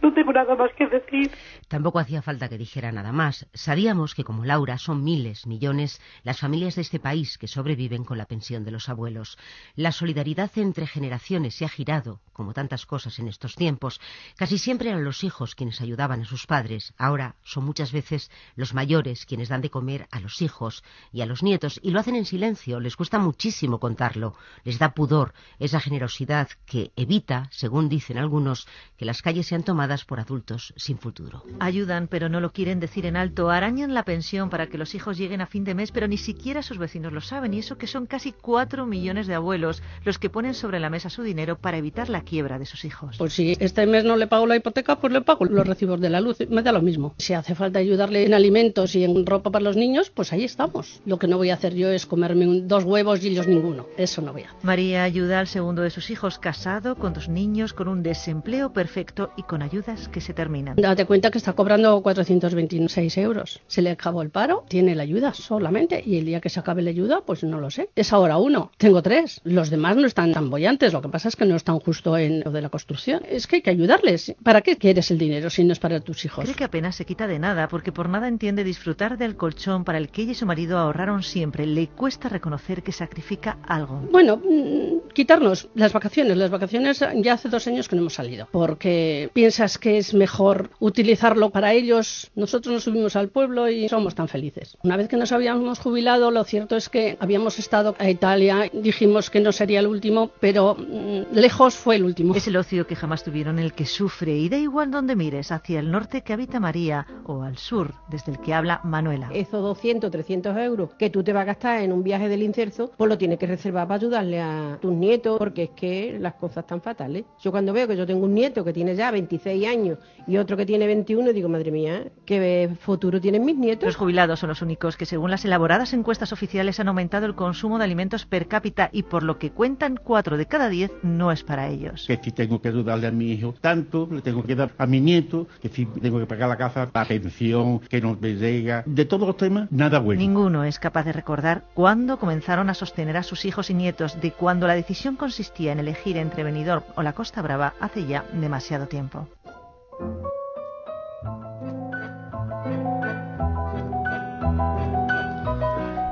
No 0.01 0.12
tengo 0.13 0.34
nada 0.34 0.55
más 0.55 0.72
que 0.75 0.88
decir. 0.88 1.31
Tampoco 1.67 2.00
hacía 2.00 2.24
falta 2.24 2.50
que 2.50 2.58
dijera 2.58 2.91
nada 2.91 3.12
más. 3.12 3.48
Sabíamos 3.53 4.15
que 4.15 4.24
como 4.24 4.46
Laura 4.46 4.79
son 4.79 5.03
miles, 5.03 5.46
millones, 5.46 6.01
las 6.24 6.39
familias 6.39 6.75
de 6.75 6.81
este 6.81 7.00
país 7.00 7.38
que 7.38 7.48
sobreviven 7.48 8.03
con 8.03 8.17
la 8.17 8.25
pensión 8.25 8.65
de 8.65 8.72
los 8.72 8.89
abuelos. 8.89 9.38
La 9.75 9.91
solidaridad 9.91 10.50
entre 10.55 10.88
generaciones 10.88 11.53
se 11.53 11.65
ha 11.65 11.70
girado, 11.70 12.20
como 12.34 12.53
tantas 12.53 12.88
cosas 12.88 13.20
en 13.20 13.27
estos 13.27 13.55
tiempos. 13.55 14.01
Casi 14.38 14.58
siempre 14.58 14.89
eran 14.89 15.03
los 15.03 15.24
hijos 15.24 15.53
quienes 15.53 15.81
ayudaban 15.81 16.22
a 16.22 16.25
sus 16.25 16.48
padres. 16.48 16.96
Ahora 16.98 17.36
son 17.43 17.65
muchas 17.65 17.91
veces 17.91 18.31
los 18.55 18.74
mayores 18.74 19.27
quienes 19.27 19.50
dan 19.50 19.62
de 19.62 19.70
comer 19.70 20.08
a 20.10 20.20
los 20.20 20.41
hijos 20.41 20.84
y 21.12 21.22
a 21.22 21.27
los 21.27 21.43
nietos 21.43 21.79
y 21.84 21.91
lo 21.91 22.00
hacen 22.00 22.15
en 22.15 22.25
silencio. 22.25 22.79
Les 22.79 22.96
cuesta 22.96 23.20
muchísimo 23.20 23.79
contarlo. 23.79 24.34
Les 24.63 24.79
da 24.79 24.96
pudor 24.96 25.34
esa 25.60 25.79
generosidad 25.79 26.50
que 26.65 26.91
evita, 26.96 27.48
según 27.51 27.88
dicen 27.88 28.17
algunos, 28.17 28.67
que 28.98 29.05
las 29.05 29.22
calles 29.22 29.46
sean 29.46 29.63
tomadas 29.63 29.90
por 30.05 30.19
adultos 30.19 30.74
sin 30.77 30.98
futuro. 30.98 31.43
Ayudan, 31.60 32.07
pero 32.07 32.29
no 32.29 32.39
lo 32.39 32.51
quieren 32.51 32.79
decir 32.79 33.05
en 33.05 33.15
alto. 33.17 33.50
Arañan 33.50 33.93
la 33.93 34.03
pensión 34.05 34.50
para 34.50 34.67
que 34.67 34.77
los 34.77 34.95
hijos 34.95 35.17
lleguen 35.17 35.41
a 35.41 35.45
fin 35.45 35.63
de 35.63 35.75
mes, 35.75 35.91
pero 35.91 36.07
ni 36.07 36.17
siquiera 36.17 36.62
sus 36.63 36.77
vecinos 36.77 37.12
lo 37.13 37.21
saben. 37.21 37.53
Y 37.53 37.60
eso 37.60 37.77
que 37.77 37.88
son 37.88 38.05
casi 38.05 38.31
cuatro 38.31 38.86
millones 38.86 39.27
de 39.27 39.36
abuelos 39.36 39.83
los 40.05 40.17
que 40.17 40.29
ponen 40.29 40.53
sobre 40.53 40.79
la 40.79 40.89
mesa 40.89 41.10
su 41.10 41.21
dinero 41.24 41.57
para 41.57 41.77
evitar 41.77 42.10
la 42.10 42.21
quiebra 42.21 42.57
de 42.60 42.65
sus 42.65 42.86
hijos. 42.86 43.17
Pues 43.17 43.33
si 43.33 43.55
este 43.60 43.86
mes 43.86 44.03
no 44.05 44.15
le 44.15 44.27
pago 44.27 44.48
la 44.48 44.55
hipoteca, 44.55 45.00
pues 45.00 45.12
le 45.13 45.21
pago 45.21 45.45
los 45.45 45.67
recibos 45.67 46.00
de 46.00 46.10
la 46.10 46.21
luz. 46.21 46.38
Me 46.50 46.63
da 46.63 46.71
lo 46.71 46.81
mismo. 46.81 47.13
Si 47.17 47.33
hace 47.33 47.53
falta 47.55 47.79
ayudarle 47.79 48.25
en 48.25 48.33
alimentos 48.33 48.95
y 48.95 49.03
en 49.03 49.25
ropa 49.25 49.51
para 49.51 49.63
los 49.63 49.75
niños, 49.75 50.10
pues 50.10 50.31
ahí 50.33 50.43
estamos. 50.43 51.01
Lo 51.05 51.19
que 51.19 51.27
no 51.27 51.38
voy 51.38 51.50
a 51.50 51.55
hacer 51.55 51.75
yo 51.75 51.89
es 51.89 52.05
comerme 52.05 52.48
un- 52.48 52.67
dos 52.67 52.83
huevos 52.83 53.24
y 53.24 53.27
ellos 53.29 53.48
ninguno. 53.48 53.88
Eso 53.98 54.21
no 54.21 54.31
voy 54.33 54.43
a 54.43 54.50
hacer. 54.50 54.60
María 54.63 55.03
ayuda 55.03 55.39
al 55.39 55.48
segundo 55.48 55.81
de 55.81 55.89
sus 55.89 56.10
hijos, 56.10 56.39
casado, 56.39 56.95
con 56.95 57.13
dos 57.13 57.27
niños, 57.29 57.74
con 57.74 57.88
un 57.88 58.03
desempleo 58.03 58.71
perfecto 58.74 59.31
y 59.38 59.43
con 59.43 59.62
ayudas 59.81 60.07
que 60.09 60.21
se 60.21 60.33
terminan. 60.33 60.75
Date 60.75 61.05
cuenta 61.05 61.31
que 61.31 61.38
está 61.38 61.53
cobrando 61.53 62.01
426 62.01 63.17
euros. 63.17 63.61
Se 63.67 63.81
le 63.81 63.89
acabó 63.89 64.21
el 64.21 64.29
paro, 64.29 64.63
tiene 64.67 64.95
la 64.95 65.03
ayuda 65.03 65.33
solamente 65.33 66.01
y 66.05 66.17
el 66.17 66.25
día 66.25 66.39
que 66.39 66.50
se 66.50 66.59
acabe 66.59 66.81
la 66.81 66.89
ayuda, 66.89 67.21
pues 67.25 67.43
no 67.43 67.59
lo 67.59 67.69
sé. 67.69 67.89
Es 67.95 68.13
ahora 68.13 68.38
uno, 68.38 68.71
tengo 68.77 69.01
tres. 69.01 69.41
Los 69.43 69.69
demás 69.69 69.95
no 69.95 70.05
están 70.05 70.33
tan 70.33 70.50
bollantes, 70.50 70.93
lo 70.93 71.01
que 71.01 71.09
pasa 71.09 71.27
es 71.29 71.35
que 71.35 71.45
no 71.45 71.55
están 71.55 71.79
justo 71.79 72.17
en 72.17 72.41
lo 72.41 72.51
de 72.51 72.61
la 72.61 72.69
construcción. 72.69 73.23
Es 73.27 73.47
que 73.47 73.57
hay 73.57 73.61
que 73.61 73.69
ayudarles. 73.69 74.35
¿Para 74.43 74.61
qué 74.61 74.77
quieres 74.77 75.09
el 75.11 75.17
dinero 75.17 75.50
si 75.50 75.63
no 75.63 75.73
es 75.73 75.79
para 75.79 76.00
tus 76.00 76.25
hijos? 76.25 76.43
Cree 76.43 76.55
que 76.55 76.63
apenas 76.63 76.95
se 76.95 77.05
quita 77.05 77.27
de 77.27 77.39
nada, 77.39 77.67
porque 77.67 77.91
por 77.91 78.09
nada 78.09 78.27
entiende 78.27 78.63
disfrutar 78.63 79.17
del 79.17 79.35
colchón 79.35 79.83
para 79.83 79.97
el 79.97 80.09
que 80.09 80.23
ella 80.23 80.31
y 80.31 80.35
su 80.35 80.45
marido 80.45 80.77
ahorraron 80.77 81.23
siempre. 81.23 81.65
Le 81.65 81.88
cuesta 81.88 82.29
reconocer 82.29 82.83
que 82.83 82.91
sacrifica 82.91 83.57
algo. 83.67 84.01
Bueno, 84.11 84.38
mm, 84.38 85.09
quitarnos 85.13 85.69
las 85.75 85.93
vacaciones. 85.93 86.38
Las 86.38 86.51
vacaciones 86.51 87.03
ya 87.15 87.33
hace 87.33 87.50
dos 87.50 87.67
años 87.67 87.88
que 87.88 87.95
no 87.95 88.03
hemos 88.03 88.13
salido. 88.13 88.47
Porque 88.51 89.29
piensas 89.33 89.71
que 89.78 89.98
es 89.98 90.13
mejor 90.13 90.70
utilizarlo 90.80 91.50
para 91.50 91.74
ellos. 91.74 92.32
Nosotros 92.36 92.74
nos 92.74 92.84
subimos 92.84 93.16
al 93.16 93.30
pueblo 93.30 93.70
y 93.70 93.90
somos 93.90 94.16
tan 94.16 94.28
felices. 94.28 94.78
Una 94.84 94.98
vez 94.98 95.08
que 95.08 95.18
nos 95.18 95.32
habíamos 95.32 95.80
jubilado, 95.80 96.32
lo 96.32 96.44
cierto 96.44 96.75
es 96.75 96.90
que 96.90 97.18
habíamos 97.20 97.60
estado 97.60 97.96
a 98.00 98.10
Italia. 98.10 98.70
Dijimos 98.74 99.30
que 99.30 99.40
no 99.40 99.51
sería 99.51 99.80
el 99.80 99.88
último, 99.88 100.32
pero 100.40 100.75
mm, 100.75 101.34
lejos 101.34 101.75
fue 101.75 101.96
el 101.96 102.04
último. 102.04 102.36
Es 102.36 102.48
el 102.48 102.58
ocio 102.58 102.88
que 102.88 102.96
jamás 102.96 103.24
tuvieron 103.24 103.60
el 103.60 103.74
que 103.74 103.86
sufre, 103.86 104.36
y 104.38 104.50
da 104.50 104.58
igual 104.58 104.92
donde 104.92 105.16
mires, 105.16 105.51
hacia 105.51 105.80
el 105.80 105.92
norte 105.92 106.22
que 106.22 106.34
habita 106.34 106.60
María 106.60 107.06
o 107.25 107.44
al 107.44 107.58
sur, 107.58 107.94
desde 108.10 108.32
el 108.32 108.40
que 108.40 108.54
habla 108.54 108.82
Manuela. 108.84 109.30
Esos 109.34 109.62
200, 109.62 110.12
300 110.12 110.58
euros 110.58 110.90
que 110.98 111.10
tú 111.10 111.24
te 111.24 111.34
vas 111.34 111.44
a 111.44 111.46
gastar 111.46 111.82
en 111.82 111.92
un 111.92 112.04
viaje 112.04 112.30
del 112.30 112.44
inserso, 112.44 112.92
pues 112.98 113.10
lo 113.10 113.18
tienes 113.18 113.40
que 113.40 113.48
reservar 113.48 113.88
para 113.88 114.00
ayudarle 114.00 114.42
a 114.42 114.78
tus 114.82 114.94
nietos, 114.94 115.38
porque 115.38 115.63
es 115.63 115.70
que 115.72 116.18
las 116.20 116.36
cosas 116.36 116.63
están 116.63 116.82
fatales. 116.82 117.25
Yo 117.40 117.51
cuando 117.51 117.74
veo 117.74 117.88
que 117.88 117.98
yo 117.98 118.06
tengo 118.06 118.25
un 118.25 118.34
nieto 118.34 118.63
que 118.63 118.74
tiene 118.74 118.96
ya 118.96 119.12
26 119.12 119.61
años 119.65 120.00
y 120.27 120.38
otro 120.38 120.56
que 120.58 120.65
tiene 120.65 120.88
21, 120.88 121.34
digo, 121.34 121.50
madre 121.50 121.72
mía, 121.72 122.07
¿qué 122.25 122.70
futuro 122.79 123.20
tienen 123.20 123.44
mis 123.44 123.57
nietos? 123.57 123.88
Los 123.88 123.96
jubilados 123.96 124.40
son 124.40 124.50
los 124.50 124.62
únicos 124.62 124.98
que, 124.98 125.05
según 125.05 125.31
las 125.31 125.46
elaboradas 125.46 125.94
encuestas 125.94 126.31
oficiales, 126.31 126.79
han 126.79 126.88
aumentado 126.88 127.25
el 127.25 127.35
consumo 127.35 127.77
de 127.77 127.85
alimentos 127.85 128.25
per 128.25 128.48
cápita 128.48 128.90
y, 128.92 129.03
por 129.03 129.24
lo 129.24 129.40
que 129.40 129.51
cuentan, 129.51 130.00
4 130.01 130.38
de 130.38 130.46
cada 130.46 130.70
10 130.70 130.92
no 131.03 131.31
es 131.31 131.44
para 131.44 131.68
ellos. 131.68 132.05
que 132.07 132.18
si 132.18 132.31
tengo 132.31 132.62
que 132.62 132.70
ayudarle 132.70 133.07
a 133.07 133.12
mi 133.12 133.31
hijo 133.31 133.55
tanto, 133.59 134.07
le 134.12 134.22
tengo 134.22 134.44
que 134.44 134.55
dar 134.55 134.72
a 134.77 134.85
mi 134.85 135.01
nieto, 135.01 135.48
que 135.62 135.70
si 135.70 135.85
tengo 135.85 136.20
que 136.20 136.25
pagar 136.25 136.50
la 136.50 136.57
casa, 136.57 136.90
la 136.94 137.05
pensión, 137.05 137.79
que 137.79 138.01
no 138.01 138.18
me 138.20 138.35
llega, 138.35 138.83
de 138.85 139.05
todos 139.05 139.27
los 139.27 139.38
temas, 139.38 139.72
nada 139.72 140.00
bueno. 140.00 140.22
Ninguno 140.22 140.64
es 140.64 140.79
capaz 140.79 141.03
de 141.03 141.14
recordar 141.14 141.64
cuándo 141.74 142.20
comenzaron 142.20 142.70
a 142.70 142.74
sostener 142.74 143.18
a 143.18 143.24
sus 143.24 143.46
hijos 143.46 143.70
y 143.70 143.74
nietos 143.74 144.20
de 144.22 144.31
cuando 144.31 144.68
la 144.68 144.75
decisión 144.75 145.16
consistía 145.16 145.72
en 145.72 145.79
elegir 145.79 146.18
entre 146.18 146.44
Benidorm 146.44 146.83
o 146.96 147.03
la 147.03 147.14
Costa 147.14 147.42
Brava 147.42 147.74
hace 147.79 148.05
ya 148.05 148.24
demasiado 148.33 148.88
tiempo. 148.88 149.27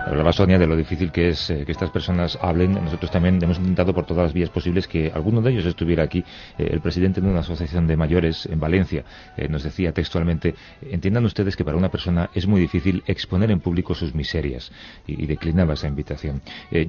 Hablaba 0.09 0.33
Sonia 0.33 0.57
de 0.57 0.65
lo 0.65 0.75
difícil 0.75 1.11
que 1.11 1.29
es 1.29 1.49
eh, 1.49 1.63
que 1.65 1.71
estas 1.71 1.91
personas 1.91 2.37
hablen. 2.41 2.73
Nosotros 2.73 3.09
también 3.09 3.41
hemos 3.43 3.57
intentado 3.57 3.93
por 3.93 4.05
todas 4.05 4.23
las 4.23 4.33
vías 4.33 4.49
posibles 4.49 4.87
que 4.87 5.11
alguno 5.13 5.41
de 5.41 5.51
ellos 5.51 5.65
estuviera 5.65 6.03
aquí. 6.03 6.25
Eh, 6.57 6.67
el 6.71 6.81
presidente 6.81 7.21
de 7.21 7.27
una 7.29 7.41
asociación 7.41 7.85
de 7.85 7.95
mayores 7.95 8.45
en 8.47 8.59
Valencia 8.59 9.05
eh, 9.37 9.47
nos 9.47 9.63
decía 9.63 9.93
textualmente, 9.93 10.55
entiendan 10.81 11.23
ustedes 11.25 11.55
que 11.55 11.63
para 11.63 11.77
una 11.77 11.89
persona 11.89 12.31
es 12.33 12.47
muy 12.47 12.59
difícil 12.59 13.03
exponer 13.05 13.49
en 13.51 13.59
público 13.59 13.93
sus 13.93 14.15
miserias 14.15 14.71
y, 15.05 15.23
y 15.23 15.25
declinaba 15.27 15.75
esa 15.75 15.87
invitación. 15.87 16.41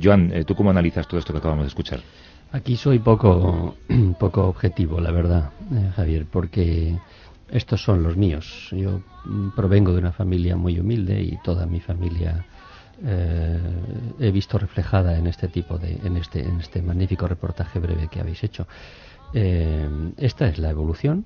Joan, 0.03 0.45
¿tú 0.47 0.55
cómo 0.55 0.71
analizas 0.71 1.07
todo 1.07 1.21
esto 1.21 1.33
que 1.33 1.39
acabamos 1.39 1.65
de 1.65 1.69
escuchar? 1.69 2.01
Aquí 2.53 2.77
soy 2.77 2.99
poco, 2.99 3.77
poco 4.19 4.49
objetivo, 4.49 5.01
la 5.01 5.13
verdad, 5.13 5.51
eh, 5.73 5.93
Javier, 5.95 6.27
porque 6.31 6.97
estos 7.49 7.83
son 7.83 8.03
los 8.03 8.17
míos. 8.17 8.69
Yo 8.73 9.01
mm, 9.25 9.51
provengo 9.51 9.93
de 9.93 9.99
una 9.99 10.13
familia 10.13 10.57
muy 10.57 10.81
humilde 10.81 11.23
y 11.23 11.37
toda 11.37 11.67
mi 11.67 11.79
familia 11.79 12.45
eh, 13.05 13.61
he 14.19 14.31
visto 14.33 14.59
reflejada 14.59 15.17
en 15.17 15.29
este 15.29 15.47
tipo 15.47 15.79
de, 15.79 16.01
en 16.05 16.17
este, 16.17 16.41
en 16.41 16.59
este 16.61 16.83
magnífico 16.83 17.29
reportaje 17.29 17.79
breve 17.79 18.09
que 18.09 18.21
habéis 18.21 18.43
hecho. 18.43 18.67
Eh, 19.33 19.89
esta 20.17 20.49
es 20.49 20.59
la 20.59 20.71
evolución. 20.71 21.25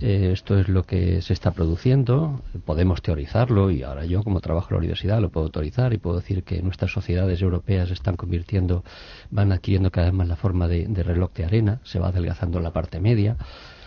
Eh, 0.00 0.30
esto 0.32 0.58
es 0.58 0.68
lo 0.68 0.82
que 0.82 1.22
se 1.22 1.32
está 1.32 1.52
produciendo, 1.52 2.42
podemos 2.64 3.00
teorizarlo 3.00 3.70
y 3.70 3.84
ahora 3.84 4.04
yo 4.04 4.24
como 4.24 4.40
trabajo 4.40 4.68
en 4.70 4.74
la 4.74 4.78
universidad 4.78 5.20
lo 5.20 5.30
puedo 5.30 5.50
teorizar 5.50 5.92
y 5.92 5.98
puedo 5.98 6.16
decir 6.16 6.42
que 6.42 6.60
nuestras 6.62 6.90
sociedades 6.90 7.40
europeas 7.40 7.90
están 7.92 8.16
convirtiendo, 8.16 8.82
van 9.30 9.52
adquiriendo 9.52 9.92
cada 9.92 10.06
vez 10.08 10.14
más 10.14 10.26
la 10.28 10.34
forma 10.36 10.66
de, 10.66 10.88
reloj 11.04 11.32
de 11.34 11.44
arena, 11.44 11.80
se 11.84 12.00
va 12.00 12.08
adelgazando 12.08 12.58
la 12.60 12.72
parte 12.72 12.98
media, 12.98 13.36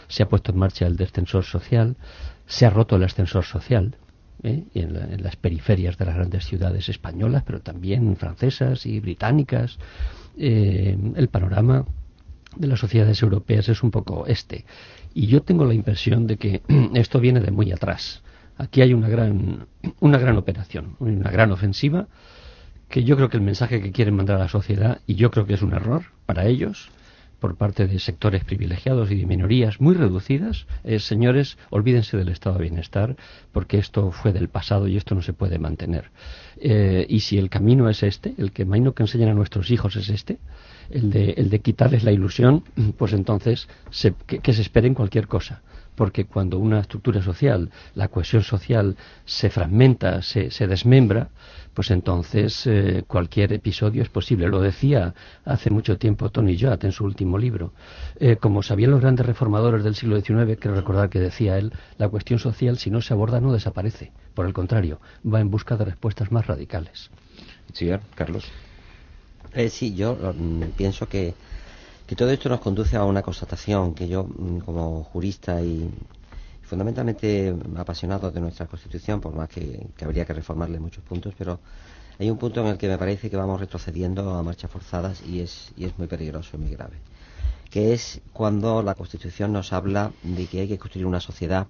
se 0.08 0.24
ha 0.24 0.30
puesto 0.30 0.54
en 0.54 0.60
marcha 0.60 0.88
el 0.88 0.96
descensor 0.96 1.44
social, 1.44 1.98
se 2.46 2.66
ha 2.66 2.70
roto 2.70 2.96
el 2.96 3.04
ascensor 3.04 3.44
social, 3.44 3.98
¿eh? 4.44 4.64
en, 4.76 4.94
la- 4.94 5.06
en 5.14 5.22
las 5.22 5.36
periferias 5.36 5.98
de 5.98 6.06
las 6.06 6.16
grandes 6.16 6.46
ciudades 6.46 6.88
españolas, 6.88 7.44
pero 7.46 7.60
también 7.60 8.16
francesas 8.16 8.86
y 8.86 9.02
británicas. 9.02 9.78
Eh, 10.38 10.98
el 11.16 11.28
panorama 11.28 11.84
de 12.56 12.68
las 12.68 12.80
sociedades 12.80 13.22
europeas 13.22 13.68
es 13.70 13.84
un 13.84 13.92
poco 13.92 14.26
este. 14.26 14.66
Y 15.18 15.26
yo 15.26 15.42
tengo 15.42 15.66
la 15.66 15.74
impresión 15.74 16.28
de 16.28 16.38
que 16.38 16.62
esto 16.94 17.20
viene 17.20 17.40
de 17.40 17.50
muy 17.50 17.72
atrás. 17.72 18.22
Aquí 18.56 18.84
hay 18.84 18.94
una 18.94 19.10
gran, 19.10 19.66
una 20.00 20.20
gran 20.20 20.38
operación, 20.38 20.96
una 21.00 21.32
gran 21.32 21.52
ofensiva, 21.52 22.08
que 22.88 23.04
yo 23.04 23.16
creo 23.16 23.28
que 23.28 23.38
el 23.38 23.44
mensaje 23.44 23.82
que 23.82 23.92
quieren 23.92 24.16
mandar 24.16 24.36
a 24.36 24.42
la 24.42 24.48
sociedad, 24.48 25.02
y 25.08 25.16
yo 25.16 25.32
creo 25.32 25.48
que 25.48 25.56
es 25.56 25.64
un 25.64 25.74
error 25.74 26.04
para 26.28 26.46
ellos, 26.46 26.92
por 27.40 27.56
parte 27.56 27.88
de 27.88 27.98
sectores 27.98 28.44
privilegiados 28.44 29.10
y 29.10 29.16
de 29.16 29.26
minorías 29.26 29.82
muy 29.82 29.96
reducidas, 29.96 30.68
es, 30.84 31.04
señores, 31.04 31.58
olvídense 31.72 32.16
del 32.16 32.30
estado 32.30 32.58
de 32.58 32.66
bienestar, 32.66 33.16
porque 33.52 33.80
esto 33.80 34.12
fue 34.12 34.34
del 34.34 34.50
pasado 34.50 34.88
y 34.88 34.98
esto 34.98 35.16
no 35.16 35.24
se 35.24 35.34
puede 35.34 35.58
mantener. 35.58 36.12
Eh, 36.58 37.08
y 37.10 37.22
si 37.22 37.40
el 37.40 37.50
camino 37.50 37.90
es 37.90 38.04
este, 38.04 38.36
el 38.38 38.52
camino 38.52 38.94
que 38.94 39.02
enseñan 39.02 39.30
a 39.30 39.34
nuestros 39.34 39.72
hijos 39.72 39.96
es 39.96 40.10
este, 40.10 40.38
el 40.90 41.10
de, 41.12 41.32
el 41.32 41.50
de 41.50 41.60
quitarles 41.60 42.04
la 42.04 42.12
ilusión, 42.12 42.64
pues 42.98 43.14
entonces 43.14 43.68
se- 43.92 44.14
que, 44.26 44.40
que 44.40 44.54
se 44.54 44.62
esperen 44.62 44.94
cualquier 44.94 45.28
cosa. 45.28 45.62
Porque 45.96 46.26
cuando 46.26 46.60
una 46.60 46.80
estructura 46.82 47.24
social, 47.24 47.72
la 47.96 48.08
cohesión 48.10 48.44
social, 48.44 48.96
se 49.26 49.50
fragmenta, 49.50 50.22
se, 50.22 50.52
se 50.52 50.68
desmembra, 50.68 51.30
pues 51.74 51.90
entonces 51.90 52.68
eh, 52.68 53.04
cualquier 53.08 53.52
episodio 53.54 54.04
es 54.04 54.10
posible. 54.10 54.48
Lo 54.48 54.62
decía 54.62 55.16
hace 55.44 55.72
mucho 55.72 55.98
tiempo 55.98 56.30
Tony 56.30 56.56
Judd 56.56 56.86
en 56.86 56.92
su 56.92 57.04
último 57.04 57.40
libro. 57.40 57.74
Eh, 58.20 58.36
como 58.36 58.62
sabían 58.62 58.92
los 58.92 59.02
grandes 59.02 59.26
reformadores 59.26 59.84
del 59.84 59.96
siglo 59.96 60.22
XIX, 60.22 60.58
quiero 60.60 60.76
recordar 60.76 61.10
que 61.10 61.20
decía 61.20 61.58
él, 61.58 61.74
la 61.98 62.10
cuestión 62.10 62.38
social, 62.38 62.78
si 62.78 62.92
no 62.92 63.02
se 63.02 63.14
aborda, 63.16 63.42
no 63.42 63.52
desaparece. 63.52 64.12
Por 64.36 64.46
el 64.46 64.54
contrario, 64.54 65.00
va 65.26 65.40
en 65.40 65.50
busca 65.50 65.78
de 65.78 65.86
respuestas 65.86 66.32
más 66.32 66.46
radicales. 66.46 67.10
Sí, 67.74 67.90
Carlos. 68.14 68.46
Eh, 69.54 69.70
sí, 69.70 69.96
yo 69.96 70.16
mm, 70.16 70.72
pienso 70.76 71.08
que, 71.08 71.34
que 72.06 72.16
todo 72.16 72.30
esto 72.32 72.50
nos 72.50 72.62
conduce 72.62 72.96
a 72.98 73.04
una 73.06 73.22
constatación 73.22 73.94
que 73.94 74.08
yo, 74.08 74.24
mm, 74.26 74.60
como 74.60 75.04
jurista 75.04 75.62
y 75.62 75.90
fundamentalmente 76.64 77.56
apasionado 77.78 78.32
de 78.32 78.42
nuestra 78.42 78.68
Constitución, 78.68 79.22
por 79.22 79.34
más 79.34 79.50
que, 79.50 79.88
habría 80.02 80.26
que 80.26 80.34
reformarle 80.34 80.80
muchos 80.80 81.04
puntos, 81.04 81.34
pero 81.38 81.60
hay 82.20 82.30
un 82.30 82.38
punto 82.38 82.62
en 82.62 82.68
el 82.68 82.78
que 82.78 82.90
me 82.90 82.98
parece 82.98 83.30
que 83.30 83.38
vamos 83.38 83.60
retrocediendo 83.60 84.34
a 84.36 84.44
marchas 84.44 84.72
forzadas 84.72 85.22
y 85.26 85.40
es, 85.42 85.72
y 85.78 85.86
es 85.86 85.98
muy 85.98 86.08
peligroso 86.08 86.58
y 86.58 86.60
muy 86.60 86.72
grave, 86.72 86.98
que 87.70 87.94
es 87.94 88.22
cuando 88.34 88.84
la 88.84 88.96
Constitución 88.96 89.54
nos 89.54 89.72
habla 89.74 90.12
de 90.24 90.46
que 90.48 90.62
hay 90.62 90.68
que 90.68 90.78
construir 90.78 91.06
una 91.08 91.22
sociedad 91.22 91.68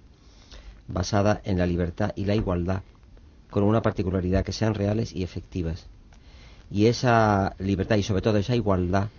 basada 0.88 1.42
en 1.44 1.58
la 1.60 1.68
libertad 1.68 2.12
y 2.16 2.26
la 2.26 2.36
igualdad, 2.36 2.82
con 3.52 3.64
una 3.64 3.82
particularidad 3.82 4.44
que 4.44 4.54
sean 4.54 4.74
reales 4.74 5.14
y 5.14 5.24
efectivas. 5.24 5.88
Y 6.72 6.88
esa 6.88 7.56
libertad 7.60 7.96
y 7.96 8.04
sobre 8.04 8.22
todo 8.22 8.38
esa 8.38 8.56
igualdad 8.56 9.10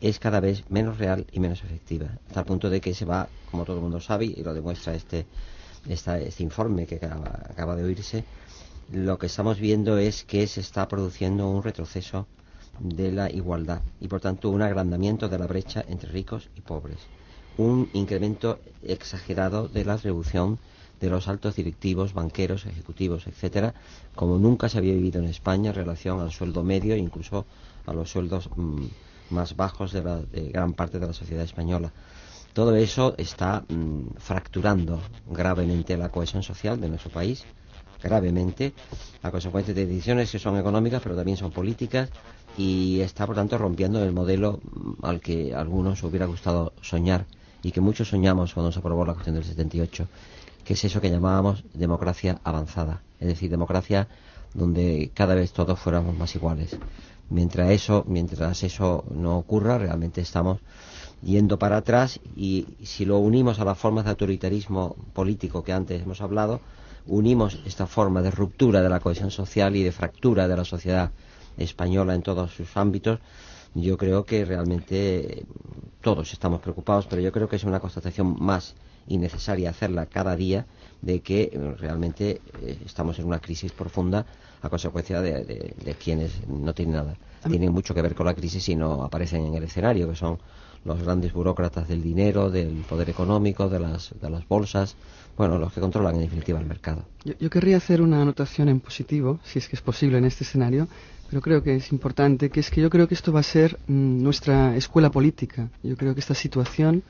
es 0.00 0.18
cada 0.18 0.40
vez 0.40 0.64
menos 0.68 0.98
real 0.98 1.26
y 1.32 1.40
menos 1.40 1.62
efectiva, 1.64 2.06
hasta 2.28 2.40
el 2.40 2.46
punto 2.46 2.70
de 2.70 2.80
que 2.80 2.94
se 2.94 3.04
va, 3.04 3.28
como 3.50 3.64
todo 3.64 3.76
el 3.76 3.82
mundo 3.82 4.00
sabe, 4.00 4.26
y 4.26 4.42
lo 4.42 4.54
demuestra 4.54 4.94
este, 4.94 5.26
esta, 5.88 6.18
este 6.18 6.42
informe 6.42 6.86
que 6.86 6.96
acaba, 6.96 7.40
acaba 7.50 7.74
de 7.74 7.84
oírse, 7.84 8.24
lo 8.92 9.18
que 9.18 9.26
estamos 9.26 9.58
viendo 9.58 9.98
es 9.98 10.24
que 10.24 10.46
se 10.46 10.60
está 10.60 10.88
produciendo 10.88 11.48
un 11.50 11.62
retroceso 11.62 12.26
de 12.78 13.10
la 13.10 13.30
igualdad 13.30 13.82
y 14.00 14.08
por 14.08 14.20
tanto 14.20 14.50
un 14.50 14.62
agrandamiento 14.62 15.28
de 15.28 15.38
la 15.38 15.46
brecha 15.46 15.84
entre 15.88 16.10
ricos 16.10 16.48
y 16.56 16.60
pobres, 16.60 16.98
un 17.56 17.90
incremento 17.92 18.60
exagerado 18.82 19.68
de 19.68 19.84
la 19.84 19.96
reducción 19.96 20.58
de 21.00 21.10
los 21.10 21.28
altos 21.28 21.56
directivos, 21.56 22.14
banqueros, 22.14 22.66
ejecutivos, 22.66 23.26
etcétera, 23.26 23.74
como 24.14 24.38
nunca 24.38 24.68
se 24.68 24.78
había 24.78 24.94
vivido 24.94 25.20
en 25.20 25.28
España 25.28 25.70
en 25.70 25.76
relación 25.76 26.20
al 26.20 26.30
sueldo 26.30 26.62
medio 26.62 26.94
e 26.94 26.98
incluso 26.98 27.46
a 27.86 27.92
los 27.92 28.10
sueldos 28.10 28.48
mm, 28.54 28.86
más 29.30 29.56
bajos 29.56 29.92
de, 29.92 30.02
la, 30.02 30.16
de 30.18 30.50
gran 30.50 30.72
parte 30.72 30.98
de 30.98 31.06
la 31.06 31.12
sociedad 31.12 31.44
española. 31.44 31.92
Todo 32.52 32.74
eso 32.76 33.14
está 33.18 33.64
mm, 33.68 34.16
fracturando 34.18 35.00
gravemente 35.30 35.96
la 35.96 36.08
cohesión 36.08 36.42
social 36.42 36.80
de 36.80 36.88
nuestro 36.88 37.10
país, 37.10 37.44
gravemente, 38.02 38.72
a 39.22 39.30
consecuencia 39.30 39.74
de 39.74 39.86
decisiones 39.86 40.30
que 40.30 40.38
son 40.38 40.58
económicas, 40.58 41.02
pero 41.02 41.16
también 41.16 41.36
son 41.36 41.50
políticas, 41.50 42.10
y 42.56 43.00
está, 43.00 43.26
por 43.26 43.36
tanto, 43.36 43.58
rompiendo 43.58 44.02
el 44.02 44.12
modelo 44.12 44.60
mm, 44.62 45.04
al 45.04 45.20
que 45.20 45.54
algunos 45.54 46.02
hubiera 46.02 46.26
gustado 46.26 46.72
soñar 46.80 47.26
y 47.62 47.72
que 47.72 47.80
muchos 47.80 48.08
soñamos 48.08 48.54
cuando 48.54 48.72
se 48.72 48.78
aprobó 48.78 49.04
la 49.04 49.14
cuestión 49.14 49.34
del 49.34 49.44
78, 49.44 50.08
que 50.68 50.74
es 50.74 50.84
eso 50.84 51.00
que 51.00 51.08
llamábamos 51.08 51.64
democracia 51.72 52.42
avanzada, 52.44 53.00
es 53.20 53.26
decir, 53.26 53.48
democracia 53.48 54.06
donde 54.52 55.10
cada 55.14 55.34
vez 55.34 55.54
todos 55.54 55.78
fuéramos 55.78 56.14
más 56.14 56.34
iguales. 56.34 56.76
Mientras 57.30 57.70
eso, 57.70 58.04
mientras 58.06 58.62
eso 58.62 59.02
no 59.10 59.38
ocurra, 59.38 59.78
realmente 59.78 60.20
estamos 60.20 60.60
yendo 61.22 61.58
para 61.58 61.78
atrás 61.78 62.20
y 62.36 62.66
si 62.82 63.06
lo 63.06 63.16
unimos 63.16 63.60
a 63.60 63.64
las 63.64 63.78
formas 63.78 64.04
de 64.04 64.10
autoritarismo 64.10 64.94
político 65.14 65.64
que 65.64 65.72
antes 65.72 66.02
hemos 66.02 66.20
hablado, 66.20 66.60
unimos 67.06 67.58
esta 67.64 67.86
forma 67.86 68.20
de 68.20 68.30
ruptura 68.30 68.82
de 68.82 68.90
la 68.90 69.00
cohesión 69.00 69.30
social 69.30 69.74
y 69.74 69.82
de 69.82 69.92
fractura 69.92 70.48
de 70.48 70.56
la 70.58 70.66
sociedad 70.66 71.12
española 71.56 72.14
en 72.14 72.20
todos 72.20 72.52
sus 72.52 72.76
ámbitos, 72.76 73.20
yo 73.74 73.96
creo 73.96 74.26
que 74.26 74.44
realmente 74.44 75.46
todos 76.02 76.30
estamos 76.30 76.60
preocupados, 76.60 77.06
pero 77.06 77.22
yo 77.22 77.32
creo 77.32 77.48
que 77.48 77.56
es 77.56 77.64
una 77.64 77.80
constatación 77.80 78.36
más 78.38 78.74
innecesaria 79.08 79.70
hacerla 79.70 80.06
cada 80.06 80.36
día 80.36 80.66
de 81.02 81.20
que 81.20 81.50
realmente 81.78 82.40
eh, 82.62 82.78
estamos 82.84 83.18
en 83.18 83.26
una 83.26 83.38
crisis 83.38 83.72
profunda 83.72 84.26
a 84.60 84.68
consecuencia 84.68 85.20
de, 85.20 85.44
de, 85.44 85.74
de, 85.84 85.94
quienes 85.94 86.46
no 86.48 86.74
tienen 86.74 86.96
nada. 86.96 87.16
Tienen 87.48 87.72
mucho 87.72 87.94
que 87.94 88.02
ver 88.02 88.14
con 88.14 88.26
la 88.26 88.34
crisis 88.34 88.68
y 88.68 88.74
no 88.74 89.04
aparecen 89.04 89.46
en 89.46 89.54
el 89.54 89.62
escenario, 89.62 90.08
que 90.08 90.16
son 90.16 90.38
los 90.84 91.00
grandes 91.02 91.32
burócratas 91.32 91.86
del 91.88 92.02
dinero, 92.02 92.50
del 92.50 92.84
poder 92.88 93.10
económico, 93.10 93.68
de 93.68 93.78
las, 93.78 94.14
de 94.20 94.30
las 94.30 94.46
bolsas, 94.48 94.96
bueno, 95.36 95.58
los 95.58 95.72
que 95.72 95.80
controlan 95.80 96.16
en 96.16 96.22
definitiva 96.22 96.58
el 96.58 96.66
mercado. 96.66 97.04
Yo, 97.24 97.34
yo 97.38 97.50
querría 97.50 97.76
hacer 97.76 98.02
una 98.02 98.22
anotación 98.22 98.68
en 98.68 98.80
positivo, 98.80 99.38
si 99.44 99.60
es 99.60 99.68
que 99.68 99.76
es 99.76 99.82
posible 99.82 100.18
en 100.18 100.24
este 100.24 100.44
escenario, 100.44 100.88
pero 101.30 101.42
creo 101.42 101.62
que 101.62 101.76
es 101.76 101.92
importante, 101.92 102.50
que 102.50 102.60
es 102.60 102.70
que 102.70 102.80
yo 102.80 102.90
creo 102.90 103.06
que 103.06 103.14
esto 103.14 103.32
va 103.32 103.40
a 103.40 103.44
ser 103.44 103.78
mmm, 103.86 104.22
nuestra 104.22 104.76
escuela 104.76 105.10
política. 105.10 105.68
Yo 105.82 105.96
creo 105.96 106.14
que 106.14 106.20
esta 106.20 106.34
situación 106.34 107.02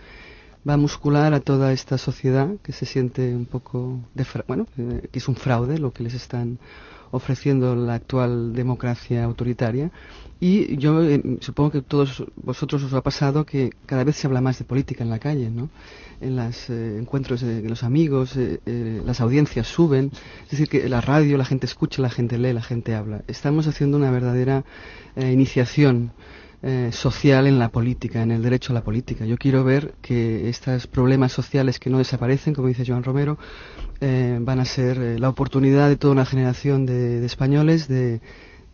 va 0.66 0.74
a 0.74 0.76
muscular 0.76 1.34
a 1.34 1.40
toda 1.40 1.72
esta 1.72 1.98
sociedad 1.98 2.56
que 2.62 2.72
se 2.72 2.86
siente 2.86 3.34
un 3.34 3.46
poco, 3.46 4.00
de 4.14 4.24
bueno, 4.46 4.66
eh, 4.76 5.08
que 5.10 5.18
es 5.18 5.28
un 5.28 5.36
fraude 5.36 5.78
lo 5.78 5.92
que 5.92 6.02
les 6.02 6.14
están 6.14 6.58
ofreciendo 7.10 7.74
la 7.74 7.94
actual 7.94 8.52
democracia 8.52 9.24
autoritaria. 9.24 9.90
Y 10.40 10.76
yo 10.76 11.02
eh, 11.02 11.20
supongo 11.40 11.72
que 11.72 11.82
todos 11.82 12.24
vosotros 12.36 12.82
os 12.84 12.94
ha 12.94 13.02
pasado 13.02 13.44
que 13.44 13.70
cada 13.86 14.04
vez 14.04 14.16
se 14.16 14.26
habla 14.26 14.40
más 14.40 14.58
de 14.58 14.64
política 14.64 15.02
en 15.02 15.10
la 15.10 15.18
calle, 15.18 15.50
¿no? 15.50 15.68
En 16.20 16.36
los 16.36 16.70
eh, 16.70 16.98
encuentros 16.98 17.40
de, 17.40 17.62
de, 17.62 17.68
los 17.68 17.82
amigos, 17.82 18.36
eh, 18.36 19.02
las 19.04 19.20
audiencias 19.20 19.66
suben, 19.66 20.12
es 20.44 20.50
decir, 20.50 20.68
que 20.68 20.88
la 20.88 21.00
radio 21.00 21.36
la 21.38 21.44
gente 21.44 21.66
escucha, 21.66 22.02
la 22.02 22.10
gente 22.10 22.38
lee, 22.38 22.52
la 22.52 22.62
gente 22.62 22.94
habla. 22.94 23.22
Estamos 23.26 23.66
haciendo 23.66 23.96
una 23.96 24.10
verdadera 24.10 24.64
iniciación 25.16 26.12
eh, 26.62 26.90
social 26.92 27.46
en 27.46 27.58
la 27.58 27.68
política, 27.68 28.22
en 28.22 28.32
el 28.32 28.42
derecho 28.42 28.72
a 28.72 28.74
la 28.74 28.82
política. 28.82 29.24
Yo 29.24 29.36
quiero 29.36 29.62
ver 29.62 29.94
que 30.02 30.48
estos 30.48 30.86
problemas 30.86 31.32
sociales 31.32 31.78
que 31.78 31.88
no 31.88 31.98
desaparecen, 31.98 32.54
como 32.54 32.68
dice 32.68 32.84
Joan 32.86 33.04
Romero, 33.04 33.38
eh, 34.00 34.38
van 34.40 34.58
a 34.58 34.64
ser 34.64 34.98
eh, 34.98 35.18
la 35.18 35.28
oportunidad 35.28 35.88
de 35.88 35.96
toda 35.96 36.12
una 36.12 36.26
generación 36.26 36.84
de, 36.84 37.24
españoles 37.24 37.86
de, 37.86 38.20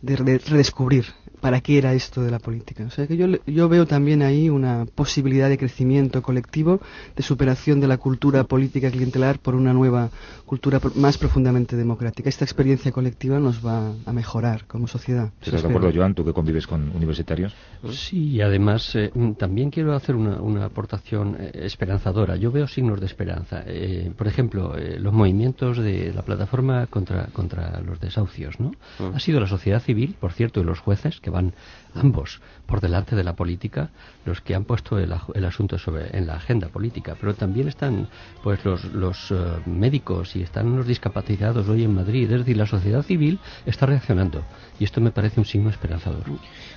de, 0.01 0.15
redescubrir 0.15 1.05
para 1.45 1.61
qué 1.61 1.77
era 1.77 1.93
esto 1.93 2.23
de 2.23 2.31
la 2.31 2.39
política. 2.39 2.85
O 2.87 2.89
sea 2.89 3.05
que 3.05 3.17
yo, 3.17 3.27
yo 3.45 3.69
veo 3.69 3.85
también 3.85 4.23
ahí 4.23 4.49
una 4.49 4.87
posibilidad 4.95 5.47
de 5.47 5.59
crecimiento 5.59 6.23
colectivo, 6.23 6.81
de 7.15 7.21
superación 7.21 7.79
de 7.79 7.87
la 7.87 7.99
cultura 7.99 8.45
política 8.45 8.89
clientelar 8.89 9.37
por 9.37 9.53
una 9.53 9.71
nueva 9.71 10.09
cultura 10.47 10.81
más 10.95 11.19
profundamente 11.19 11.75
democrática. 11.75 12.29
Esta 12.29 12.45
experiencia 12.45 12.91
colectiva 12.91 13.39
nos 13.39 13.63
va 13.63 13.93
a 14.07 14.11
mejorar 14.11 14.65
como 14.65 14.87
sociedad. 14.87 15.29
¿Estás 15.39 15.61
de 15.61 15.69
acuerdo, 15.69 15.91
Joan, 15.93 16.15
tú 16.15 16.25
que 16.25 16.33
convives 16.33 16.65
con 16.65 16.89
universitarios? 16.95 17.53
Sí, 17.91 18.29
y 18.29 18.41
además 18.41 18.95
eh, 18.95 19.11
también 19.37 19.69
quiero 19.69 19.93
hacer 19.93 20.15
una, 20.15 20.41
una 20.41 20.65
aportación 20.65 21.37
eh, 21.39 21.51
esperanzadora. 21.65 22.37
Yo 22.37 22.51
veo 22.51 22.67
signos 22.67 22.99
de 22.99 23.05
esperanza. 23.05 23.63
Eh, 23.67 24.11
por 24.17 24.25
ejemplo, 24.25 24.75
eh, 24.75 24.97
los 24.99 25.13
movimientos 25.13 25.77
de 25.77 26.11
la 26.11 26.23
plataforma 26.23 26.87
contra, 26.87 27.27
contra 27.27 27.79
los 27.81 27.99
desahucios, 27.99 28.59
¿no? 28.59 28.71
Mm. 28.97 29.13
Ha 29.13 29.19
sido 29.19 29.39
la 29.39 29.47
sociedad 29.47 29.79
civil, 29.79 30.15
por 30.19 30.31
cierto, 30.31 30.59
y 30.59 30.63
los 30.63 30.79
jueces 30.79 31.19
que 31.19 31.34
van 31.35 31.53
ambos 31.93 32.41
por 32.65 32.81
delante 32.81 33.15
de 33.15 33.23
la 33.23 33.35
política 33.35 33.89
los 34.25 34.41
que 34.41 34.55
han 34.55 34.65
puesto 34.65 34.97
el, 34.97 35.13
el 35.33 35.45
asunto 35.45 35.77
sobre 35.77 36.17
en 36.17 36.27
la 36.27 36.35
agenda 36.35 36.69
política. 36.69 37.15
Pero 37.19 37.33
también 37.35 37.67
están 37.67 38.07
pues 38.43 38.63
los, 38.65 38.83
los 38.85 39.31
uh, 39.31 39.61
médicos 39.65 40.35
y 40.35 40.41
están 40.41 40.75
los 40.75 40.87
discapacitados 40.87 41.67
hoy 41.69 41.83
en 41.83 41.93
Madrid. 41.93 42.31
Es 42.31 42.39
decir 42.39 42.57
la 42.57 42.65
sociedad 42.65 43.03
civil 43.03 43.39
está 43.65 43.85
reaccionando 43.85 44.43
y 44.79 44.83
esto 44.83 44.99
me 44.99 45.11
parece 45.11 45.39
un 45.39 45.45
signo 45.45 45.69
esperanzador. 45.69 46.23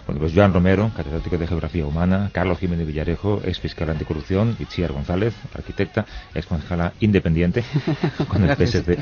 Bueno 0.07 0.21
pues 0.21 0.33
Joan 0.35 0.53
Romero 0.53 0.91
catedrático 0.97 1.39
de 1.39 1.47
geografía 1.47 1.87
humana 1.87 2.31
Carlos 2.33 2.59
Jiménez 2.59 2.87
Villarejo 2.87 3.41
ex 3.45 3.61
fiscal 3.61 3.91
anticorrupción 3.91 4.57
Itziar 4.59 4.93
González 4.93 5.35
arquitecta 5.55 6.07
ex 6.35 6.47
concejala 6.47 6.93
independiente 7.01 7.65
con 8.29 8.45
el 8.45 8.57
PSC 8.57 8.99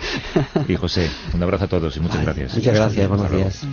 y 0.68 0.76
José 0.76 1.10
un 1.34 1.42
abrazo 1.42 1.64
a 1.64 1.68
todos 1.68 1.96
y 1.96 2.00
muchas 2.00 2.22
gracias. 2.22 2.54
muchas 2.54 2.74
gracias 2.74 3.08
buenos 3.08 3.30
días 3.30 3.66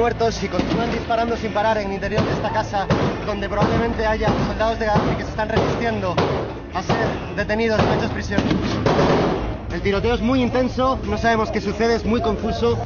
muertos 0.00 0.42
y 0.42 0.48
continúan 0.48 0.90
disparando 0.90 1.36
sin 1.36 1.52
parar 1.52 1.76
en 1.76 1.88
el 1.88 1.92
interior 1.92 2.24
de 2.24 2.32
esta 2.32 2.48
casa, 2.50 2.86
donde 3.26 3.50
probablemente 3.50 4.06
haya 4.06 4.28
soldados 4.46 4.78
de 4.78 4.86
Gaddafi 4.86 5.16
que 5.16 5.24
se 5.24 5.28
están 5.28 5.50
resistiendo 5.50 6.14
a 6.72 6.82
ser 6.82 7.06
detenidos 7.36 7.78
y 7.78 7.98
hechos 7.98 8.10
prisioneros. 8.10 8.54
El 9.70 9.82
tiroteo 9.82 10.14
es 10.14 10.22
muy 10.22 10.42
intenso, 10.42 10.98
no 11.04 11.18
sabemos 11.18 11.50
qué 11.50 11.60
sucede, 11.60 11.96
es 11.96 12.06
muy 12.06 12.22
confuso. 12.22 12.78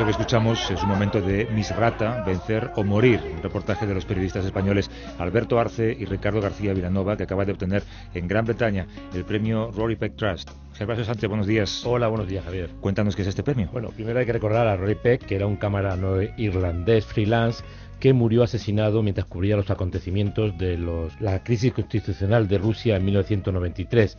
Esto 0.00 0.06
que 0.06 0.12
escuchamos 0.12 0.70
es 0.70 0.82
un 0.82 0.88
momento 0.88 1.20
de 1.20 1.44
Misrata, 1.52 2.24
vencer 2.24 2.70
o 2.76 2.82
morir, 2.82 3.20
un 3.36 3.42
reportaje 3.42 3.86
de 3.86 3.92
los 3.92 4.06
periodistas 4.06 4.46
españoles 4.46 4.90
Alberto 5.18 5.60
Arce 5.60 5.94
y 5.94 6.06
Ricardo 6.06 6.40
García 6.40 6.72
Vilanova, 6.72 7.18
que 7.18 7.24
acaba 7.24 7.44
de 7.44 7.52
obtener 7.52 7.82
en 8.14 8.26
Gran 8.26 8.46
Bretaña 8.46 8.86
el 9.12 9.26
premio 9.26 9.70
Rory 9.70 9.96
Peck 9.96 10.16
Trust. 10.16 10.52
Gervasio 10.72 11.04
Sánchez, 11.04 11.28
buenos 11.28 11.46
días. 11.46 11.84
Hola, 11.84 12.08
buenos 12.08 12.28
días, 12.28 12.46
Javier. 12.46 12.70
Cuéntanos 12.80 13.14
qué 13.14 13.20
es 13.20 13.28
este 13.28 13.42
premio. 13.42 13.68
Bueno, 13.72 13.90
primero 13.90 14.18
hay 14.18 14.24
que 14.24 14.32
recordar 14.32 14.66
a 14.68 14.76
Rory 14.78 14.94
Peck, 14.94 15.26
que 15.26 15.36
era 15.36 15.46
un 15.46 15.56
camarano 15.56 16.22
irlandés 16.38 17.04
freelance 17.04 17.62
que 18.00 18.14
murió 18.14 18.42
asesinado 18.42 19.02
mientras 19.02 19.26
cubría 19.26 19.56
los 19.56 19.70
acontecimientos 19.70 20.56
de 20.56 20.78
los, 20.78 21.20
la 21.20 21.44
crisis 21.44 21.74
constitucional 21.74 22.48
de 22.48 22.56
Rusia 22.56 22.96
en 22.96 23.04
1993 23.04 24.16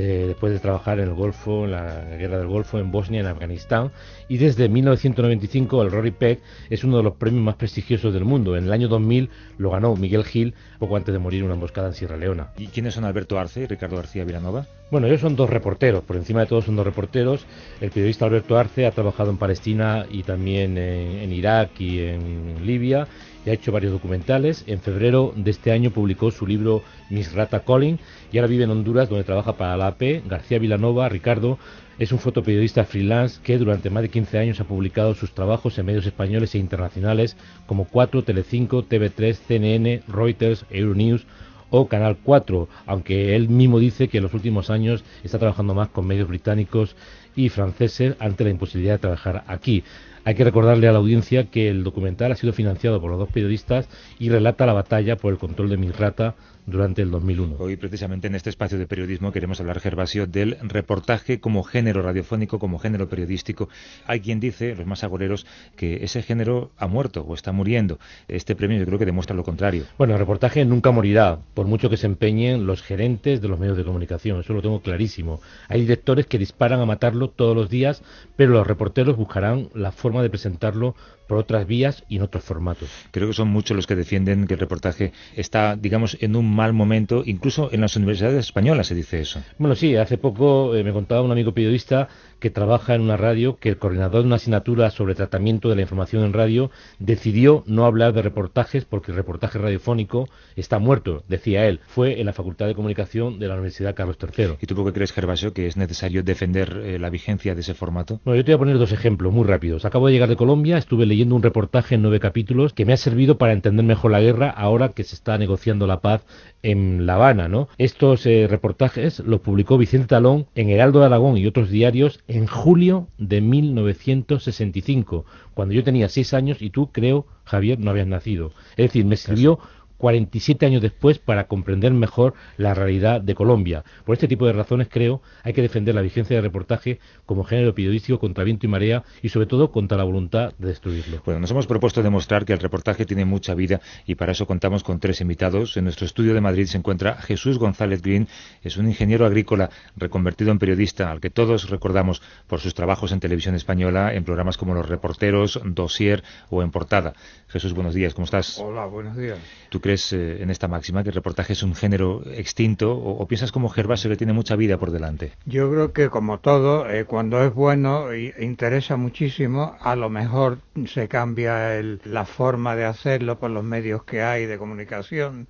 después 0.00 0.52
de 0.52 0.58
trabajar 0.58 0.98
en 0.98 1.08
el 1.08 1.14
Golfo, 1.14 1.64
en 1.64 1.72
la 1.72 2.04
guerra 2.16 2.38
del 2.38 2.48
Golfo, 2.48 2.78
en 2.78 2.90
Bosnia, 2.90 3.20
en 3.20 3.26
Afganistán. 3.26 3.92
Y 4.28 4.38
desde 4.38 4.68
1995 4.68 5.82
el 5.82 5.90
Rory 5.90 6.10
Peck 6.10 6.40
es 6.70 6.84
uno 6.84 6.96
de 6.96 7.02
los 7.02 7.14
premios 7.14 7.44
más 7.44 7.54
prestigiosos 7.56 8.12
del 8.12 8.24
mundo. 8.24 8.56
En 8.56 8.64
el 8.64 8.72
año 8.72 8.88
2000 8.88 9.30
lo 9.58 9.70
ganó 9.70 9.94
Miguel 9.96 10.24
Gil, 10.24 10.54
poco 10.78 10.96
antes 10.96 11.12
de 11.12 11.18
morir 11.18 11.40
en 11.40 11.46
una 11.46 11.54
emboscada 11.54 11.88
en 11.88 11.94
Sierra 11.94 12.16
Leona. 12.16 12.52
¿Y 12.58 12.66
quiénes 12.68 12.94
son 12.94 13.04
Alberto 13.04 13.38
Arce 13.38 13.62
y 13.62 13.66
Ricardo 13.66 13.96
García 13.96 14.24
Villanova? 14.24 14.66
Bueno, 14.90 15.06
ellos 15.06 15.20
son 15.20 15.34
dos 15.36 15.50
reporteros, 15.50 16.04
por 16.04 16.16
encima 16.16 16.40
de 16.40 16.46
todo 16.46 16.62
son 16.62 16.76
dos 16.76 16.84
reporteros. 16.84 17.46
El 17.80 17.90
periodista 17.90 18.26
Alberto 18.26 18.56
Arce 18.56 18.86
ha 18.86 18.90
trabajado 18.92 19.30
en 19.30 19.38
Palestina 19.38 20.06
y 20.10 20.22
también 20.22 20.76
en, 20.78 21.18
en 21.18 21.32
Irak 21.32 21.80
y 21.80 22.00
en 22.00 22.66
Libia 22.66 23.08
ha 23.50 23.54
hecho 23.54 23.72
varios 23.72 23.92
documentales. 23.92 24.64
En 24.66 24.80
febrero 24.80 25.32
de 25.36 25.50
este 25.50 25.72
año 25.72 25.90
publicó 25.90 26.30
su 26.30 26.46
libro 26.46 26.82
Misrata 27.10 27.60
Calling 27.60 27.98
y 28.32 28.38
ahora 28.38 28.48
vive 28.48 28.64
en 28.64 28.70
Honduras 28.70 29.08
donde 29.08 29.24
trabaja 29.24 29.56
para 29.56 29.76
la 29.76 29.88
AP. 29.88 30.22
García 30.26 30.58
Vilanova, 30.58 31.08
Ricardo, 31.08 31.58
es 31.98 32.10
un 32.12 32.18
fotoperiodista 32.18 32.84
freelance 32.84 33.40
que 33.42 33.58
durante 33.58 33.90
más 33.90 34.02
de 34.02 34.08
15 34.08 34.38
años 34.38 34.60
ha 34.60 34.64
publicado 34.64 35.14
sus 35.14 35.32
trabajos 35.32 35.78
en 35.78 35.86
medios 35.86 36.06
españoles 36.06 36.54
e 36.54 36.58
internacionales 36.58 37.36
como 37.66 37.84
4, 37.84 38.24
Telecinco, 38.24 38.84
TV3, 38.84 39.34
CNN, 39.34 40.02
Reuters, 40.08 40.66
Euronews 40.70 41.26
o 41.70 41.88
Canal 41.88 42.16
4, 42.22 42.68
aunque 42.86 43.34
él 43.34 43.48
mismo 43.48 43.78
dice 43.78 44.08
que 44.08 44.18
en 44.18 44.24
los 44.24 44.34
últimos 44.34 44.70
años 44.70 45.04
está 45.22 45.38
trabajando 45.38 45.74
más 45.74 45.88
con 45.88 46.06
medios 46.06 46.28
británicos 46.28 46.96
y 47.36 47.48
franceses 47.48 48.16
ante 48.20 48.44
la 48.44 48.50
imposibilidad 48.50 48.94
de 48.94 49.00
trabajar 49.00 49.44
aquí. 49.48 49.82
Hay 50.24 50.34
que 50.34 50.44
recordarle 50.44 50.88
a 50.88 50.92
la 50.92 50.98
audiencia 50.98 51.50
que 51.50 51.68
el 51.68 51.84
documental 51.84 52.32
ha 52.32 52.36
sido 52.36 52.54
financiado 52.54 53.00
por 53.00 53.10
los 53.10 53.18
dos 53.18 53.28
periodistas 53.28 53.88
y 54.18 54.30
relata 54.30 54.64
la 54.64 54.72
batalla 54.72 55.16
por 55.16 55.32
el 55.32 55.38
control 55.38 55.68
de 55.68 55.76
Misrata 55.76 56.34
durante 56.66 57.02
el 57.02 57.10
2001. 57.10 57.56
Hoy, 57.58 57.76
precisamente 57.76 58.26
en 58.26 58.34
este 58.34 58.50
espacio 58.50 58.78
de 58.78 58.86
periodismo, 58.86 59.32
queremos 59.32 59.60
hablar, 59.60 59.80
Gervasio, 59.80 60.26
del 60.26 60.56
reportaje 60.62 61.40
como 61.40 61.62
género 61.62 62.02
radiofónico, 62.02 62.58
como 62.58 62.78
género 62.78 63.08
periodístico. 63.08 63.68
Hay 64.06 64.20
quien 64.20 64.40
dice, 64.40 64.74
los 64.74 64.86
más 64.86 65.04
agoreros, 65.04 65.46
que 65.76 66.04
ese 66.04 66.22
género 66.22 66.70
ha 66.76 66.86
muerto 66.86 67.22
o 67.22 67.34
está 67.34 67.52
muriendo. 67.52 67.98
Este 68.28 68.56
premio 68.56 68.78
yo 68.78 68.86
creo 68.86 68.98
que 68.98 69.06
demuestra 69.06 69.36
lo 69.36 69.44
contrario. 69.44 69.84
Bueno, 69.98 70.14
el 70.14 70.18
reportaje 70.18 70.64
nunca 70.64 70.90
morirá, 70.90 71.38
por 71.54 71.66
mucho 71.66 71.90
que 71.90 71.96
se 71.96 72.06
empeñen 72.06 72.66
los 72.66 72.82
gerentes 72.82 73.40
de 73.40 73.48
los 73.48 73.58
medios 73.58 73.76
de 73.76 73.84
comunicación. 73.84 74.40
Eso 74.40 74.54
lo 74.54 74.62
tengo 74.62 74.80
clarísimo. 74.80 75.40
Hay 75.68 75.80
directores 75.80 76.26
que 76.26 76.38
disparan 76.38 76.80
a 76.80 76.86
matarlo 76.86 77.28
todos 77.28 77.54
los 77.54 77.68
días, 77.68 78.02
pero 78.36 78.52
los 78.52 78.66
reporteros 78.66 79.16
buscarán 79.16 79.68
la 79.74 79.92
forma 79.92 80.22
de 80.22 80.30
presentarlo 80.30 80.94
por 81.26 81.38
otras 81.38 81.66
vías 81.66 82.04
y 82.08 82.16
en 82.16 82.22
otros 82.22 82.44
formatos. 82.44 82.90
Creo 83.10 83.28
que 83.28 83.34
son 83.34 83.48
muchos 83.48 83.76
los 83.76 83.86
que 83.86 83.96
defienden 83.96 84.46
que 84.46 84.54
el 84.54 84.60
reportaje 84.60 85.12
está, 85.36 85.76
digamos, 85.76 86.16
en 86.20 86.36
un 86.36 86.53
mal 86.54 86.72
momento, 86.72 87.22
incluso 87.26 87.68
en 87.72 87.82
las 87.82 87.96
universidades 87.96 88.46
españolas 88.46 88.86
se 88.86 88.94
dice 88.94 89.20
eso. 89.20 89.42
Bueno, 89.58 89.74
sí, 89.74 89.96
hace 89.96 90.18
poco 90.18 90.74
eh, 90.74 90.84
me 90.84 90.92
contaba 90.92 91.22
un 91.22 91.32
amigo 91.32 91.52
periodista 91.52 92.08
que 92.38 92.50
trabaja 92.50 92.94
en 92.94 93.00
una 93.00 93.16
radio 93.16 93.56
que 93.56 93.70
el 93.70 93.78
coordinador 93.78 94.20
de 94.20 94.26
una 94.26 94.36
asignatura 94.36 94.90
sobre 94.90 95.14
tratamiento 95.14 95.68
de 95.68 95.76
la 95.76 95.82
información 95.82 96.24
en 96.24 96.32
radio 96.32 96.70
decidió 96.98 97.64
no 97.66 97.86
hablar 97.86 98.12
de 98.12 98.22
reportajes 98.22 98.84
porque 98.84 99.12
el 99.12 99.16
reportaje 99.16 99.58
radiofónico 99.58 100.28
está 100.54 100.78
muerto, 100.78 101.24
decía 101.28 101.66
él. 101.66 101.80
Fue 101.86 102.20
en 102.20 102.26
la 102.26 102.32
Facultad 102.32 102.66
de 102.66 102.74
Comunicación 102.74 103.38
de 103.38 103.48
la 103.48 103.54
Universidad 103.54 103.94
Carlos 103.94 104.18
III. 104.20 104.56
¿Y 104.60 104.66
tú 104.66 104.74
por 104.74 104.84
qué 104.86 104.92
crees, 104.92 105.12
Gervasio, 105.12 105.54
que 105.54 105.66
es 105.66 105.76
necesario 105.76 106.22
defender 106.22 106.82
eh, 106.84 106.98
la 106.98 107.08
vigencia 107.08 107.54
de 107.54 107.62
ese 107.62 107.74
formato? 107.74 108.20
Bueno, 108.24 108.36
yo 108.36 108.44
te 108.44 108.52
voy 108.52 108.56
a 108.56 108.58
poner 108.58 108.78
dos 108.78 108.92
ejemplos 108.92 109.32
muy 109.32 109.46
rápidos. 109.46 109.84
Acabo 109.84 110.08
de 110.08 110.12
llegar 110.12 110.28
de 110.28 110.36
Colombia, 110.36 110.76
estuve 110.76 111.06
leyendo 111.06 111.34
un 111.34 111.42
reportaje 111.42 111.94
en 111.94 112.02
nueve 112.02 112.20
capítulos 112.20 112.74
que 112.74 112.84
me 112.84 112.92
ha 112.92 112.96
servido 112.96 113.38
para 113.38 113.52
entender 113.52 113.84
mejor 113.84 114.10
la 114.10 114.20
guerra 114.20 114.50
ahora 114.50 114.90
que 114.90 115.04
se 115.04 115.14
está 115.14 115.38
negociando 115.38 115.86
la 115.86 116.00
paz 116.00 116.24
en 116.62 117.06
La 117.06 117.14
Habana, 117.14 117.48
¿no? 117.48 117.68
Estos 117.78 118.26
eh, 118.26 118.46
reportajes 118.48 119.20
los 119.20 119.40
publicó 119.40 119.78
Vicente 119.78 120.08
Talón 120.08 120.46
en 120.54 120.70
Heraldo 120.70 121.00
de 121.00 121.06
Aragón 121.06 121.36
y 121.36 121.46
otros 121.46 121.70
diarios 121.70 122.20
en 122.28 122.46
julio 122.46 123.08
de 123.18 123.40
1965, 123.40 125.24
cuando 125.54 125.74
yo 125.74 125.84
tenía 125.84 126.08
seis 126.08 126.34
años 126.34 126.62
y 126.62 126.70
tú, 126.70 126.90
creo, 126.92 127.26
Javier, 127.44 127.78
no 127.78 127.90
habías 127.90 128.06
nacido. 128.06 128.52
Es 128.76 128.86
decir, 128.86 129.04
me 129.04 129.16
sirvió 129.16 129.58
47 130.04 130.66
años 130.66 130.82
después 130.82 131.18
para 131.18 131.46
comprender 131.46 131.90
mejor 131.94 132.34
la 132.58 132.74
realidad 132.74 133.22
de 133.22 133.34
Colombia. 133.34 133.84
Por 134.04 134.12
este 134.12 134.28
tipo 134.28 134.46
de 134.46 134.52
razones 134.52 134.88
creo 134.90 135.22
hay 135.42 135.54
que 135.54 135.62
defender 135.62 135.94
la 135.94 136.02
vigencia 136.02 136.36
de 136.36 136.42
reportaje 136.42 136.98
como 137.24 137.42
género 137.42 137.74
periodístico 137.74 138.18
contra 138.18 138.44
viento 138.44 138.66
y 138.66 138.68
marea 138.68 139.02
y 139.22 139.30
sobre 139.30 139.46
todo 139.46 139.72
contra 139.72 139.96
la 139.96 140.04
voluntad 140.04 140.52
de 140.58 140.68
destruirlo. 140.68 141.22
Bueno, 141.24 141.40
nos 141.40 141.50
hemos 141.52 141.66
propuesto 141.66 142.02
demostrar 142.02 142.44
que 142.44 142.52
el 142.52 142.58
reportaje 142.58 143.06
tiene 143.06 143.24
mucha 143.24 143.54
vida 143.54 143.80
y 144.04 144.16
para 144.16 144.32
eso 144.32 144.46
contamos 144.46 144.84
con 144.84 145.00
tres 145.00 145.22
invitados. 145.22 145.74
En 145.78 145.84
nuestro 145.84 146.04
estudio 146.04 146.34
de 146.34 146.42
Madrid 146.42 146.66
se 146.66 146.76
encuentra 146.76 147.14
Jesús 147.14 147.58
González 147.58 148.02
Green, 148.02 148.28
es 148.62 148.76
un 148.76 148.88
ingeniero 148.88 149.24
agrícola 149.24 149.70
reconvertido 149.96 150.50
en 150.50 150.58
periodista 150.58 151.10
al 151.10 151.20
que 151.22 151.30
todos 151.30 151.70
recordamos 151.70 152.20
por 152.46 152.60
sus 152.60 152.74
trabajos 152.74 153.10
en 153.12 153.20
televisión 153.20 153.54
española 153.54 154.12
en 154.12 154.24
programas 154.24 154.58
como 154.58 154.74
Los 154.74 154.86
Reporteros, 154.86 155.62
Dossier 155.64 156.22
o 156.50 156.62
En 156.62 156.70
Portada. 156.70 157.14
Jesús, 157.48 157.72
buenos 157.72 157.94
días, 157.94 158.12
¿cómo 158.12 158.26
estás? 158.26 158.58
Hola, 158.58 158.84
buenos 158.84 159.16
días. 159.16 159.38
¿Tú 159.70 159.80
crees 159.80 159.93
eh, 160.12 160.42
en 160.42 160.50
esta 160.50 160.68
máxima 160.68 161.02
que 161.02 161.10
el 161.10 161.14
reportaje 161.14 161.52
es 161.52 161.62
un 161.62 161.74
género 161.74 162.22
extinto 162.32 162.96
o, 162.96 163.26
piensas 163.26 163.52
como 163.52 163.68
Gervasio 163.68 164.10
que 164.10 164.16
tiene 164.16 164.32
mucha 164.32 164.56
vida 164.56 164.78
por 164.78 164.90
delante? 164.90 165.32
Yo 165.46 165.70
creo 165.70 165.92
que 165.92 166.10
como 166.10 166.38
todo, 166.38 166.88
eh, 166.90 167.04
cuando 167.04 167.42
es 167.42 167.52
bueno 167.54 168.10
e 168.12 168.34
interesa 168.40 168.96
muchísimo, 168.96 169.76
a 169.80 169.96
lo 169.96 170.10
mejor 170.10 170.58
se 170.86 171.08
cambia 171.08 171.80
la 172.04 172.24
forma 172.24 172.76
de 172.76 172.84
hacerlo 172.84 173.38
por 173.38 173.50
los 173.50 173.64
medios 173.64 174.04
que 174.04 174.22
hay 174.22 174.46
de 174.46 174.58
comunicación. 174.58 175.48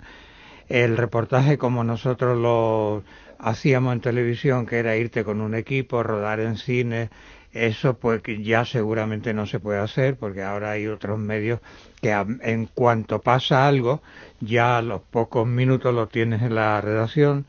El 0.68 0.96
reportaje 0.96 1.58
como 1.58 1.84
nosotros 1.84 2.38
lo 2.38 3.02
hacíamos 3.38 3.92
en 3.92 4.00
televisión, 4.00 4.66
que 4.66 4.78
era 4.78 4.96
irte 4.96 5.24
con 5.24 5.40
un 5.40 5.54
equipo, 5.54 6.02
rodar 6.02 6.40
en 6.40 6.56
cine, 6.56 7.10
eso 7.54 7.94
pues 7.94 8.20
ya 8.42 8.64
seguramente 8.64 9.32
no 9.32 9.46
se 9.46 9.60
puede 9.60 9.78
hacer 9.78 10.16
porque 10.16 10.42
ahora 10.42 10.72
hay 10.72 10.88
otros 10.88 11.18
medios 11.18 11.60
que 12.02 12.10
en 12.12 12.66
cuanto 12.66 13.20
pasa 13.20 13.66
algo 13.66 14.02
ya 14.40 14.78
a 14.78 14.82
los 14.82 15.00
pocos 15.02 15.46
minutos 15.46 15.94
lo 15.94 16.08
tienes 16.08 16.42
en 16.42 16.56
la 16.56 16.80
redacción. 16.80 17.46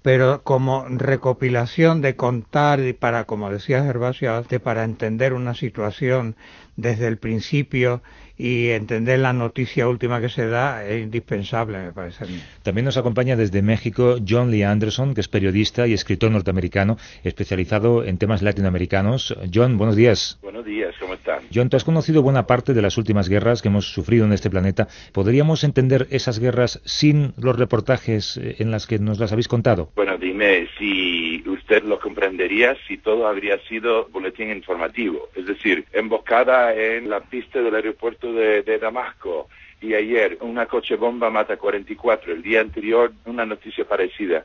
Pero 0.00 0.42
como 0.44 0.86
recopilación 0.88 2.00
de 2.00 2.14
contar 2.14 2.80
y 2.80 2.92
para 2.92 3.24
como 3.24 3.50
decía 3.50 3.82
Gervasio 3.82 4.44
para 4.62 4.84
entender 4.84 5.32
una 5.32 5.54
situación 5.54 6.36
desde 6.76 7.08
el 7.08 7.18
principio 7.18 8.00
y 8.38 8.68
entender 8.68 9.18
la 9.18 9.32
noticia 9.32 9.88
última 9.88 10.20
que 10.20 10.28
se 10.28 10.46
da 10.46 10.84
es 10.84 11.02
indispensable, 11.02 11.78
me 11.78 11.92
parece 11.92 12.24
a 12.24 12.26
mí. 12.28 12.40
También 12.62 12.84
nos 12.84 12.96
acompaña 12.96 13.36
desde 13.36 13.62
México 13.62 14.16
John 14.26 14.50
Lee 14.50 14.62
Anderson, 14.62 15.14
que 15.14 15.20
es 15.20 15.28
periodista 15.28 15.86
y 15.86 15.92
escritor 15.92 16.30
norteamericano 16.30 16.96
especializado 17.24 18.04
en 18.04 18.16
temas 18.18 18.42
latinoamericanos. 18.42 19.36
John, 19.52 19.76
buenos 19.76 19.96
días. 19.96 20.38
Buenos 20.42 20.64
días, 20.64 20.94
¿cómo 21.00 21.14
están? 21.14 21.40
John, 21.52 21.68
tú 21.68 21.76
has 21.76 21.84
conocido 21.84 22.22
buena 22.22 22.46
parte 22.46 22.74
de 22.74 22.82
las 22.82 22.96
últimas 22.96 23.28
guerras 23.28 23.60
que 23.60 23.68
hemos 23.68 23.92
sufrido 23.92 24.24
en 24.24 24.32
este 24.32 24.50
planeta. 24.50 24.88
¿Podríamos 25.12 25.64
entender 25.64 26.06
esas 26.10 26.38
guerras 26.38 26.80
sin 26.84 27.32
los 27.36 27.58
reportajes 27.58 28.36
eh, 28.36 28.56
en 28.60 28.70
las 28.70 28.86
que 28.86 28.98
nos 28.98 29.18
las 29.18 29.32
habéis 29.32 29.48
contado? 29.48 29.90
Bueno, 29.96 30.16
dime 30.16 30.68
si 30.78 31.42
usted 31.46 31.82
lo 31.84 31.98
comprendería 31.98 32.76
si 32.86 32.98
todo 32.98 33.26
habría 33.26 33.58
sido 33.68 34.08
boletín 34.08 34.50
informativo, 34.50 35.28
es 35.34 35.46
decir, 35.46 35.84
emboscada 35.92 36.74
en 36.74 37.10
la 37.10 37.20
pista 37.20 37.60
del 37.60 37.74
aeropuerto 37.74 38.27
de, 38.32 38.78
Damasco 38.78 39.48
y 39.80 39.94
ayer 39.94 40.38
una 40.40 40.66
coche 40.66 40.96
bomba 40.96 41.30
mata 41.30 41.56
44, 41.56 42.32
el 42.32 42.42
día 42.42 42.60
anterior 42.60 43.12
una 43.24 43.46
noticia 43.46 43.84
parecida. 43.84 44.44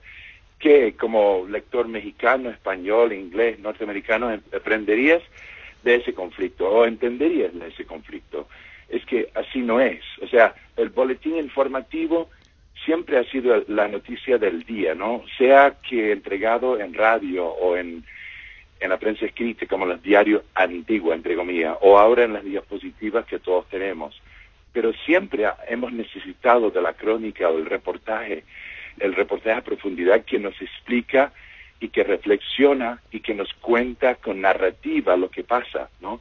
¿Qué, 0.59 0.95
como 0.97 1.45
lector 1.49 1.87
mexicano, 1.87 2.49
español, 2.49 3.11
inglés, 3.11 3.59
norteamericano, 3.59 4.29
aprenderías 4.55 5.21
de 5.83 5.95
ese 5.95 6.13
conflicto 6.13 6.69
o 6.69 6.85
entenderías 6.85 7.53
de 7.53 7.67
ese 7.67 7.85
conflicto? 7.85 8.47
Es 8.87 9.05
que 9.05 9.29
así 9.33 9.61
no 9.61 9.81
es. 9.81 10.01
O 10.21 10.27
sea, 10.27 10.55
el 10.77 10.89
boletín 10.89 11.37
informativo 11.37 12.29
siempre 12.85 13.17
ha 13.17 13.23
sido 13.25 13.63
la 13.67 13.87
noticia 13.87 14.37
del 14.37 14.63
día, 14.63 14.95
¿no? 14.95 15.23
Sea 15.37 15.77
que 15.87 16.11
entregado 16.11 16.79
en 16.79 16.93
radio 16.93 17.45
o 17.45 17.75
en 17.75 18.03
en 18.83 18.89
la 18.89 18.97
prensa 18.97 19.25
escrita 19.25 19.65
como 19.65 19.85
los 19.85 20.03
diarios 20.03 20.43
antiguos, 20.53 21.15
entre 21.15 21.35
comillas, 21.35 21.77
o 21.79 21.97
ahora 21.97 22.25
en 22.25 22.33
las 22.33 22.43
diapositivas 22.43 23.25
que 23.25 23.39
todos 23.39 23.67
tenemos. 23.69 24.21
Pero 24.73 24.91
siempre 25.05 25.45
hemos 25.69 25.93
necesitado 25.93 26.69
de 26.69 26.81
la 26.81 26.91
crónica 26.91 27.49
o 27.49 27.57
el 27.57 27.65
reportaje, 27.65 28.43
el 28.99 29.15
reportaje 29.15 29.57
a 29.57 29.63
profundidad 29.63 30.25
que 30.25 30.37
nos 30.37 30.61
explica 30.61 31.31
y 31.79 31.87
que 31.89 32.03
reflexiona 32.03 33.01
y 33.09 33.21
que 33.21 33.33
nos 33.33 33.53
cuenta 33.53 34.15
con 34.15 34.41
narrativa 34.41 35.15
lo 35.15 35.29
que 35.29 35.45
pasa, 35.45 35.89
¿no? 36.01 36.13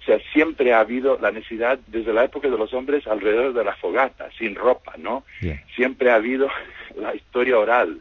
O 0.00 0.04
sea, 0.04 0.18
siempre 0.32 0.74
ha 0.74 0.80
habido 0.80 1.18
la 1.20 1.30
necesidad, 1.30 1.78
desde 1.86 2.12
la 2.12 2.24
época 2.24 2.48
de 2.48 2.58
los 2.58 2.74
hombres, 2.74 3.06
alrededor 3.06 3.54
de 3.54 3.64
la 3.64 3.76
fogata, 3.76 4.30
sin 4.38 4.54
ropa, 4.54 4.94
¿no? 4.98 5.24
Siempre 5.74 6.10
ha 6.10 6.16
habido 6.16 6.50
la 6.96 7.14
historia 7.14 7.58
oral. 7.58 8.00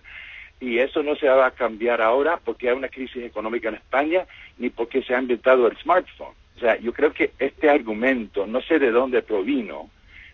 Y 0.60 0.80
eso 0.80 1.04
no 1.04 1.16
se 1.16 1.28
va 1.28 1.46
a 1.46 1.52
cambiar 1.52 2.02
ahora 2.02 2.40
porque 2.44 2.70
hay 2.70 2.76
una 2.76 2.90
crisis 2.90 3.24
económica 3.24 3.70
en 3.70 3.76
España, 3.76 4.26
ni 4.58 4.70
porque 4.70 5.02
se 5.04 5.16
ha 5.16 5.22
inventado 5.22 5.68
el 5.68 5.78
smartphone. 5.78 6.34
O 6.58 6.60
sea, 6.60 6.78
yo 6.80 6.92
creo 6.92 7.14
que 7.14 7.32
este 7.40 7.70
argumento, 7.70 8.46
no 8.46 8.62
sé 8.62 8.80
de 8.80 8.92
dónde 8.92 9.22
provino, 9.22 9.90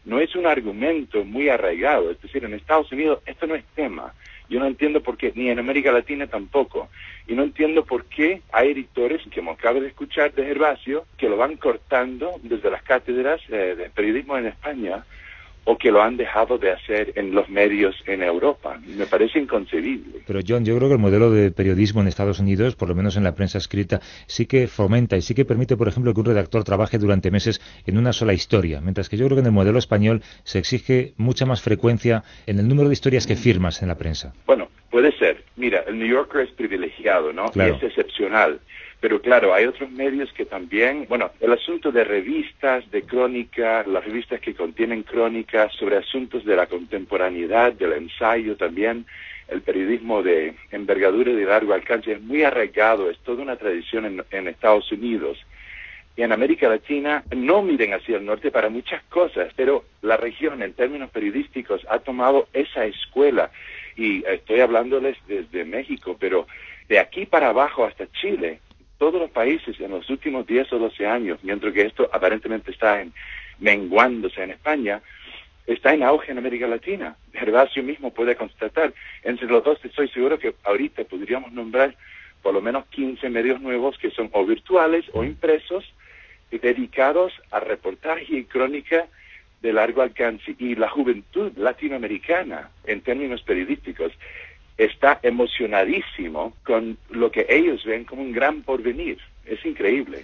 no 0.05 0.19
es 0.19 0.35
un 0.35 0.47
argumento 0.47 1.23
muy 1.23 1.49
arraigado. 1.49 2.09
Es 2.09 2.21
decir, 2.21 2.43
en 2.43 2.53
Estados 2.53 2.91
Unidos 2.91 3.19
esto 3.25 3.45
no 3.45 3.55
es 3.55 3.63
tema. 3.75 4.13
Yo 4.49 4.59
no 4.59 4.67
entiendo 4.67 5.01
por 5.01 5.17
qué, 5.17 5.31
ni 5.35 5.49
en 5.49 5.59
América 5.59 5.91
Latina 5.91 6.27
tampoco. 6.27 6.89
Y 7.27 7.33
no 7.33 7.43
entiendo 7.43 7.83
por 7.85 8.05
qué 8.05 8.41
hay 8.51 8.71
editores, 8.71 9.21
como 9.33 9.51
acabo 9.51 9.79
de 9.81 9.87
escuchar 9.87 10.33
de 10.33 10.45
Gervasio, 10.45 11.05
que 11.17 11.29
lo 11.29 11.37
van 11.37 11.57
cortando 11.57 12.31
desde 12.43 12.69
las 12.69 12.83
cátedras 12.83 13.41
eh, 13.49 13.75
de 13.75 13.89
periodismo 13.89 14.37
en 14.37 14.47
España 14.47 15.03
o 15.65 15.77
que 15.77 15.91
lo 15.91 16.01
han 16.01 16.15
dejado 16.17 16.57
de 16.57 16.71
hacer 16.71 17.13
en 17.15 17.33
los 17.33 17.49
medios 17.49 17.95
en 18.05 18.23
Europa. 18.23 18.79
Me 18.85 19.05
parece 19.05 19.39
inconcebible. 19.39 20.21
Pero 20.25 20.39
John, 20.47 20.63
yo 20.63 20.75
creo 20.77 20.87
que 20.87 20.95
el 20.95 21.01
modelo 21.01 21.31
de 21.31 21.51
periodismo 21.51 22.01
en 22.01 22.07
Estados 22.07 22.39
Unidos, 22.39 22.75
por 22.75 22.87
lo 22.87 22.95
menos 22.95 23.17
en 23.17 23.23
la 23.23 23.35
prensa 23.35 23.57
escrita, 23.57 23.99
sí 24.27 24.45
que 24.45 24.67
fomenta 24.67 25.17
y 25.17 25.21
sí 25.21 25.33
que 25.33 25.43
permite, 25.43 25.75
por 25.75 25.87
ejemplo, 25.87 26.13
que 26.13 26.19
un 26.19 26.27
redactor 26.27 26.63
trabaje 26.63 26.97
durante 26.97 27.31
meses 27.31 27.61
en 27.85 27.97
una 27.97 28.13
sola 28.13 28.33
historia, 28.33 28.79
mientras 28.79 29.09
que 29.09 29.17
yo 29.17 29.25
creo 29.25 29.37
que 29.37 29.41
en 29.41 29.47
el 29.47 29.51
modelo 29.51 29.79
español 29.79 30.21
se 30.43 30.59
exige 30.59 31.13
mucha 31.17 31.45
más 31.45 31.61
frecuencia 31.61 32.23
en 32.45 32.59
el 32.59 32.67
número 32.67 32.87
de 32.87 32.93
historias 32.93 33.25
que 33.25 33.35
firmas 33.35 33.81
en 33.81 33.87
la 33.87 33.97
prensa. 33.97 34.33
Bueno, 34.45 34.69
puede 34.91 35.11
ser. 35.17 35.43
Mira, 35.55 35.83
el 35.87 35.97
New 35.97 36.07
Yorker 36.07 36.41
es 36.41 36.51
privilegiado, 36.51 37.33
¿no? 37.33 37.45
Y 37.55 37.61
es 37.61 37.81
excepcional. 37.81 38.59
Pero 39.05 39.21
claro, 39.21 39.53
hay 39.53 39.65
otros 39.65 39.91
medios 39.91 40.33
que 40.33 40.45
también, 40.45 41.05
bueno, 41.07 41.29
el 41.39 41.53
asunto 41.53 41.91
de 41.91 42.03
revistas, 42.03 42.89
de 42.89 43.03
crónica, 43.03 43.83
las 43.85 44.03
revistas 44.03 44.41
que 44.41 44.55
contienen 44.55 45.03
crónicas 45.03 45.71
sobre 45.75 45.97
asuntos 45.97 46.43
de 46.43 46.55
la 46.55 46.65
contemporaneidad, 46.65 47.73
del 47.73 47.93
ensayo 47.93 48.57
también, 48.57 49.05
el 49.47 49.61
periodismo 49.61 50.23
de 50.23 50.55
envergadura 50.71 51.29
y 51.29 51.35
de 51.35 51.45
largo 51.45 51.75
alcance 51.75 52.13
es 52.13 52.21
muy 52.21 52.41
arraigado, 52.41 53.11
es 53.11 53.19
toda 53.19 53.43
una 53.43 53.57
tradición 53.57 54.05
en, 54.05 54.23
en 54.31 54.47
Estados 54.47 54.91
Unidos. 54.91 55.37
Y 56.17 56.23
en 56.23 56.31
América 56.31 56.67
Latina 56.67 57.23
no 57.29 57.61
miren 57.61 57.93
hacia 57.93 58.17
el 58.17 58.25
norte 58.25 58.49
para 58.49 58.69
muchas 58.69 59.03
cosas, 59.03 59.53
pero 59.55 59.85
la 60.01 60.17
región 60.17 60.63
en 60.63 60.73
términos 60.73 61.11
periodísticos 61.11 61.85
ha 61.91 61.99
tomado 61.99 62.47
esa 62.53 62.85
escuela. 62.85 63.51
Y 63.95 64.25
estoy 64.25 64.61
hablándoles 64.61 65.15
desde 65.27 65.63
México, 65.63 66.17
pero 66.19 66.47
de 66.89 66.97
aquí 66.97 67.27
para 67.27 67.49
abajo 67.49 67.85
hasta 67.85 68.11
Chile, 68.11 68.61
todos 68.97 69.19
los 69.19 69.29
países 69.29 69.79
en 69.79 69.91
los 69.91 70.09
últimos 70.09 70.47
10 70.47 70.73
o 70.73 70.79
12 70.79 71.05
años, 71.05 71.39
mientras 71.43 71.73
que 71.73 71.83
esto 71.83 72.09
aparentemente 72.11 72.71
está 72.71 73.01
en, 73.01 73.13
menguándose 73.59 74.43
en 74.43 74.51
España, 74.51 75.01
está 75.67 75.93
en 75.93 76.03
auge 76.03 76.31
en 76.31 76.37
América 76.37 76.67
Latina. 76.67 77.15
Gervasio 77.33 77.83
mismo 77.83 78.13
puede 78.13 78.35
constatar. 78.35 78.93
Entre 79.23 79.47
los 79.47 79.63
dos 79.63 79.83
estoy 79.83 80.07
seguro 80.09 80.39
que 80.39 80.55
ahorita 80.63 81.03
podríamos 81.05 81.51
nombrar 81.51 81.95
por 82.41 82.53
lo 82.53 82.61
menos 82.61 82.85
15 82.87 83.29
medios 83.29 83.59
nuevos 83.59 83.97
que 83.97 84.11
son 84.11 84.29
o 84.31 84.45
virtuales 84.45 85.05
o 85.13 85.23
impresos 85.23 85.83
dedicados 86.51 87.33
a 87.51 87.59
reportaje 87.59 88.25
y 88.29 88.43
crónica 88.45 89.07
de 89.61 89.73
largo 89.73 90.01
alcance. 90.01 90.55
Y 90.59 90.75
la 90.75 90.89
juventud 90.89 91.51
latinoamericana, 91.57 92.69
en 92.85 93.01
términos 93.01 93.41
periodísticos, 93.41 94.11
está 94.77 95.19
emocionadísimo 95.23 96.53
con 96.63 96.97
lo 97.09 97.31
que 97.31 97.45
ellos 97.49 97.83
ven 97.85 98.03
como 98.03 98.21
un 98.21 98.31
gran 98.31 98.61
porvenir. 98.61 99.17
Es 99.45 99.65
increíble. 99.65 100.21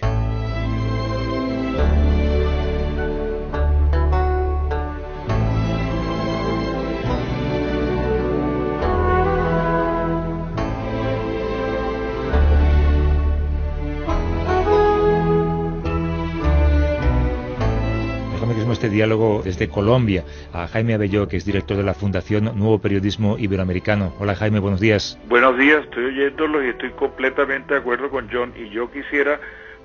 Este 18.82 18.96
diálogo 18.96 19.42
desde 19.44 19.68
Colombia 19.68 20.24
a 20.52 20.66
Jaime 20.66 20.94
Abelló, 20.94 21.28
que 21.28 21.36
es 21.36 21.44
director 21.44 21.76
de 21.76 21.84
la 21.84 21.94
Fundación 21.94 22.50
Nuevo 22.56 22.80
Periodismo 22.80 23.38
Iberoamericano. 23.38 24.12
Hola 24.18 24.34
Jaime, 24.34 24.58
buenos 24.58 24.80
días. 24.80 25.16
Buenos 25.28 25.56
días, 25.56 25.84
estoy 25.84 26.06
oyéndolo 26.06 26.64
y 26.64 26.70
estoy 26.70 26.90
completamente 26.90 27.74
de 27.74 27.78
acuerdo 27.78 28.10
con 28.10 28.28
John 28.28 28.52
y 28.56 28.70
yo 28.70 28.90
quisiera 28.90 29.38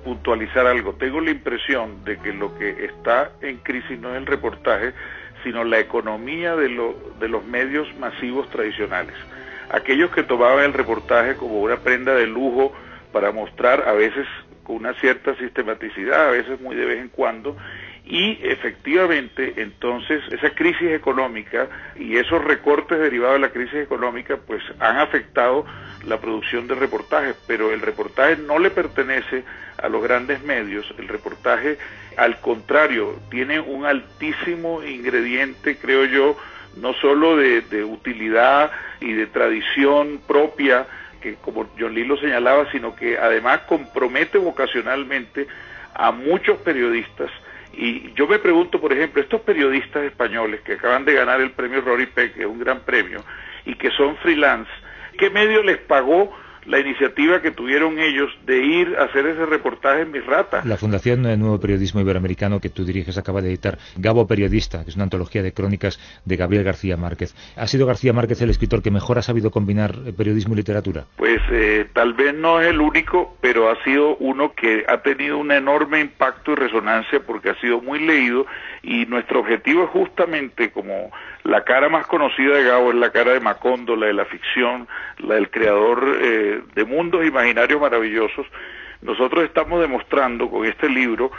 puntualizar 0.03 0.65
algo. 0.65 0.93
Tengo 0.93 1.21
la 1.21 1.29
impresión 1.29 2.03
de 2.05 2.17
que 2.17 2.33
lo 2.33 2.57
que 2.57 2.85
está 2.85 3.33
en 3.41 3.57
crisis 3.57 3.99
no 3.99 4.09
es 4.13 4.17
el 4.17 4.25
reportaje, 4.25 4.93
sino 5.43 5.63
la 5.63 5.77
economía 5.77 6.55
de, 6.55 6.67
de 7.19 7.27
los 7.27 7.45
medios 7.45 7.87
masivos 7.99 8.49
tradicionales. 8.49 9.13
Aquellos 9.69 10.09
que 10.09 10.23
tomaban 10.23 10.63
el 10.63 10.73
reportaje 10.73 11.35
como 11.35 11.61
una 11.61 11.77
prenda 11.77 12.15
de 12.15 12.25
lujo 12.25 12.73
para 13.11 13.31
mostrar 13.31 13.87
a 13.87 13.93
veces 13.93 14.25
con 14.63 14.77
una 14.77 14.95
cierta 14.95 15.35
sistematicidad, 15.35 16.29
a 16.29 16.31
veces 16.31 16.59
muy 16.59 16.75
de 16.75 16.85
vez 16.85 16.99
en 16.99 17.09
cuando, 17.09 17.55
y 18.09 18.39
efectivamente 18.41 19.53
entonces 19.57 20.21
esa 20.31 20.51
crisis 20.51 20.91
económica 20.91 21.67
y 21.97 22.15
esos 22.15 22.41
recortes 22.43 22.99
derivados 22.99 23.35
de 23.35 23.41
la 23.41 23.49
crisis 23.49 23.75
económica 23.75 24.37
pues 24.37 24.63
han 24.79 24.97
afectado 24.97 25.65
la 26.05 26.17
producción 26.17 26.67
de 26.67 26.75
reportajes, 26.75 27.35
pero 27.47 27.73
el 27.73 27.81
reportaje 27.81 28.37
no 28.37 28.59
le 28.59 28.69
pertenece 28.69 29.43
a 29.77 29.89
los 29.89 30.01
grandes 30.01 30.41
medios, 30.43 30.85
el 30.97 31.09
reportaje 31.09 31.77
al 32.15 32.39
contrario 32.39 33.19
tiene 33.29 33.59
un 33.59 33.85
altísimo 33.85 34.81
ingrediente 34.83 35.77
creo 35.77 36.05
yo 36.05 36.37
no 36.77 36.93
solo 36.93 37.35
de, 37.35 37.61
de 37.61 37.83
utilidad 37.83 38.71
y 39.01 39.13
de 39.13 39.27
tradición 39.27 40.21
propia 40.25 40.87
que 41.21 41.35
como 41.35 41.67
John 41.77 41.93
Lee 41.93 42.05
lo 42.05 42.15
señalaba, 42.17 42.71
sino 42.71 42.95
que 42.95 43.17
además 43.17 43.61
compromete 43.67 44.37
vocacionalmente 44.37 45.47
a 45.93 46.11
muchos 46.11 46.57
periodistas 46.59 47.31
y 47.73 48.13
yo 48.13 48.27
me 48.27 48.39
pregunto, 48.39 48.79
por 48.79 48.93
ejemplo, 48.93 49.21
estos 49.21 49.41
periodistas 49.41 50.03
españoles 50.03 50.61
que 50.61 50.73
acaban 50.73 51.05
de 51.05 51.13
ganar 51.13 51.41
el 51.41 51.51
premio 51.51 51.81
Rory 51.81 52.07
Peck, 52.07 52.33
que 52.33 52.41
es 52.41 52.47
un 52.47 52.59
gran 52.59 52.81
premio, 52.81 53.23
y 53.65 53.75
que 53.75 53.91
son 53.91 54.17
freelance, 54.17 54.71
¿qué 55.17 55.29
medio 55.29 55.61
les 55.63 55.77
pagó 55.77 56.35
la 56.67 56.79
iniciativa 56.79 57.41
que 57.41 57.51
tuvieron 57.51 57.97
ellos 57.97 58.29
de 58.45 58.63
ir 58.63 58.95
a 58.99 59.05
hacer 59.05 59.25
ese 59.25 59.45
reportaje 59.45 60.01
en 60.01 60.11
Misrata. 60.11 60.61
La 60.65 60.77
Fundación 60.77 61.21
Nuevo 61.21 61.59
Periodismo 61.59 62.01
Iberoamericano 62.01 62.59
que 62.59 62.69
tú 62.69 62.83
diriges 62.83 63.17
acaba 63.17 63.41
de 63.41 63.49
editar 63.49 63.77
Gabo 63.95 64.27
Periodista, 64.27 64.83
que 64.83 64.89
es 64.89 64.95
una 64.95 65.05
antología 65.05 65.41
de 65.41 65.53
crónicas 65.53 65.99
de 66.25 66.35
Gabriel 66.35 66.63
García 66.65 66.97
Márquez. 66.97 67.33
¿Ha 67.55 67.67
sido 67.67 67.87
García 67.87 68.13
Márquez 68.13 68.41
el 68.41 68.49
escritor 68.49 68.83
que 68.83 68.91
mejor 68.91 69.17
ha 69.17 69.21
sabido 69.21 69.49
combinar 69.49 69.95
periodismo 70.17 70.53
y 70.53 70.57
literatura? 70.57 71.05
Pues 71.15 71.39
eh, 71.51 71.87
tal 71.93 72.13
vez 72.13 72.35
no 72.35 72.59
es 72.59 72.67
el 72.67 72.81
único, 72.81 73.37
pero 73.39 73.71
ha 73.71 73.81
sido 73.83 74.17
uno 74.17 74.53
que 74.53 74.83
ha 74.87 75.01
tenido 75.01 75.37
un 75.37 75.51
enorme 75.51 76.01
impacto 76.01 76.51
y 76.51 76.55
resonancia 76.55 77.21
porque 77.25 77.49
ha 77.49 77.59
sido 77.61 77.81
muy 77.81 77.99
leído 77.99 78.45
y 78.83 79.05
nuestro 79.05 79.39
objetivo 79.39 79.85
es 79.85 79.89
justamente 79.91 80.71
como 80.71 81.11
la 81.47 81.63
cara 81.63 81.87
más 81.87 82.05
conocida 82.07 82.57
de 82.57 82.65
Gabo 82.65 82.89
es 82.89 82.97
la 82.97 83.09
cara 83.09 83.31
de 83.31 83.39
Macondo, 83.39 83.95
la 83.95 84.07
de 84.07 84.13
la 84.13 84.25
ficción, 84.25 84.85
la 85.19 85.35
del 85.35 85.49
creador 85.49 86.19
eh, 86.21 86.61
de 86.75 86.83
mundos 86.83 87.25
imaginarios 87.25 87.79
maravillosos. 87.79 88.45
Nosotros 89.01 89.45
estamos 89.45 89.79
demostrando 89.79 90.49
con 90.49 90.65
este 90.65 90.89
libro 90.89 91.31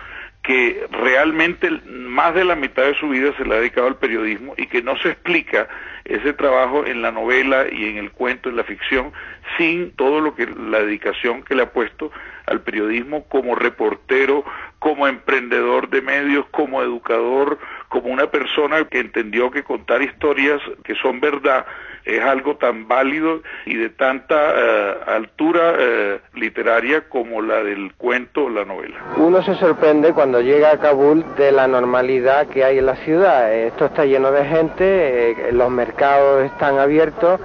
que 0.43 0.87
realmente 0.91 1.71
más 1.87 2.35
de 2.35 2.45
la 2.45 2.55
mitad 2.55 2.85
de 2.85 2.95
su 2.95 3.11
vida 3.11 3.35
se 3.37 3.45
le 3.45 3.55
ha 3.55 3.59
dedicado 3.59 3.87
al 3.87 3.97
periodismo 3.97 4.55
y 4.57 4.67
que 4.67 4.81
no 4.81 4.97
se 4.97 5.11
explica 5.11 5.69
ese 6.07 6.33
trabajo 6.33 6.87
en 6.87 7.03
la 7.03 7.13
novela 7.13 7.67
y 7.71 7.85
en 7.91 7.99
el 7.99 8.11
cuento, 8.11 8.49
en 8.49 8.57
la 8.57 8.65
ficción, 8.65 9.13
sin 9.59 9.91
todo 9.91 10.23
lo 10.23 10.35
que 10.35 10.47
la 10.47 10.79
dedicación 10.79 11.43
que 11.43 11.55
le 11.55 11.65
ha 11.65 11.71
puesto 11.71 12.11
al 12.47 12.63
periodismo 12.63 13.25
como 13.29 13.57
reportero, 13.57 14.43
como 14.79 15.07
emprendedor 15.07 15.91
de 15.91 16.01
medios, 16.01 16.47
como 16.51 16.81
educador, 16.81 17.59
como 17.89 18.09
una 18.09 18.30
persona 18.30 18.84
que 18.84 19.01
entendió 19.01 19.51
que 19.51 19.62
contar 19.62 20.03
historias 20.03 20.61
que 20.84 20.95
son 20.95 21.20
verdad 21.20 21.64
es 22.05 22.22
algo 22.24 22.57
tan 22.57 22.89
válido 22.89 23.43
y 23.66 23.74
de 23.76 23.91
tanta 23.91 24.34
eh, 24.57 24.95
altura 25.07 25.74
eh, 25.78 26.20
literaria 26.34 27.09
como 27.09 27.43
la 27.43 27.62
del 27.62 27.93
cuento 27.95 28.45
o 28.45 28.51
la 28.51 28.64
novela. 28.64 28.97
Uno 29.16 29.43
se 29.43 29.55
sorprende 29.57 30.12
cuando 30.14 30.41
llega 30.41 30.70
a 30.70 30.78
Kabul 30.78 31.24
de 31.36 31.53
la 31.53 31.68
normalidad 31.68 32.49
que 32.49 32.64
hay 32.64 32.78
en 32.78 32.86
la 32.86 32.97
ciudad. 32.97 33.53
Esto 33.53 33.86
está 33.86 34.07
lleno 34.07 34.32
de 34.32 34.45
gente, 34.47 35.30
eh, 35.30 35.53
los 35.53 35.70
mercados 35.70 36.45
están 36.45 36.78
abiertos 36.78 37.41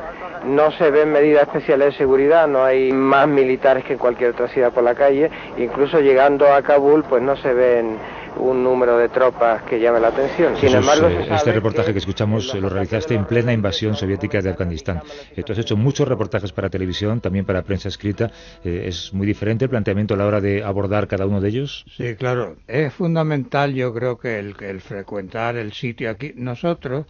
no 0.46 0.72
se 0.72 0.92
ven 0.92 1.12
medidas 1.12 1.44
especiales 1.44 1.94
de 1.94 1.98
seguridad, 1.98 2.48
no 2.48 2.64
hay 2.66 2.92
más 2.92 3.28
militares 3.30 3.84
que 3.86 3.94
en 3.94 4.00
cualquier 4.00 4.32
otra 4.32 4.50
ciudad 4.50 4.74
por 4.74 4.84
la 4.84 4.94
calle, 4.94 5.32
incluso 5.58 6.02
llegando 6.02 6.54
a 6.54 6.62
Kabul 6.62 7.04
pues 7.04 7.24
no 7.24 7.38
se 7.38 7.54
ven 7.54 7.98
un 8.38 8.64
número 8.64 8.98
de 8.98 9.10
tropas 9.10 9.64
que 9.64 9.80
llame 9.80 10.00
la 10.00 10.10
atención. 10.10 10.56
Sin 10.58 10.74
embargo, 10.74 11.08
eh, 11.08 11.28
este 11.32 11.52
reportaje 11.52 11.94
que, 11.94 12.00
escuchamos 12.00 12.54
lo 12.56 12.70
realizaste 12.70 13.14
en 13.14 13.26
plena 13.26 13.54
invasión 13.54 13.96
soviética 13.96 14.42
de 14.42 14.50
Afganistán. 14.50 15.02
Eh, 15.36 15.44
tú 15.44 15.54
has 15.54 15.60
hecho 15.60 15.78
muchos 15.78 16.08
reportajes 16.08 16.52
para 16.52 16.70
televisión, 16.70 17.22
también 17.22 17.46
para 17.46 17.64
prensa 17.64 17.90
escrita. 17.90 18.32
Eh, 18.64 18.86
¿Es 18.88 19.14
muy 19.14 19.28
diferente 19.28 19.66
el 19.66 19.70
planteamiento 19.70 20.14
a 20.14 20.18
la 20.18 20.26
hora 20.26 20.42
de 20.42 20.64
abordar 20.64 21.08
cada 21.08 21.26
uno 21.26 21.42
de 21.42 21.50
ellos? 21.50 21.86
Sí, 21.96 22.16
claro. 22.16 22.56
Es 22.68 22.94
fundamental, 22.94 23.74
yo 23.74 23.94
creo 23.94 24.18
que 24.18 24.40
el, 24.40 24.56
el 24.60 24.82
frecuentar 24.82 25.56
el 25.56 25.74
sitio 25.74 26.10
aquí. 26.10 26.34
Nosotros 26.36 27.06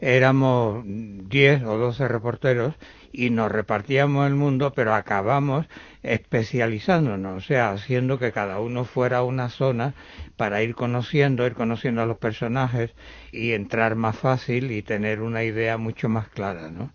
éramos 0.00 0.82
10 0.84 1.64
o 1.64 1.78
12 1.78 2.08
reporteros 2.08 2.74
y 3.12 3.30
nos 3.30 3.50
repartíamos 3.50 4.26
el 4.26 4.34
mundo, 4.34 4.72
pero 4.74 4.94
acabamos 4.94 5.66
especializándonos, 6.04 7.42
o 7.42 7.46
sea, 7.46 7.72
haciendo 7.72 8.18
que 8.18 8.30
cada 8.32 8.60
uno 8.60 8.84
fuera 8.84 9.22
una 9.22 9.48
zona 9.48 9.94
para 10.36 10.62
ir 10.62 10.74
conociendo, 10.74 11.46
ir 11.46 11.54
conociendo 11.54 12.02
a 12.02 12.06
los 12.06 12.18
personajes 12.18 12.92
y 13.32 13.52
entrar 13.52 13.96
más 13.96 14.16
fácil 14.16 14.70
y 14.70 14.82
tener 14.82 15.20
una 15.22 15.42
idea 15.44 15.78
mucho 15.78 16.08
más 16.08 16.28
clara, 16.28 16.70
¿no? 16.70 16.92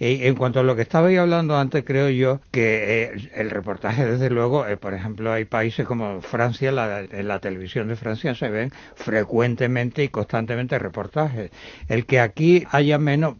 Y 0.00 0.24
en 0.26 0.34
cuanto 0.34 0.60
a 0.60 0.62
lo 0.62 0.76
que 0.76 0.82
estabais 0.82 1.18
hablando 1.18 1.58
antes, 1.58 1.84
creo 1.84 2.08
yo 2.08 2.40
que 2.50 3.02
eh, 3.02 3.30
el 3.34 3.50
reportaje, 3.50 4.06
desde 4.06 4.30
luego, 4.30 4.66
eh, 4.66 4.78
por 4.78 4.94
ejemplo, 4.94 5.30
hay 5.30 5.44
países 5.44 5.86
como 5.86 6.22
Francia, 6.22 6.70
en 7.10 7.28
la 7.28 7.38
televisión 7.40 7.88
de 7.88 7.96
Francia 7.96 8.34
se 8.34 8.48
ven 8.48 8.72
frecuentemente 8.94 10.02
y 10.02 10.08
constantemente 10.08 10.78
reportajes. 10.78 11.50
El 11.88 12.06
que 12.06 12.18
aquí 12.18 12.64
haya 12.70 12.96
menos, 12.96 13.36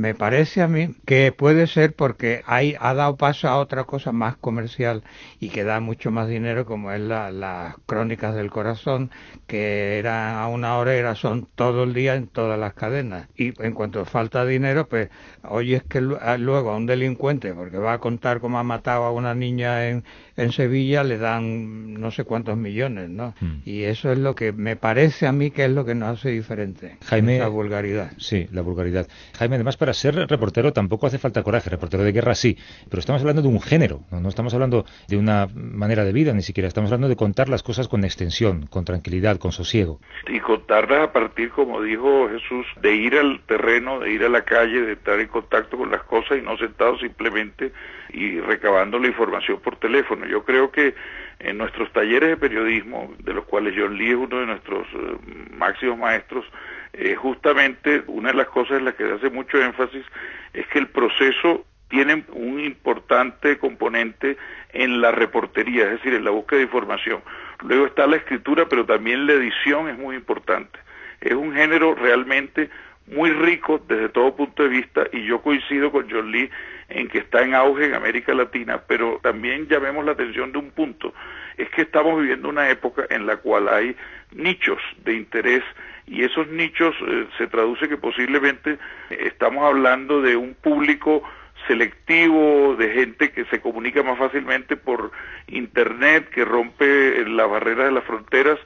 me 0.00 0.14
parece 0.14 0.62
a 0.62 0.68
mí 0.68 0.94
que 1.04 1.30
puede 1.30 1.66
ser 1.66 1.94
porque 1.94 2.42
hay, 2.46 2.74
ha 2.80 2.94
dado 2.94 3.16
paso 3.16 3.48
a 3.48 3.58
otra 3.58 3.84
cosa 3.84 4.12
más 4.12 4.36
comercial 4.36 5.02
y 5.40 5.50
que 5.50 5.62
da 5.62 5.80
mucho 5.80 6.10
más 6.10 6.26
dinero 6.26 6.64
como 6.64 6.90
es 6.90 7.00
la, 7.00 7.30
las 7.30 7.76
crónicas 7.84 8.34
del 8.34 8.50
corazón 8.50 9.10
que 9.46 9.98
eran 9.98 10.36
a 10.36 10.46
una 10.48 10.78
hora 10.78 11.14
son 11.14 11.46
todo 11.54 11.84
el 11.84 11.92
día 11.92 12.14
en 12.14 12.28
todas 12.28 12.58
las 12.58 12.72
cadenas. 12.72 13.28
Y 13.36 13.52
en 13.62 13.74
cuanto 13.74 14.04
falta 14.06 14.46
dinero 14.46 14.88
pues 14.88 15.10
oye 15.42 15.76
es 15.76 15.82
que 15.82 16.00
luego 16.00 16.70
a 16.70 16.76
un 16.76 16.86
delincuente 16.86 17.52
porque 17.52 17.76
va 17.76 17.94
a 17.94 17.98
contar 17.98 18.40
cómo 18.40 18.58
ha 18.58 18.62
matado 18.62 19.04
a 19.04 19.12
una 19.12 19.34
niña 19.34 19.88
en, 19.88 20.04
en 20.36 20.52
Sevilla 20.52 21.04
le 21.04 21.18
dan 21.18 21.94
no 21.94 22.10
sé 22.10 22.24
cuántos 22.24 22.56
millones 22.56 23.08
no 23.08 23.34
hmm. 23.40 23.62
y 23.64 23.82
eso 23.84 24.10
es 24.12 24.18
lo 24.18 24.34
que 24.34 24.52
me 24.52 24.76
parece 24.76 25.26
a 25.26 25.32
mí 25.32 25.50
que 25.50 25.64
es 25.64 25.70
lo 25.70 25.84
que 25.84 25.94
nos 25.94 26.18
hace 26.18 26.30
diferente 26.30 26.96
Jaime 27.04 27.38
la 27.38 27.48
vulgaridad. 27.48 28.12
sí 28.18 28.48
la 28.52 28.62
vulgaridad. 28.62 29.06
Jaime 29.38 29.56
además 29.56 29.76
para 29.76 29.89
ser 29.94 30.14
reportero 30.28 30.72
tampoco 30.72 31.06
hace 31.06 31.18
falta 31.18 31.42
coraje, 31.42 31.70
reportero 31.70 32.02
de 32.02 32.12
guerra 32.12 32.34
sí, 32.34 32.56
pero 32.88 33.00
estamos 33.00 33.22
hablando 33.22 33.42
de 33.42 33.48
un 33.48 33.60
género, 33.60 34.00
no, 34.10 34.28
estamos 34.28 34.54
hablando 34.54 34.84
de 35.08 35.16
una 35.16 35.48
manera 35.54 36.04
de 36.04 36.12
vida 36.12 36.32
ni 36.32 36.42
siquiera, 36.42 36.68
estamos 36.68 36.90
hablando 36.90 37.08
de 37.08 37.16
contar 37.16 37.48
las 37.48 37.62
cosas 37.62 37.88
con 37.88 38.04
extensión, 38.04 38.66
con 38.66 38.84
tranquilidad, 38.84 39.38
con 39.38 39.52
sosiego. 39.52 40.00
Y 40.28 40.40
contarlas 40.40 41.08
a 41.08 41.12
partir, 41.12 41.50
como 41.50 41.82
dijo 41.82 42.28
Jesús, 42.28 42.66
de 42.80 42.94
ir 42.94 43.16
al 43.16 43.40
terreno, 43.46 44.00
de 44.00 44.12
ir 44.12 44.24
a 44.24 44.28
la 44.28 44.42
calle, 44.42 44.80
de 44.80 44.92
estar 44.92 45.18
en 45.18 45.28
contacto 45.28 45.76
con 45.76 45.90
las 45.90 46.02
cosas 46.04 46.38
y 46.38 46.42
no 46.42 46.56
sentado 46.56 46.98
simplemente 46.98 47.72
y 48.12 48.40
recabando 48.40 48.98
la 48.98 49.08
información 49.08 49.60
por 49.60 49.76
teléfono. 49.76 50.26
Yo 50.26 50.44
creo 50.44 50.70
que 50.70 50.94
en 51.38 51.58
nuestros 51.58 51.90
talleres 51.92 52.30
de 52.30 52.36
periodismo, 52.36 53.14
de 53.18 53.34
los 53.34 53.44
cuales 53.44 53.74
John 53.76 53.96
Lee 53.96 54.10
es 54.10 54.16
uno 54.16 54.40
de 54.40 54.46
nuestros 54.46 54.86
eh, 54.88 55.16
máximos 55.56 55.98
maestros, 55.98 56.44
eh, 56.92 57.14
justamente 57.14 58.02
una 58.06 58.30
de 58.30 58.38
las 58.38 58.48
cosas 58.48 58.78
en 58.78 58.84
las 58.86 58.94
que 58.94 59.06
se 59.06 59.12
hace 59.14 59.30
mucho 59.30 59.62
énfasis 59.62 60.04
es 60.52 60.66
que 60.68 60.78
el 60.78 60.88
proceso 60.88 61.64
tiene 61.88 62.24
un 62.32 62.60
importante 62.60 63.58
componente 63.58 64.36
en 64.72 65.00
la 65.00 65.10
reportería, 65.10 65.84
es 65.84 65.90
decir, 65.92 66.14
en 66.14 66.24
la 66.24 66.30
búsqueda 66.30 66.58
de 66.58 66.64
información. 66.64 67.20
Luego 67.62 67.86
está 67.86 68.06
la 68.06 68.16
escritura, 68.16 68.68
pero 68.68 68.86
también 68.86 69.26
la 69.26 69.32
edición 69.32 69.88
es 69.88 69.98
muy 69.98 70.16
importante. 70.16 70.78
Es 71.20 71.34
un 71.34 71.52
género 71.52 71.94
realmente 71.94 72.70
muy 73.06 73.30
rico 73.30 73.82
desde 73.88 74.08
todo 74.08 74.36
punto 74.36 74.62
de 74.62 74.68
vista 74.68 75.02
y 75.12 75.24
yo 75.24 75.42
coincido 75.42 75.90
con 75.90 76.08
John 76.08 76.30
Lee 76.30 76.50
en 76.88 77.08
que 77.08 77.18
está 77.18 77.42
en 77.42 77.54
auge 77.54 77.86
en 77.86 77.94
América 77.94 78.34
Latina, 78.34 78.82
pero 78.86 79.18
también 79.22 79.66
llamemos 79.68 80.04
la 80.04 80.12
atención 80.12 80.52
de 80.52 80.58
un 80.58 80.70
punto, 80.70 81.12
es 81.56 81.68
que 81.70 81.82
estamos 81.82 82.20
viviendo 82.20 82.48
una 82.48 82.68
época 82.70 83.06
en 83.10 83.26
la 83.26 83.36
cual 83.36 83.68
hay 83.68 83.96
nichos 84.32 84.78
de 85.04 85.14
interés 85.14 85.62
y 86.10 86.24
esos 86.24 86.48
nichos 86.48 86.94
eh, 87.06 87.26
se 87.38 87.46
traduce 87.46 87.88
que 87.88 87.96
posiblemente 87.96 88.78
estamos 89.10 89.64
hablando 89.64 90.20
de 90.20 90.36
un 90.36 90.54
público 90.54 91.22
selectivo, 91.68 92.74
de 92.76 92.90
gente 92.90 93.30
que 93.30 93.44
se 93.44 93.60
comunica 93.60 94.02
más 94.02 94.18
fácilmente 94.18 94.76
por 94.76 95.12
Internet, 95.46 96.28
que 96.30 96.44
rompe 96.44 97.24
las 97.28 97.48
barreras 97.48 97.86
de 97.86 97.92
las 97.92 98.04
fronteras 98.04 98.58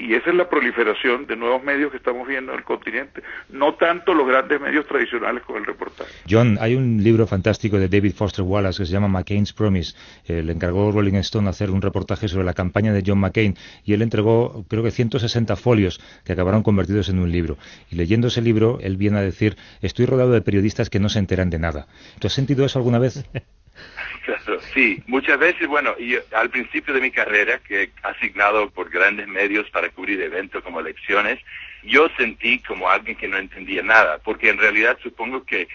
y 0.00 0.14
esa 0.14 0.30
es 0.30 0.36
la 0.36 0.48
proliferación 0.48 1.26
de 1.26 1.36
nuevos 1.36 1.62
medios 1.62 1.90
que 1.90 1.98
estamos 1.98 2.26
viendo 2.26 2.52
en 2.52 2.58
el 2.58 2.64
continente, 2.64 3.22
no 3.50 3.74
tanto 3.74 4.14
los 4.14 4.26
grandes 4.26 4.60
medios 4.60 4.86
tradicionales 4.86 5.42
con 5.44 5.56
el 5.56 5.66
reportaje. 5.66 6.10
John, 6.28 6.58
hay 6.60 6.74
un 6.74 7.02
libro 7.02 7.26
fantástico 7.26 7.78
de 7.78 7.88
David 7.88 8.14
Foster 8.14 8.44
Wallace 8.44 8.78
que 8.82 8.86
se 8.86 8.92
llama 8.92 9.08
McCain's 9.08 9.52
Promise. 9.52 9.94
Eh, 10.26 10.42
le 10.42 10.52
encargó 10.52 10.90
Rolling 10.90 11.14
Stone 11.16 11.48
hacer 11.48 11.70
un 11.70 11.82
reportaje 11.82 12.28
sobre 12.28 12.44
la 12.44 12.54
campaña 12.54 12.92
de 12.92 13.02
John 13.06 13.18
McCain 13.18 13.56
y 13.84 13.92
él 13.92 14.02
entregó 14.02 14.64
creo 14.68 14.82
que 14.82 14.90
160 14.90 15.56
folios 15.56 16.00
que 16.24 16.32
acabaron 16.32 16.62
convertidos 16.62 17.08
en 17.08 17.18
un 17.18 17.30
libro. 17.30 17.58
Y 17.90 17.96
leyendo 17.96 18.28
ese 18.28 18.42
libro, 18.42 18.78
él 18.80 18.96
viene 18.96 19.18
a 19.18 19.22
decir, 19.22 19.56
estoy 19.82 20.06
rodeado 20.06 20.32
de 20.32 20.42
periodistas 20.42 20.90
que 20.90 21.00
no 21.00 21.08
se 21.08 21.18
enteran 21.18 21.50
de 21.50 21.58
nada. 21.58 21.86
¿Tú 22.18 22.26
has 22.26 22.32
sentido 22.32 22.64
eso 22.64 22.78
alguna 22.78 22.98
vez? 22.98 23.24
Claro, 24.24 24.60
sí, 24.74 25.02
muchas 25.06 25.38
veces, 25.38 25.66
bueno, 25.66 25.94
y 25.98 26.16
al 26.34 26.50
principio 26.50 26.92
de 26.92 27.00
mi 27.00 27.10
carrera, 27.10 27.58
que 27.58 27.90
asignado 28.02 28.68
por 28.70 28.90
grandes 28.90 29.26
medios 29.26 29.68
para 29.70 29.88
cubrir 29.88 30.20
eventos 30.20 30.62
como 30.62 30.80
elecciones, 30.80 31.38
yo 31.82 32.08
sentí 32.16 32.58
como 32.60 32.90
alguien 32.90 33.16
que 33.16 33.28
no 33.28 33.38
entendía 33.38 33.82
nada, 33.82 34.18
porque 34.18 34.50
en 34.50 34.58
realidad 34.58 34.98
supongo 35.02 35.44
que 35.44 35.68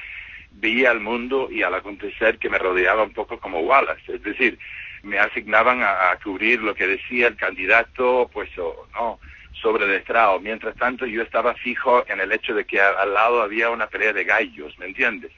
veía 0.51 0.91
al 0.91 0.99
mundo 0.99 1.49
y 1.51 1.63
al 1.63 1.73
acontecer 1.73 2.37
que 2.37 2.49
me 2.49 2.59
rodeaba 2.59 3.03
un 3.03 3.13
poco 3.13 3.39
como 3.39 3.61
Wallace, 3.61 4.13
es 4.13 4.23
decir, 4.23 4.59
me 5.03 5.19
asignaban 5.19 5.81
a, 5.83 6.17
cubrir 6.23 6.61
lo 6.61 6.73
que 6.73 6.87
decía 6.87 7.27
el 7.27 7.35
candidato, 7.35 8.29
pues 8.33 8.49
o 8.57 8.87
no, 8.93 9.19
sobre 9.61 9.85
el 9.85 9.91
estrado. 9.91 10.39
Mientras 10.39 10.75
tanto, 10.77 11.05
yo 11.05 11.21
estaba 11.21 11.53
fijo 11.53 12.03
en 12.07 12.19
el 12.19 12.31
hecho 12.31 12.55
de 12.55 12.65
que 12.65 12.81
al 12.81 13.13
lado 13.13 13.43
había 13.43 13.69
una 13.69 13.87
pelea 13.87 14.13
de 14.13 14.23
gallos, 14.23 14.77
¿me 14.79 14.87
entiendes? 14.87 15.31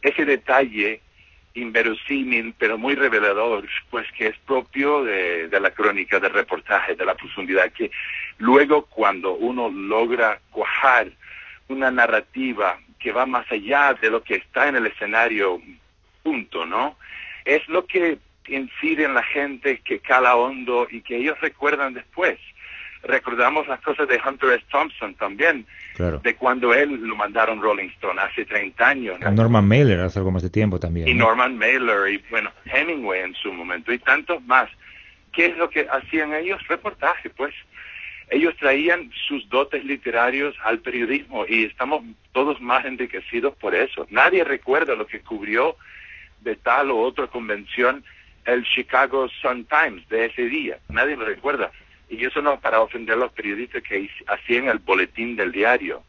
Ese 0.00 0.24
detalle 0.24 1.00
inverosímil, 1.54 2.54
pero 2.58 2.78
muy 2.78 2.94
revelador, 2.94 3.66
pues 3.90 4.06
que 4.12 4.28
es 4.28 4.38
propio 4.46 5.04
de, 5.04 5.48
la 5.60 5.70
crónica, 5.70 6.20
del 6.20 6.32
reportaje, 6.32 6.94
de 6.94 7.04
la 7.04 7.14
profundidad, 7.14 7.72
que 7.72 7.90
luego 8.38 8.86
cuando 8.86 9.34
uno 9.34 9.68
logra 9.68 10.40
cuajar 10.50 11.08
una 11.68 11.90
narrativa 11.90 12.78
que 12.98 13.12
va 13.12 13.26
más 13.26 13.50
allá 13.50 13.94
de 13.94 14.10
lo 14.10 14.22
que 14.22 14.36
está 14.36 14.68
en 14.68 14.76
el 14.76 14.86
escenario, 14.86 15.60
punto, 16.22 16.66
¿no? 16.66 16.96
Es 17.44 17.66
lo 17.68 17.86
que 17.86 18.18
incide 18.46 19.04
en 19.04 19.14
la 19.14 19.22
gente, 19.22 19.80
que 19.84 20.00
cala 20.00 20.36
hondo 20.36 20.86
y 20.90 21.00
que 21.00 21.16
ellos 21.16 21.40
recuerdan 21.40 21.94
después 21.94 22.38
recordamos 23.02 23.66
las 23.66 23.80
cosas 23.80 24.08
de 24.08 24.20
Hunter 24.24 24.50
S. 24.50 24.64
Thompson 24.70 25.14
también, 25.14 25.66
de 26.22 26.34
cuando 26.36 26.74
él 26.74 27.00
lo 27.02 27.16
mandaron 27.16 27.60
Rolling 27.60 27.88
Stone 27.90 28.20
hace 28.20 28.44
30 28.44 28.86
años. 28.86 29.20
Norman 29.20 29.66
Mailer 29.66 30.00
hace 30.00 30.18
algo 30.18 30.30
más 30.30 30.42
de 30.42 30.50
tiempo 30.50 30.78
también. 30.78 31.08
Y 31.08 31.14
Norman 31.14 31.56
Mailer 31.56 32.12
y 32.12 32.18
bueno, 32.30 32.50
Hemingway 32.66 33.22
en 33.22 33.34
su 33.34 33.52
momento 33.52 33.92
y 33.92 33.98
tantos 33.98 34.42
más. 34.44 34.68
¿Qué 35.32 35.46
es 35.46 35.56
lo 35.56 35.70
que 35.70 35.86
hacían 35.90 36.34
ellos? 36.34 36.60
Reportaje, 36.68 37.30
pues. 37.30 37.54
Ellos 38.30 38.54
traían 38.58 39.10
sus 39.26 39.48
dotes 39.48 39.84
literarios 39.84 40.54
al 40.62 40.78
periodismo 40.78 41.46
y 41.48 41.64
estamos 41.64 42.04
todos 42.32 42.60
más 42.60 42.84
enriquecidos 42.84 43.56
por 43.56 43.74
eso. 43.74 44.06
Nadie 44.10 44.44
recuerda 44.44 44.94
lo 44.94 45.06
que 45.06 45.20
cubrió 45.20 45.76
de 46.40 46.54
tal 46.54 46.92
o 46.92 46.98
otra 46.98 47.26
convención 47.26 48.04
el 48.44 48.64
Chicago 48.64 49.28
Sun 49.42 49.66
Times 49.66 50.08
de 50.08 50.26
ese 50.26 50.42
día. 50.42 50.78
Nadie 50.88 51.16
lo 51.16 51.24
recuerda 51.24 51.72
y 52.10 52.24
eso 52.24 52.42
no 52.42 52.60
para 52.60 52.80
ofender 52.80 53.14
a 53.14 53.20
los 53.20 53.32
periodistas 53.32 53.82
que 53.82 54.10
hacían 54.26 54.68
el 54.68 54.78
boletín 54.78 55.36
del 55.36 55.52
diario. 55.52 56.02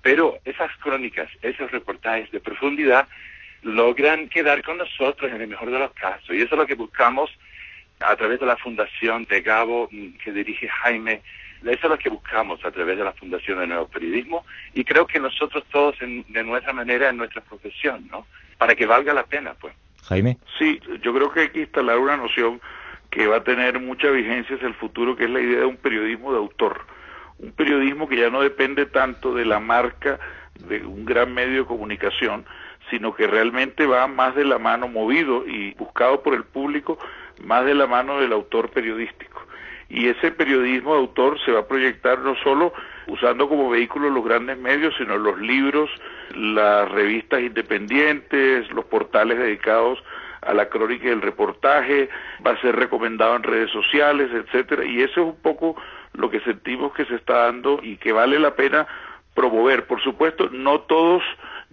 Pero 0.00 0.38
esas 0.44 0.74
crónicas, 0.78 1.28
esos 1.42 1.70
reportajes 1.72 2.30
de 2.30 2.40
profundidad 2.40 3.08
logran 3.62 4.28
quedar 4.28 4.62
con 4.62 4.78
nosotros 4.78 5.30
en 5.32 5.40
el 5.40 5.48
mejor 5.48 5.70
de 5.70 5.80
los 5.80 5.92
casos. 5.92 6.30
Y 6.30 6.40
eso 6.40 6.54
es 6.54 6.58
lo 6.58 6.66
que 6.66 6.76
buscamos 6.76 7.30
a 8.00 8.14
través 8.14 8.38
de 8.38 8.46
la 8.46 8.56
fundación 8.56 9.24
de 9.24 9.40
Gabo 9.40 9.88
mm, 9.90 10.18
que 10.22 10.32
dirige 10.32 10.68
Jaime. 10.68 11.22
Eso 11.62 11.86
es 11.86 11.90
lo 11.90 11.98
que 11.98 12.08
buscamos 12.08 12.64
a 12.64 12.70
través 12.70 12.96
de 12.96 13.02
la 13.02 13.12
Fundación 13.12 13.58
de 13.58 13.66
Nuevo 13.66 13.88
Periodismo 13.88 14.46
y 14.74 14.84
creo 14.84 15.08
que 15.08 15.18
nosotros 15.18 15.64
todos 15.72 15.96
de 15.98 16.44
nuestra 16.44 16.72
manera, 16.72 17.08
en 17.08 17.16
nuestra 17.16 17.42
profesión, 17.42 18.06
¿no? 18.12 18.28
Para 18.58 18.76
que 18.76 18.86
valga 18.86 19.12
la 19.12 19.26
pena, 19.26 19.54
pues. 19.60 19.74
Jaime. 20.04 20.38
Sí, 20.56 20.80
yo 21.02 21.12
creo 21.12 21.32
que 21.32 21.40
hay 21.40 21.48
que 21.48 21.62
instalar 21.62 21.98
una 21.98 22.16
noción 22.16 22.60
que 23.10 23.26
va 23.26 23.36
a 23.36 23.44
tener 23.44 23.80
mucha 23.80 24.10
vigencia 24.10 24.56
hacia 24.56 24.68
el 24.68 24.74
futuro, 24.74 25.16
que 25.16 25.24
es 25.24 25.30
la 25.30 25.40
idea 25.40 25.60
de 25.60 25.66
un 25.66 25.76
periodismo 25.76 26.32
de 26.32 26.38
autor. 26.38 26.82
Un 27.38 27.52
periodismo 27.52 28.08
que 28.08 28.16
ya 28.16 28.30
no 28.30 28.42
depende 28.42 28.86
tanto 28.86 29.34
de 29.34 29.44
la 29.44 29.60
marca 29.60 30.18
de 30.66 30.84
un 30.84 31.04
gran 31.04 31.32
medio 31.32 31.60
de 31.60 31.66
comunicación, 31.66 32.44
sino 32.90 33.14
que 33.14 33.26
realmente 33.26 33.86
va 33.86 34.06
más 34.06 34.34
de 34.34 34.44
la 34.44 34.58
mano, 34.58 34.88
movido 34.88 35.46
y 35.46 35.72
buscado 35.74 36.22
por 36.22 36.34
el 36.34 36.44
público, 36.44 36.98
más 37.44 37.64
de 37.64 37.74
la 37.74 37.86
mano 37.86 38.20
del 38.20 38.32
autor 38.32 38.70
periodístico. 38.70 39.46
Y 39.88 40.08
ese 40.08 40.30
periodismo 40.32 40.94
de 40.94 41.00
autor 41.00 41.38
se 41.44 41.52
va 41.52 41.60
a 41.60 41.68
proyectar 41.68 42.18
no 42.18 42.34
solo 42.42 42.74
usando 43.06 43.48
como 43.48 43.70
vehículo 43.70 44.10
los 44.10 44.24
grandes 44.24 44.58
medios, 44.58 44.94
sino 44.98 45.16
los 45.16 45.38
libros, 45.38 45.88
las 46.34 46.90
revistas 46.90 47.40
independientes, 47.40 48.70
los 48.72 48.84
portales 48.84 49.38
dedicados 49.38 50.02
a 50.42 50.54
la 50.54 50.68
crónica 50.68 51.06
y 51.06 51.10
el 51.10 51.22
reportaje, 51.22 52.08
va 52.46 52.52
a 52.52 52.60
ser 52.60 52.76
recomendado 52.76 53.36
en 53.36 53.42
redes 53.42 53.70
sociales, 53.70 54.30
etcétera, 54.32 54.84
y 54.84 55.02
eso 55.02 55.20
es 55.20 55.26
un 55.26 55.36
poco 55.36 55.76
lo 56.14 56.30
que 56.30 56.40
sentimos 56.40 56.92
que 56.92 57.04
se 57.04 57.14
está 57.14 57.44
dando 57.44 57.80
y 57.82 57.96
que 57.96 58.12
vale 58.12 58.38
la 58.38 58.54
pena 58.54 58.86
promover. 59.34 59.86
Por 59.86 60.02
supuesto, 60.02 60.48
no 60.50 60.80
todos 60.80 61.22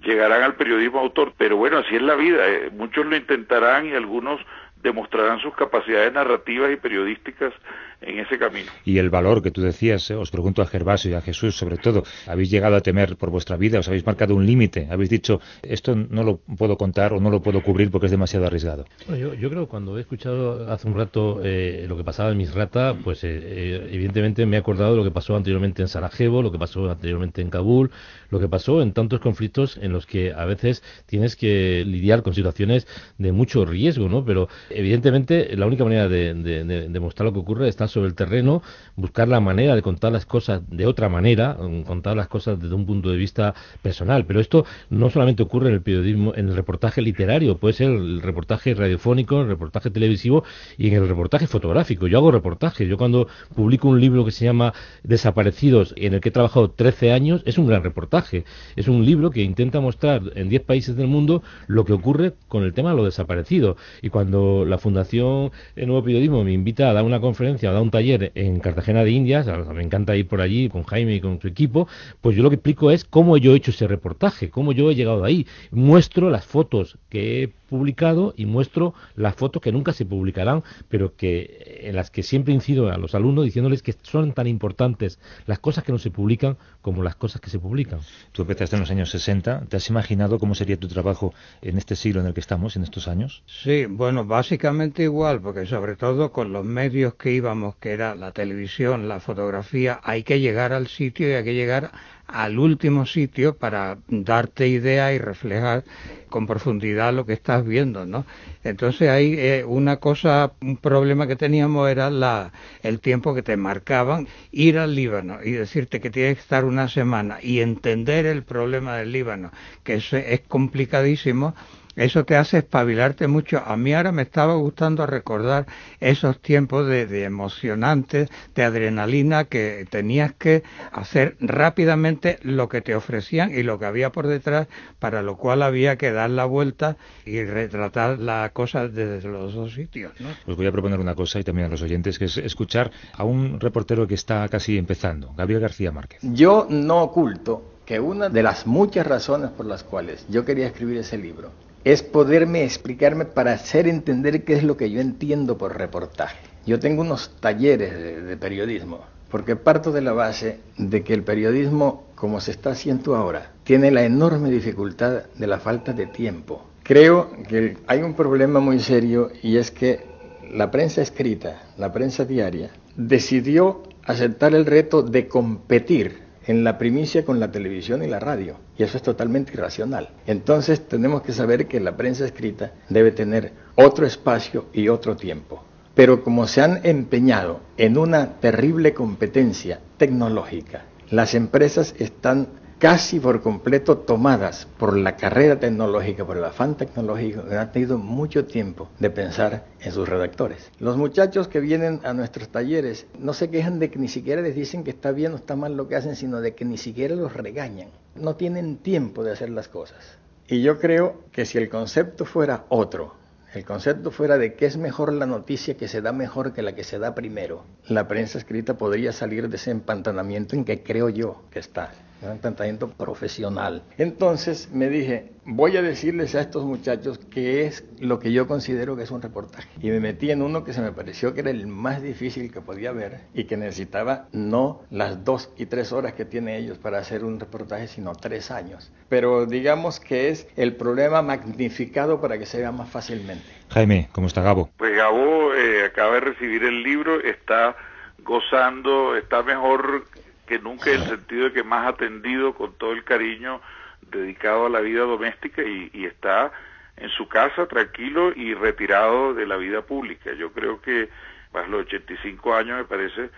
llegarán 0.01 0.43
al 0.43 0.55
periodismo 0.55 0.99
autor, 0.99 1.33
pero 1.37 1.57
bueno, 1.57 1.79
así 1.79 1.95
es 1.95 2.01
la 2.01 2.15
vida. 2.15 2.47
Eh, 2.47 2.69
muchos 2.71 3.05
lo 3.05 3.15
intentarán 3.15 3.87
y 3.87 3.93
algunos 3.93 4.39
demostrarán 4.81 5.39
sus 5.39 5.55
capacidades 5.55 6.13
narrativas 6.13 6.71
y 6.71 6.75
periodísticas 6.75 7.53
en 8.01 8.19
ese 8.19 8.37
camino. 8.37 8.71
Y 8.83 8.97
el 8.97 9.09
valor 9.09 9.41
que 9.41 9.51
tú 9.51 9.61
decías, 9.61 10.09
eh, 10.11 10.15
os 10.15 10.31
pregunto 10.31 10.61
a 10.61 10.65
Gervasio 10.65 11.11
y 11.11 11.13
a 11.13 11.21
Jesús 11.21 11.55
sobre 11.57 11.77
todo, 11.77 12.03
¿habéis 12.27 12.49
llegado 12.49 12.75
a 12.75 12.81
temer 12.81 13.17
por 13.17 13.29
vuestra 13.29 13.57
vida? 13.57 13.79
¿Os 13.79 13.87
habéis 13.87 14.05
marcado 14.05 14.35
un 14.35 14.45
límite? 14.45 14.87
¿Habéis 14.89 15.09
dicho, 15.09 15.39
esto 15.63 15.95
no 15.95 16.23
lo 16.23 16.37
puedo 16.37 16.77
contar 16.77 17.13
o 17.13 17.19
no 17.19 17.29
lo 17.29 17.41
puedo 17.41 17.61
cubrir 17.61 17.91
porque 17.91 18.07
es 18.07 18.11
demasiado 18.11 18.45
arriesgado? 18.45 18.85
yo, 19.07 19.33
yo, 19.33 19.49
creo 19.49 19.65
que 19.65 19.69
cuando 19.69 19.97
he 19.97 20.01
escuchado 20.01 20.71
hace 20.71 20.87
un 20.87 20.95
rato 20.95 21.41
eh, 21.43 21.85
lo 21.87 21.97
que 21.97 22.03
pasaba 22.03 22.31
en 22.31 22.37
Misrata, 22.37 22.95
pues 23.03 23.23
eh, 23.23 23.87
evidentemente 23.91 24.45
me 24.45 24.57
he 24.57 24.59
acordado 24.59 24.91
de 24.91 24.97
lo 24.97 25.03
que 25.03 25.11
pasó 25.11 25.35
anteriormente 25.35 25.81
en 25.81 25.87
Sarajevo, 25.87 26.41
lo 26.41 26.51
que 26.51 26.59
pasó 26.59 26.89
anteriormente 26.89 27.41
en 27.41 27.49
Kabul, 27.49 27.91
lo 28.29 28.39
que 28.39 28.47
pasó 28.47 28.81
en 28.81 28.93
tantos 28.93 29.19
conflictos 29.19 29.77
en 29.81 29.91
los 29.91 30.05
que 30.05 30.33
a 30.33 30.45
veces 30.45 30.83
tienes 31.05 31.35
que 31.35 31.83
lidiar 31.85 32.23
con 32.23 32.33
situaciones 32.33 32.87
de 33.17 33.31
mucho 33.31 33.65
riesgo, 33.65 34.09
¿no? 34.09 34.25
Pero 34.25 34.49
evidentemente 34.69 35.55
la 35.55 35.65
única 35.65 35.83
manera 35.83 36.07
de, 36.07 36.33
de 36.33 36.89
demostrar 36.89 37.25
lo 37.25 37.33
que 37.33 37.39
ocurre 37.39 37.67
está 37.67 37.84
sobre 37.87 38.07
el 38.07 38.15
terreno, 38.15 38.61
buscar 38.95 39.27
la 39.27 39.39
manera 39.39 39.75
de 39.75 39.81
contar 39.81 40.11
las 40.11 40.25
cosas 40.25 40.61
de 40.69 40.85
otra 40.87 41.09
manera, 41.09 41.57
mm, 41.59 41.83
contar 41.83 42.15
las 42.15 42.27
cosas 42.27 42.59
desde 42.59 42.75
un 42.75 42.85
punto 42.85 43.09
de 43.09 43.17
vista 43.17 43.53
personal. 43.81 44.25
Pero 44.25 44.39
esto 44.39 44.65
no 44.89 45.09
solamente 45.09 45.43
ocurre 45.43 45.69
en 45.69 45.75
el 45.75 45.81
periodismo, 45.81 46.33
en 46.35 46.49
el 46.49 46.55
reportaje 46.55 47.01
literario, 47.01 47.57
puede 47.57 47.73
ser 47.73 47.91
el 47.91 48.21
reportaje 48.21 48.73
radiofónico, 48.73 49.41
el 49.41 49.47
reportaje 49.47 49.89
televisivo 49.89 50.43
y 50.77 50.87
en 50.87 50.95
el 50.95 51.07
reportaje 51.07 51.47
fotográfico. 51.47 52.07
Yo 52.07 52.17
hago 52.17 52.31
reportajes. 52.31 52.87
Yo 52.87 52.97
cuando 52.97 53.27
publico 53.55 53.87
un 53.89 53.99
libro 53.99 54.25
que 54.25 54.31
se 54.31 54.45
llama 54.45 54.73
Desaparecidos, 55.03 55.93
en 55.97 56.13
el 56.13 56.21
que 56.21 56.29
he 56.29 56.31
trabajado 56.31 56.71
13 56.71 57.11
años, 57.11 57.41
es 57.45 57.57
un 57.57 57.67
gran 57.67 57.83
reportaje. 57.83 58.45
Es 58.75 58.87
un 58.87 59.05
libro 59.05 59.31
que 59.31 59.41
intenta 59.43 59.79
mostrar 59.79 60.21
en 60.35 60.49
10 60.49 60.63
países 60.63 60.95
del 60.95 61.07
mundo 61.07 61.43
lo 61.67 61.85
que 61.85 61.93
ocurre 61.93 62.33
con 62.47 62.63
el 62.63 62.73
tema 62.73 62.91
de 62.91 62.97
lo 62.97 63.05
desaparecido. 63.05 63.77
Y 64.01 64.09
cuando 64.09 64.65
la 64.65 64.77
Fundación 64.77 65.51
El 65.75 65.87
Nuevo 65.87 66.03
Periodismo 66.03 66.43
me 66.43 66.53
invita 66.53 66.89
a 66.89 66.93
dar 66.93 67.03
una 67.03 67.19
conferencia, 67.19 67.71
un 67.81 67.91
taller 67.91 68.31
en 68.35 68.59
Cartagena 68.59 69.03
de 69.03 69.11
Indias, 69.11 69.47
me 69.73 69.83
encanta 69.83 70.15
ir 70.15 70.27
por 70.27 70.41
allí 70.41 70.69
con 70.69 70.83
Jaime 70.83 71.15
y 71.15 71.21
con 71.21 71.39
su 71.39 71.47
equipo, 71.47 71.87
pues 72.21 72.35
yo 72.35 72.43
lo 72.43 72.49
que 72.49 72.55
explico 72.55 72.91
es 72.91 73.05
cómo 73.05 73.37
yo 73.37 73.53
he 73.53 73.57
hecho 73.57 73.71
ese 73.71 73.87
reportaje, 73.87 74.49
cómo 74.49 74.71
yo 74.71 74.91
he 74.91 74.95
llegado 74.95 75.23
ahí. 75.23 75.47
Muestro 75.71 76.29
las 76.29 76.45
fotos 76.45 76.97
que 77.09 77.43
he 77.43 77.47
publicado 77.65 78.33
y 78.37 78.45
muestro 78.45 78.93
las 79.15 79.35
fotos 79.35 79.61
que 79.61 79.71
nunca 79.71 79.93
se 79.93 80.05
publicarán, 80.05 80.63
pero 80.89 81.15
que 81.15 81.81
en 81.83 81.95
las 81.95 82.11
que 82.11 82.23
siempre 82.23 82.53
incido 82.53 82.89
a 82.89 82.97
los 82.97 83.15
alumnos 83.15 83.45
diciéndoles 83.45 83.81
que 83.81 83.93
son 84.01 84.33
tan 84.33 84.47
importantes 84.47 85.19
las 85.45 85.59
cosas 85.59 85.83
que 85.83 85.91
no 85.91 85.97
se 85.97 86.11
publican 86.11 86.57
como 86.81 87.03
las 87.03 87.15
cosas 87.15 87.41
que 87.41 87.49
se 87.49 87.59
publican. 87.59 87.99
Tú 88.31 88.43
empezaste 88.43 88.75
en 88.75 88.81
los 88.81 88.91
años 88.91 89.09
60, 89.09 89.65
¿te 89.67 89.77
has 89.77 89.89
imaginado 89.89 90.39
cómo 90.39 90.55
sería 90.55 90.77
tu 90.77 90.87
trabajo 90.87 91.33
en 91.61 91.77
este 91.77 91.95
siglo 91.95 92.21
en 92.21 92.27
el 92.27 92.33
que 92.33 92.39
estamos, 92.39 92.75
en 92.75 92.83
estos 92.83 93.07
años? 93.07 93.43
Sí, 93.45 93.85
bueno, 93.85 94.25
básicamente 94.25 95.03
igual, 95.03 95.41
porque 95.41 95.65
sobre 95.65 95.95
todo 95.95 96.31
con 96.31 96.53
los 96.53 96.65
medios 96.65 97.15
que 97.15 97.31
íbamos, 97.31 97.75
que 97.77 97.91
era 97.91 98.15
la 98.15 98.31
televisión, 98.31 99.07
la 99.07 99.19
fotografía, 99.19 99.99
hay 100.03 100.23
que 100.23 100.39
llegar 100.39 100.73
al 100.73 100.87
sitio 100.87 101.29
y 101.29 101.33
hay 101.33 101.43
que 101.43 101.53
llegar 101.53 101.91
al 102.27 102.59
último 102.59 103.05
sitio 103.05 103.55
para 103.55 103.97
darte 104.07 104.67
idea 104.67 105.13
y 105.13 105.19
reflejar 105.19 105.83
con 106.29 106.47
profundidad 106.47 107.13
lo 107.13 107.25
que 107.25 107.33
estás 107.33 107.65
viendo, 107.65 108.05
¿no? 108.05 108.25
Entonces 108.63 109.09
hay 109.09 109.35
eh, 109.37 109.63
una 109.65 109.97
cosa, 109.97 110.51
un 110.61 110.77
problema 110.77 111.27
que 111.27 111.35
teníamos 111.35 111.89
era 111.89 112.09
la, 112.09 112.51
el 112.83 112.99
tiempo 112.99 113.33
que 113.33 113.43
te 113.43 113.57
marcaban, 113.57 114.27
ir 114.51 114.77
al 114.77 114.95
Líbano 114.95 115.37
y 115.43 115.51
decirte 115.51 116.01
que 116.01 116.09
tienes 116.09 116.35
que 116.35 116.41
estar 116.41 116.65
una 116.65 116.89
semana 116.89 117.37
y 117.41 117.61
entender 117.61 118.25
el 118.25 118.43
problema 118.43 118.97
del 118.97 119.11
Líbano, 119.11 119.51
que 119.83 119.95
es 119.95 120.41
complicadísimo, 120.47 121.55
eso 121.95 122.25
te 122.25 122.35
hace 122.35 122.59
espabilarte 122.59 123.27
mucho. 123.27 123.61
A 123.65 123.77
mí 123.77 123.93
ahora 123.93 124.11
me 124.11 124.21
estaba 124.21 124.55
gustando 124.55 125.05
recordar 125.05 125.65
esos 125.99 126.39
tiempos 126.41 126.87
de, 126.87 127.23
emocionantes, 127.23 128.29
de 128.53 128.63
adrenalina, 128.63 129.45
que 129.45 129.85
tenías 129.89 130.33
que 130.33 130.63
hacer 130.91 131.37
rápidamente 131.39 132.39
lo 132.43 132.69
que 132.69 132.81
te 132.81 132.95
ofrecían 132.95 133.51
y 133.53 133.63
lo 133.63 133.79
que 133.79 133.85
había 133.85 134.11
por 134.11 134.27
detrás, 134.27 134.67
para 134.99 135.21
lo 135.21 135.37
cual 135.37 135.61
había 135.61 135.97
que 135.97 136.11
dar 136.11 136.29
la 136.29 136.45
vuelta 136.45 136.97
y 137.25 137.43
retratar 137.43 138.19
la 138.19 138.49
cosa 138.53 138.87
desde 138.87 139.27
los 139.27 139.53
dos 139.53 139.73
sitios. 139.73 140.13
¿no? 140.19 140.29
Os 140.47 140.57
voy 140.57 140.67
a 140.67 140.71
proponer 140.71 140.99
una 140.99 141.15
cosa 141.15 141.39
y 141.39 141.43
también 141.43 141.67
a 141.67 141.69
los 141.69 141.81
oyentes, 141.81 142.19
que 142.19 142.25
es 142.25 142.37
escuchar 142.37 142.91
a 143.13 143.23
un 143.23 143.59
reportero 143.59 144.07
que 144.07 144.15
está 144.15 144.47
casi 144.49 144.77
empezando, 144.77 145.33
Gabriel 145.35 145.61
García 145.61 145.91
Márquez. 145.91 146.19
Yo 146.21 146.67
no 146.69 147.01
oculto 147.03 147.75
que 147.85 147.99
una 147.99 148.29
de 148.29 148.43
las 148.43 148.65
muchas 148.65 149.05
razones 149.05 149.51
por 149.51 149.65
las 149.65 149.83
cuales 149.83 150.25
yo 150.27 150.43
quería 150.43 150.67
escribir 150.67 150.97
ese 150.97 151.17
libro 151.17 151.51
es 151.85 152.01
poderme 152.01 152.63
explicarme 152.63 153.25
para 153.25 153.53
hacer 153.53 153.87
entender 153.87 154.43
qué 154.43 154.53
es 154.53 154.63
lo 154.63 154.75
que 154.75 154.89
yo 154.89 154.99
entiendo 154.99 155.57
por 155.57 155.77
reportaje. 155.77 156.37
Yo 156.65 156.79
tengo 156.79 157.03
unos 157.03 157.31
talleres 157.39 158.25
de, 158.25 158.37
periodismo, 158.37 159.01
porque 159.29 159.55
parto 159.55 159.91
de 159.91 160.01
la 160.01 160.11
base 160.11 160.59
de 160.79 161.03
que 161.03 161.13
el 161.13 161.23
periodismo, 161.23 162.07
como 162.15 162.41
se 162.41 162.49
está 162.49 162.71
haciendo 162.71 163.15
ahora, 163.15 163.51
tiene 163.63 163.91
la 163.91 164.03
enorme 164.03 164.49
dificultad 164.49 165.25
de 165.35 165.47
la 165.47 165.59
falta 165.59 165.93
de 165.93 166.07
tiempo. 166.07 166.65
Creo 166.81 167.29
que 167.47 167.77
hay 167.85 168.01
un 168.01 168.15
problema 168.15 168.59
muy 168.59 168.79
serio 168.79 169.31
y 169.43 169.57
es 169.57 169.69
que 169.69 170.05
la 170.51 170.71
prensa 170.71 171.03
escrita, 171.03 171.61
la 171.77 171.93
prensa 171.93 172.25
diaria, 172.25 172.71
decidió 172.95 173.83
aceptar 174.03 174.55
el 174.55 174.65
reto 174.65 175.03
de 175.03 175.27
competir 175.27 176.24
en 176.47 176.63
la 176.63 176.77
primicia 176.77 177.25
con 177.25 177.39
la 177.39 177.51
televisión 177.51 178.03
y 178.03 178.07
la 178.07 178.19
radio. 178.19 178.57
Y 178.77 178.83
eso 178.83 178.97
es 178.97 179.03
totalmente 179.03 179.53
irracional. 179.53 180.09
Entonces 180.27 180.87
tenemos 180.87 181.21
que 181.21 181.33
saber 181.33 181.67
que 181.67 181.79
la 181.79 181.97
prensa 181.97 182.25
escrita 182.25 182.71
debe 182.89 183.11
tener 183.11 183.53
otro 183.75 184.05
espacio 184.05 184.65
y 184.73 184.87
otro 184.89 185.15
tiempo. 185.15 185.63
Pero 185.95 186.23
como 186.23 186.45
se 186.47 186.61
han 186.61 186.81
empeñado 186.83 187.61
en 187.77 187.97
una 187.97 188.39
terrible 188.39 188.93
competencia 188.93 189.79
tecnológica, 189.97 190.83
las 191.09 191.33
empresas 191.35 191.95
están 191.99 192.47
casi 192.79 193.19
por 193.19 193.41
completo 193.41 193.97
tomadas 193.99 194.67
por 194.77 194.97
la 194.97 195.15
carrera 195.15 195.59
tecnológica, 195.59 196.25
por 196.25 196.37
el 196.37 196.43
afán 196.43 196.75
tecnológico, 196.75 197.43
han 197.49 197.71
tenido 197.71 197.97
mucho 197.97 198.45
tiempo 198.45 198.89
de 198.99 199.09
pensar 199.09 199.65
en 199.79 199.91
sus 199.91 200.07
redactores. 200.07 200.71
Los 200.79 200.97
muchachos 200.97 201.47
que 201.47 201.59
vienen 201.59 202.01
a 202.03 202.13
nuestros 202.13 202.49
talleres 202.49 203.07
no 203.17 203.33
se 203.33 203.49
quejan 203.49 203.79
de 203.79 203.89
que 203.89 203.99
ni 203.99 204.07
siquiera 204.07 204.41
les 204.41 204.55
dicen 204.55 204.83
que 204.83 204.91
está 204.91 205.11
bien 205.11 205.33
o 205.33 205.37
está 205.37 205.55
mal 205.55 205.77
lo 205.77 205.87
que 205.87 205.95
hacen, 205.95 206.15
sino 206.15 206.41
de 206.41 206.53
que 206.53 206.65
ni 206.65 206.77
siquiera 206.77 207.15
los 207.15 207.33
regañan. 207.33 207.89
No 208.15 208.35
tienen 208.35 208.77
tiempo 208.77 209.23
de 209.23 209.31
hacer 209.31 209.49
las 209.49 209.67
cosas. 209.67 210.17
Y 210.47 210.61
yo 210.61 210.79
creo 210.79 211.21
que 211.31 211.45
si 211.45 211.57
el 211.57 211.69
concepto 211.69 212.25
fuera 212.25 212.65
otro, 212.69 213.15
el 213.53 213.63
concepto 213.63 214.11
fuera 214.11 214.37
de 214.37 214.53
que 214.53 214.65
es 214.65 214.75
mejor 214.75 215.13
la 215.13 215.25
noticia 215.25 215.77
que 215.77 215.87
se 215.87 216.01
da 216.01 216.11
mejor 216.11 216.53
que 216.53 216.61
la 216.61 216.75
que 216.75 216.83
se 216.83 216.99
da 216.99 217.15
primero, 217.15 217.63
la 217.87 218.07
prensa 218.07 218.37
escrita 218.37 218.77
podría 218.77 219.13
salir 219.13 219.49
de 219.49 219.55
ese 219.55 219.71
empantanamiento 219.71 220.55
en 220.55 220.65
que 220.65 220.83
creo 220.83 221.09
yo 221.09 221.41
que 221.49 221.59
está 221.59 221.91
un 222.21 222.39
tratamiento 222.39 222.89
profesional. 222.89 223.83
Entonces 223.97 224.69
me 224.71 224.89
dije, 224.89 225.31
voy 225.45 225.77
a 225.77 225.81
decirles 225.81 226.35
a 226.35 226.41
estos 226.41 226.63
muchachos 226.63 227.19
qué 227.31 227.65
es 227.65 227.85
lo 227.99 228.19
que 228.19 228.31
yo 228.31 228.47
considero 228.47 228.95
que 228.95 229.03
es 229.03 229.11
un 229.11 229.21
reportaje. 229.21 229.69
Y 229.81 229.89
me 229.89 229.99
metí 229.99 230.31
en 230.31 230.41
uno 230.41 230.63
que 230.63 230.73
se 230.73 230.81
me 230.81 230.91
pareció 230.91 231.33
que 231.33 231.41
era 231.41 231.49
el 231.49 231.67
más 231.67 232.01
difícil 232.01 232.51
que 232.51 232.61
podía 232.61 232.89
haber 232.89 233.21
y 233.33 233.45
que 233.45 233.57
necesitaba 233.57 234.27
no 234.31 234.81
las 234.89 235.23
dos 235.23 235.51
y 235.57 235.65
tres 235.65 235.91
horas 235.91 236.13
que 236.13 236.25
tienen 236.25 236.55
ellos 236.55 236.77
para 236.77 236.99
hacer 236.99 237.23
un 237.23 237.39
reportaje, 237.39 237.87
sino 237.87 238.13
tres 238.13 238.51
años. 238.51 238.91
Pero 239.09 239.45
digamos 239.45 239.99
que 239.99 240.29
es 240.29 240.47
el 240.55 240.75
problema 240.75 241.21
magnificado 241.21 242.21
para 242.21 242.37
que 242.37 242.45
se 242.45 242.59
vea 242.59 242.71
más 242.71 242.89
fácilmente. 242.89 243.45
Jaime, 243.69 244.09
¿cómo 244.11 244.27
está 244.27 244.41
Gabo? 244.41 244.69
Pues 244.77 244.95
Gabo 244.95 245.53
eh, 245.53 245.85
acaba 245.85 246.15
de 246.15 246.19
recibir 246.21 246.63
el 246.63 246.83
libro, 246.83 247.19
está 247.21 247.75
gozando, 248.23 249.15
está 249.15 249.43
mejor 249.43 250.05
que 250.45 250.59
nunca 250.59 250.91
en 250.91 251.01
el 251.01 251.07
sentido 251.07 251.45
de 251.45 251.53
que 251.53 251.63
más 251.63 251.87
atendido 251.87 252.53
con 252.53 252.73
todo 252.73 252.93
el 252.93 253.03
cariño 253.03 253.61
dedicado 254.01 254.67
a 254.67 254.69
la 254.69 254.79
vida 254.79 255.01
doméstica 255.01 255.63
y, 255.63 256.05
está 256.05 256.51
en 256.97 257.09
su 257.09 257.27
casa 257.27 257.67
tranquilo 257.67 258.31
y 258.35 258.53
retirado 258.53 259.33
de 259.33 259.45
la 259.45 259.57
vida 259.57 259.81
pública. 259.81 260.31
Yo 260.33 260.51
creo 260.51 260.81
que 260.81 261.09
a 261.53 261.67
los 261.67 261.81
85 261.81 262.55
años 262.55 262.77
me 262.77 262.85
parece 262.85 263.29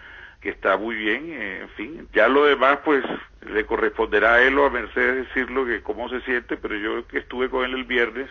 que 0.41 0.49
está 0.49 0.78
muy 0.78 0.95
bien, 0.95 1.32
eh, 1.32 1.60
en 1.62 1.70
fin. 1.70 2.08
Ya 2.14 2.28
lo 2.28 2.45
demás, 2.45 2.80
pues, 2.86 3.03
le 3.41 3.66
corresponderá 3.66 4.36
a 4.36 4.41
él 4.43 4.58
o 4.60 4.66
a 4.66 4.70
Mercedes 4.70 5.28
decirlo 5.28 5.66
que 5.66 5.82
cómo 5.82 6.10
se 6.10 6.22
siente, 6.22 6.58
pero 6.58 6.76
yo 6.76 7.08
que 7.08 7.20
estuve 7.20 7.49
con 7.49 7.66
él 7.66 7.74
el 7.74 7.86
viernes 7.86 8.30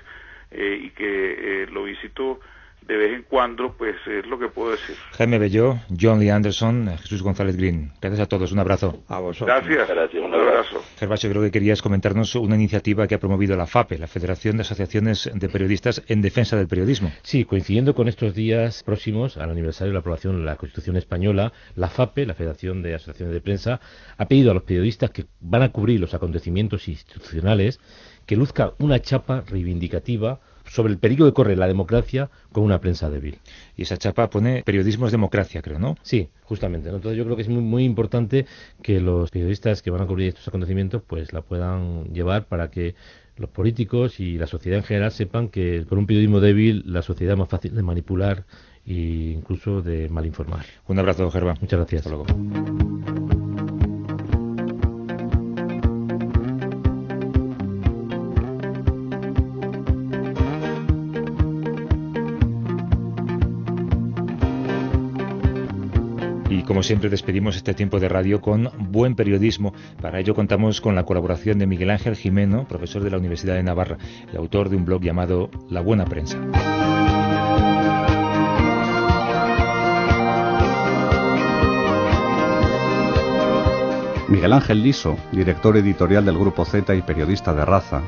eh, 0.51 0.79
y 0.81 0.91
que 0.91 1.63
eh, 1.63 1.67
lo 1.73 1.85
visito 1.85 2.41
de 2.87 2.97
vez 2.97 3.13
en 3.15 3.23
cuando, 3.25 3.73
pues 3.73 3.97
es 4.07 4.27
lo 4.27 4.39
que 4.39 4.49
puedo 4.49 4.71
decir. 4.71 4.97
Jaime 5.13 5.39
Belló, 5.39 5.79
John 6.01 6.21
Lee 6.21 6.31
Anderson, 6.31 6.97
Jesús 6.99 7.23
González 7.23 7.57
Green. 7.57 7.93
Gracias 8.01 8.21
a 8.21 8.27
todos, 8.27 8.53
un 8.53 8.61
abrazo. 8.61 9.03
A 9.09 9.19
vosotros. 9.19 9.63
Gracias, 9.63 9.89
Gracias 9.89 10.23
un 10.23 10.33
abrazo. 10.33 10.83
Gervasio, 10.99 11.31
creo 11.31 11.43
que 11.43 11.51
querías 11.51 11.83
comentarnos 11.83 12.35
una 12.37 12.55
iniciativa 12.55 13.07
que 13.09 13.17
ha 13.17 13.19
promovido 13.19 13.57
la 13.57 13.67
FAPE, 13.67 13.99
la 13.99 14.07
Federación 14.07 14.57
de 14.57 14.63
Asociaciones 14.63 15.31
de 15.33 15.49
Periodistas 15.49 16.03
en 16.07 16.23
Defensa 16.23 16.57
del 16.57 16.69
Periodismo. 16.69 17.13
Sí, 17.23 17.45
coincidiendo 17.45 17.95
con 17.95 18.09
estos 18.09 18.35
días 18.35 18.83
próximos 18.85 19.37
al 19.37 19.51
aniversario 19.51 19.91
de 19.91 19.95
la 19.95 20.01
aprobación 20.01 20.39
de 20.39 20.45
la 20.45 20.57
Constitución 20.57 20.97
Española, 20.97 21.53
la 21.75 21.89
FAPE, 21.89 22.27
la 22.27 22.35
Federación 22.35 22.83
de 22.83 22.95
Asociaciones 22.95 23.35
de 23.35 23.41
Prensa, 23.41 23.81
ha 24.17 24.27
pedido 24.27 24.53
a 24.53 24.55
los 24.55 24.63
periodistas 24.63 25.11
que 25.11 25.27
van 25.41 25.63
a 25.63 25.71
cubrir 25.71 25.99
los 26.01 26.15
acontecimientos 26.15 26.89
institucionales 26.89 27.81
que 28.27 28.37
luzca 28.37 28.73
una 28.79 29.01
chapa 29.01 29.43
reivindicativa 29.47 30.41
sobre 30.69 30.93
el 30.93 30.99
peligro 30.99 31.27
que 31.27 31.33
corre 31.33 31.57
la 31.57 31.67
democracia 31.67 32.31
con 32.53 32.65
una 32.65 32.81
prensa 32.81 33.11
débil. 33.11 33.39
Y 33.77 33.83
esa 33.83 33.97
chapa 33.97 34.31
pone 34.31 34.63
periodismo 34.65 35.07
es 35.07 35.13
democracia, 35.13 35.63
creo, 35.63 35.79
¿no? 35.79 35.97
Sí, 36.03 36.29
justamente. 36.45 36.89
Entonces 36.89 37.17
yo 37.17 37.25
creo 37.25 37.37
que 37.37 37.43
es 37.43 37.49
muy, 37.49 37.63
muy 37.63 37.85
importante 37.85 38.47
que 38.83 39.01
los 39.01 39.31
periodistas 39.31 39.83
que 39.83 39.91
van 39.91 40.03
a 40.03 40.07
cubrir 40.07 40.29
estos 40.29 40.49
acontecimientos 40.49 41.03
pues 41.07 41.33
la 41.33 41.43
puedan 41.43 42.13
llevar 42.13 42.47
para 42.47 42.71
que 42.71 42.95
los 43.37 43.51
políticos 43.51 44.19
y 44.21 44.39
la 44.39 44.47
sociedad 44.47 44.79
en 44.79 44.85
general 44.85 45.13
sepan 45.13 45.49
que 45.49 45.85
por 45.89 45.99
un 45.99 46.07
periodismo 46.07 46.41
débil 46.41 46.83
la 46.87 47.03
sociedad 47.03 47.35
es 47.35 47.39
más 47.39 47.49
fácil 47.49 47.75
de 47.75 47.83
manipular 47.83 48.45
e 48.87 49.35
incluso 49.37 49.83
de 49.83 50.09
malinformar. 50.09 50.65
Un 50.87 50.99
abrazo, 50.99 51.31
Gerba. 51.31 51.55
Muchas 51.61 51.79
gracias. 51.79 52.07
Hasta 52.07 52.17
luego. 52.17 53.36
Como 66.67 66.83
siempre 66.83 67.09
despedimos 67.09 67.57
este 67.57 67.75
tiempo 67.75 68.01
de 68.01 68.09
radio 68.09 68.41
con 68.41 68.71
buen 68.91 69.15
periodismo. 69.15 69.73
Para 70.03 70.19
ello 70.19 70.35
contamos 70.35 70.81
con 70.81 70.95
la 70.95 71.05
colaboración 71.05 71.59
de 71.59 71.67
Miguel 71.67 71.91
Ángel 71.91 72.17
Jimeno, 72.17 72.67
profesor 72.69 73.03
de 73.03 73.11
la 73.11 73.19
Universidad 73.19 73.55
de 73.55 73.63
Navarra 73.63 73.97
y 74.33 74.37
autor 74.37 74.69
de 74.69 74.77
un 74.77 74.85
blog 74.85 75.01
llamado 75.01 75.49
La 75.71 75.81
Buena 75.81 76.05
Prensa. 76.05 76.39
Miguel 84.29 84.53
Ángel 84.53 84.83
Liso, 84.83 85.17
director 85.31 85.77
editorial 85.77 86.25
del 86.25 86.37
Grupo 86.37 86.65
Z 86.65 86.95
y 86.97 87.03
periodista 87.03 87.55
de 87.55 87.65
raza, 87.65 88.03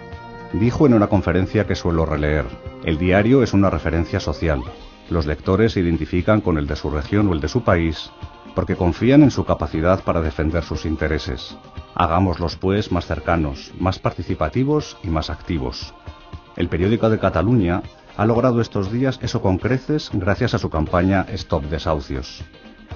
dijo 0.53 0.85
en 0.85 0.95
una 0.95 1.07
conferencia 1.07 1.65
que 1.65 1.77
suelo 1.77 2.05
releer, 2.05 2.45
el 2.85 2.99
diario 2.99 3.45
es 3.45 3.53
una 3.53 3.71
referencia 3.71 4.19
social. 4.19 4.63
Los 5.11 5.27
lectores 5.27 5.73
se 5.73 5.81
identifican 5.81 6.41
con 6.41 6.59
el 6.59 6.67
de 6.67 6.77
su 6.77 6.91
región 6.91 7.29
o 7.29 7.33
el 7.33 7.41
de 7.41 7.49
su 7.49 7.63
país 7.63 8.11
porque 8.59 8.75
confían 8.75 9.23
en 9.23 9.31
su 9.31 9.45
capacidad 9.45 10.03
para 10.03 10.21
defender 10.21 10.65
sus 10.65 10.85
intereses. 10.85 11.57
Hagámoslos, 11.95 12.57
pues, 12.57 12.91
más 12.91 13.07
cercanos, 13.07 13.71
más 13.79 14.01
participativos 14.01 14.97
y 15.05 15.11
más 15.11 15.31
activos. 15.31 15.95
El 16.57 16.69
periódico 16.69 17.09
de 17.09 17.21
Cataluña 17.21 17.85
ha 18.17 18.27
logrado 18.27 18.61
estos 18.61 18.91
días 18.91 19.21
eso 19.23 19.41
con 19.43 19.59
creces 19.59 20.11
gracias 20.13 20.55
a 20.55 20.59
su 20.59 20.71
campaña 20.71 21.25
Stop 21.29 21.67
Desahucios. 21.67 22.43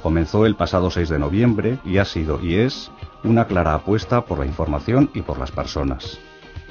Comenzó 0.02 0.46
el 0.46 0.56
pasado 0.56 0.90
6 0.90 1.08
de 1.10 1.20
noviembre 1.20 1.78
y 1.84 1.98
ha 1.98 2.06
sido 2.06 2.44
y 2.44 2.56
es 2.56 2.90
una 3.22 3.46
clara 3.46 3.74
apuesta 3.74 4.24
por 4.24 4.40
la 4.40 4.46
información 4.46 5.10
y 5.14 5.22
por 5.22 5.38
las 5.38 5.52
personas. 5.52 6.18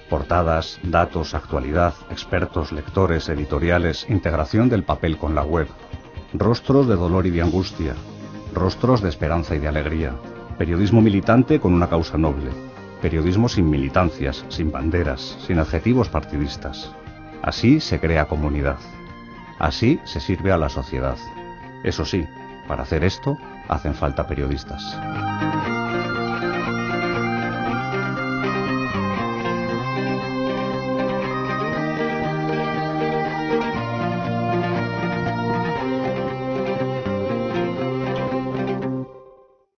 Portadas, 0.10 0.82
datos, 0.84 1.34
actualidad, 1.34 1.94
expertos, 2.10 2.74
lectores, 2.74 3.30
editoriales, 3.30 4.06
integración 4.10 4.68
del 4.68 4.84
papel 4.84 5.18
con 5.18 5.34
la 5.34 5.44
web, 5.44 5.70
rostros 6.34 6.90
de 6.90 6.98
dolor 6.98 7.26
y 7.26 7.30
de 7.30 7.42
angustia, 7.42 7.96
rostros 8.54 9.02
de 9.02 9.10
esperanza 9.10 9.56
y 9.56 9.60
de 9.60 9.68
alegría, 9.68 10.16
periodismo 10.58 11.02
militante 11.02 11.60
con 11.60 11.74
una 11.74 11.90
causa 11.90 12.18
noble, 12.18 12.52
periodismo 13.02 13.50
sin 13.50 13.70
militancias, 13.70 14.46
sin 14.50 14.72
banderas, 14.72 15.38
sin 15.46 15.60
adjetivos 15.60 16.10
partidistas. 16.10 16.92
Así 17.42 17.80
se 17.80 18.00
crea 18.00 18.28
comunidad. 18.28 18.78
Así 19.60 20.00
se 20.06 20.20
sirve 20.20 20.52
a 20.52 20.58
la 20.58 20.70
sociedad. 20.70 21.18
Eso 21.84 22.06
sí, 22.06 22.26
para 22.68 22.84
hacer 22.84 23.04
esto 23.04 23.38
hacen 23.68 23.96
falta 23.96 24.28
periodistas. 24.28 24.98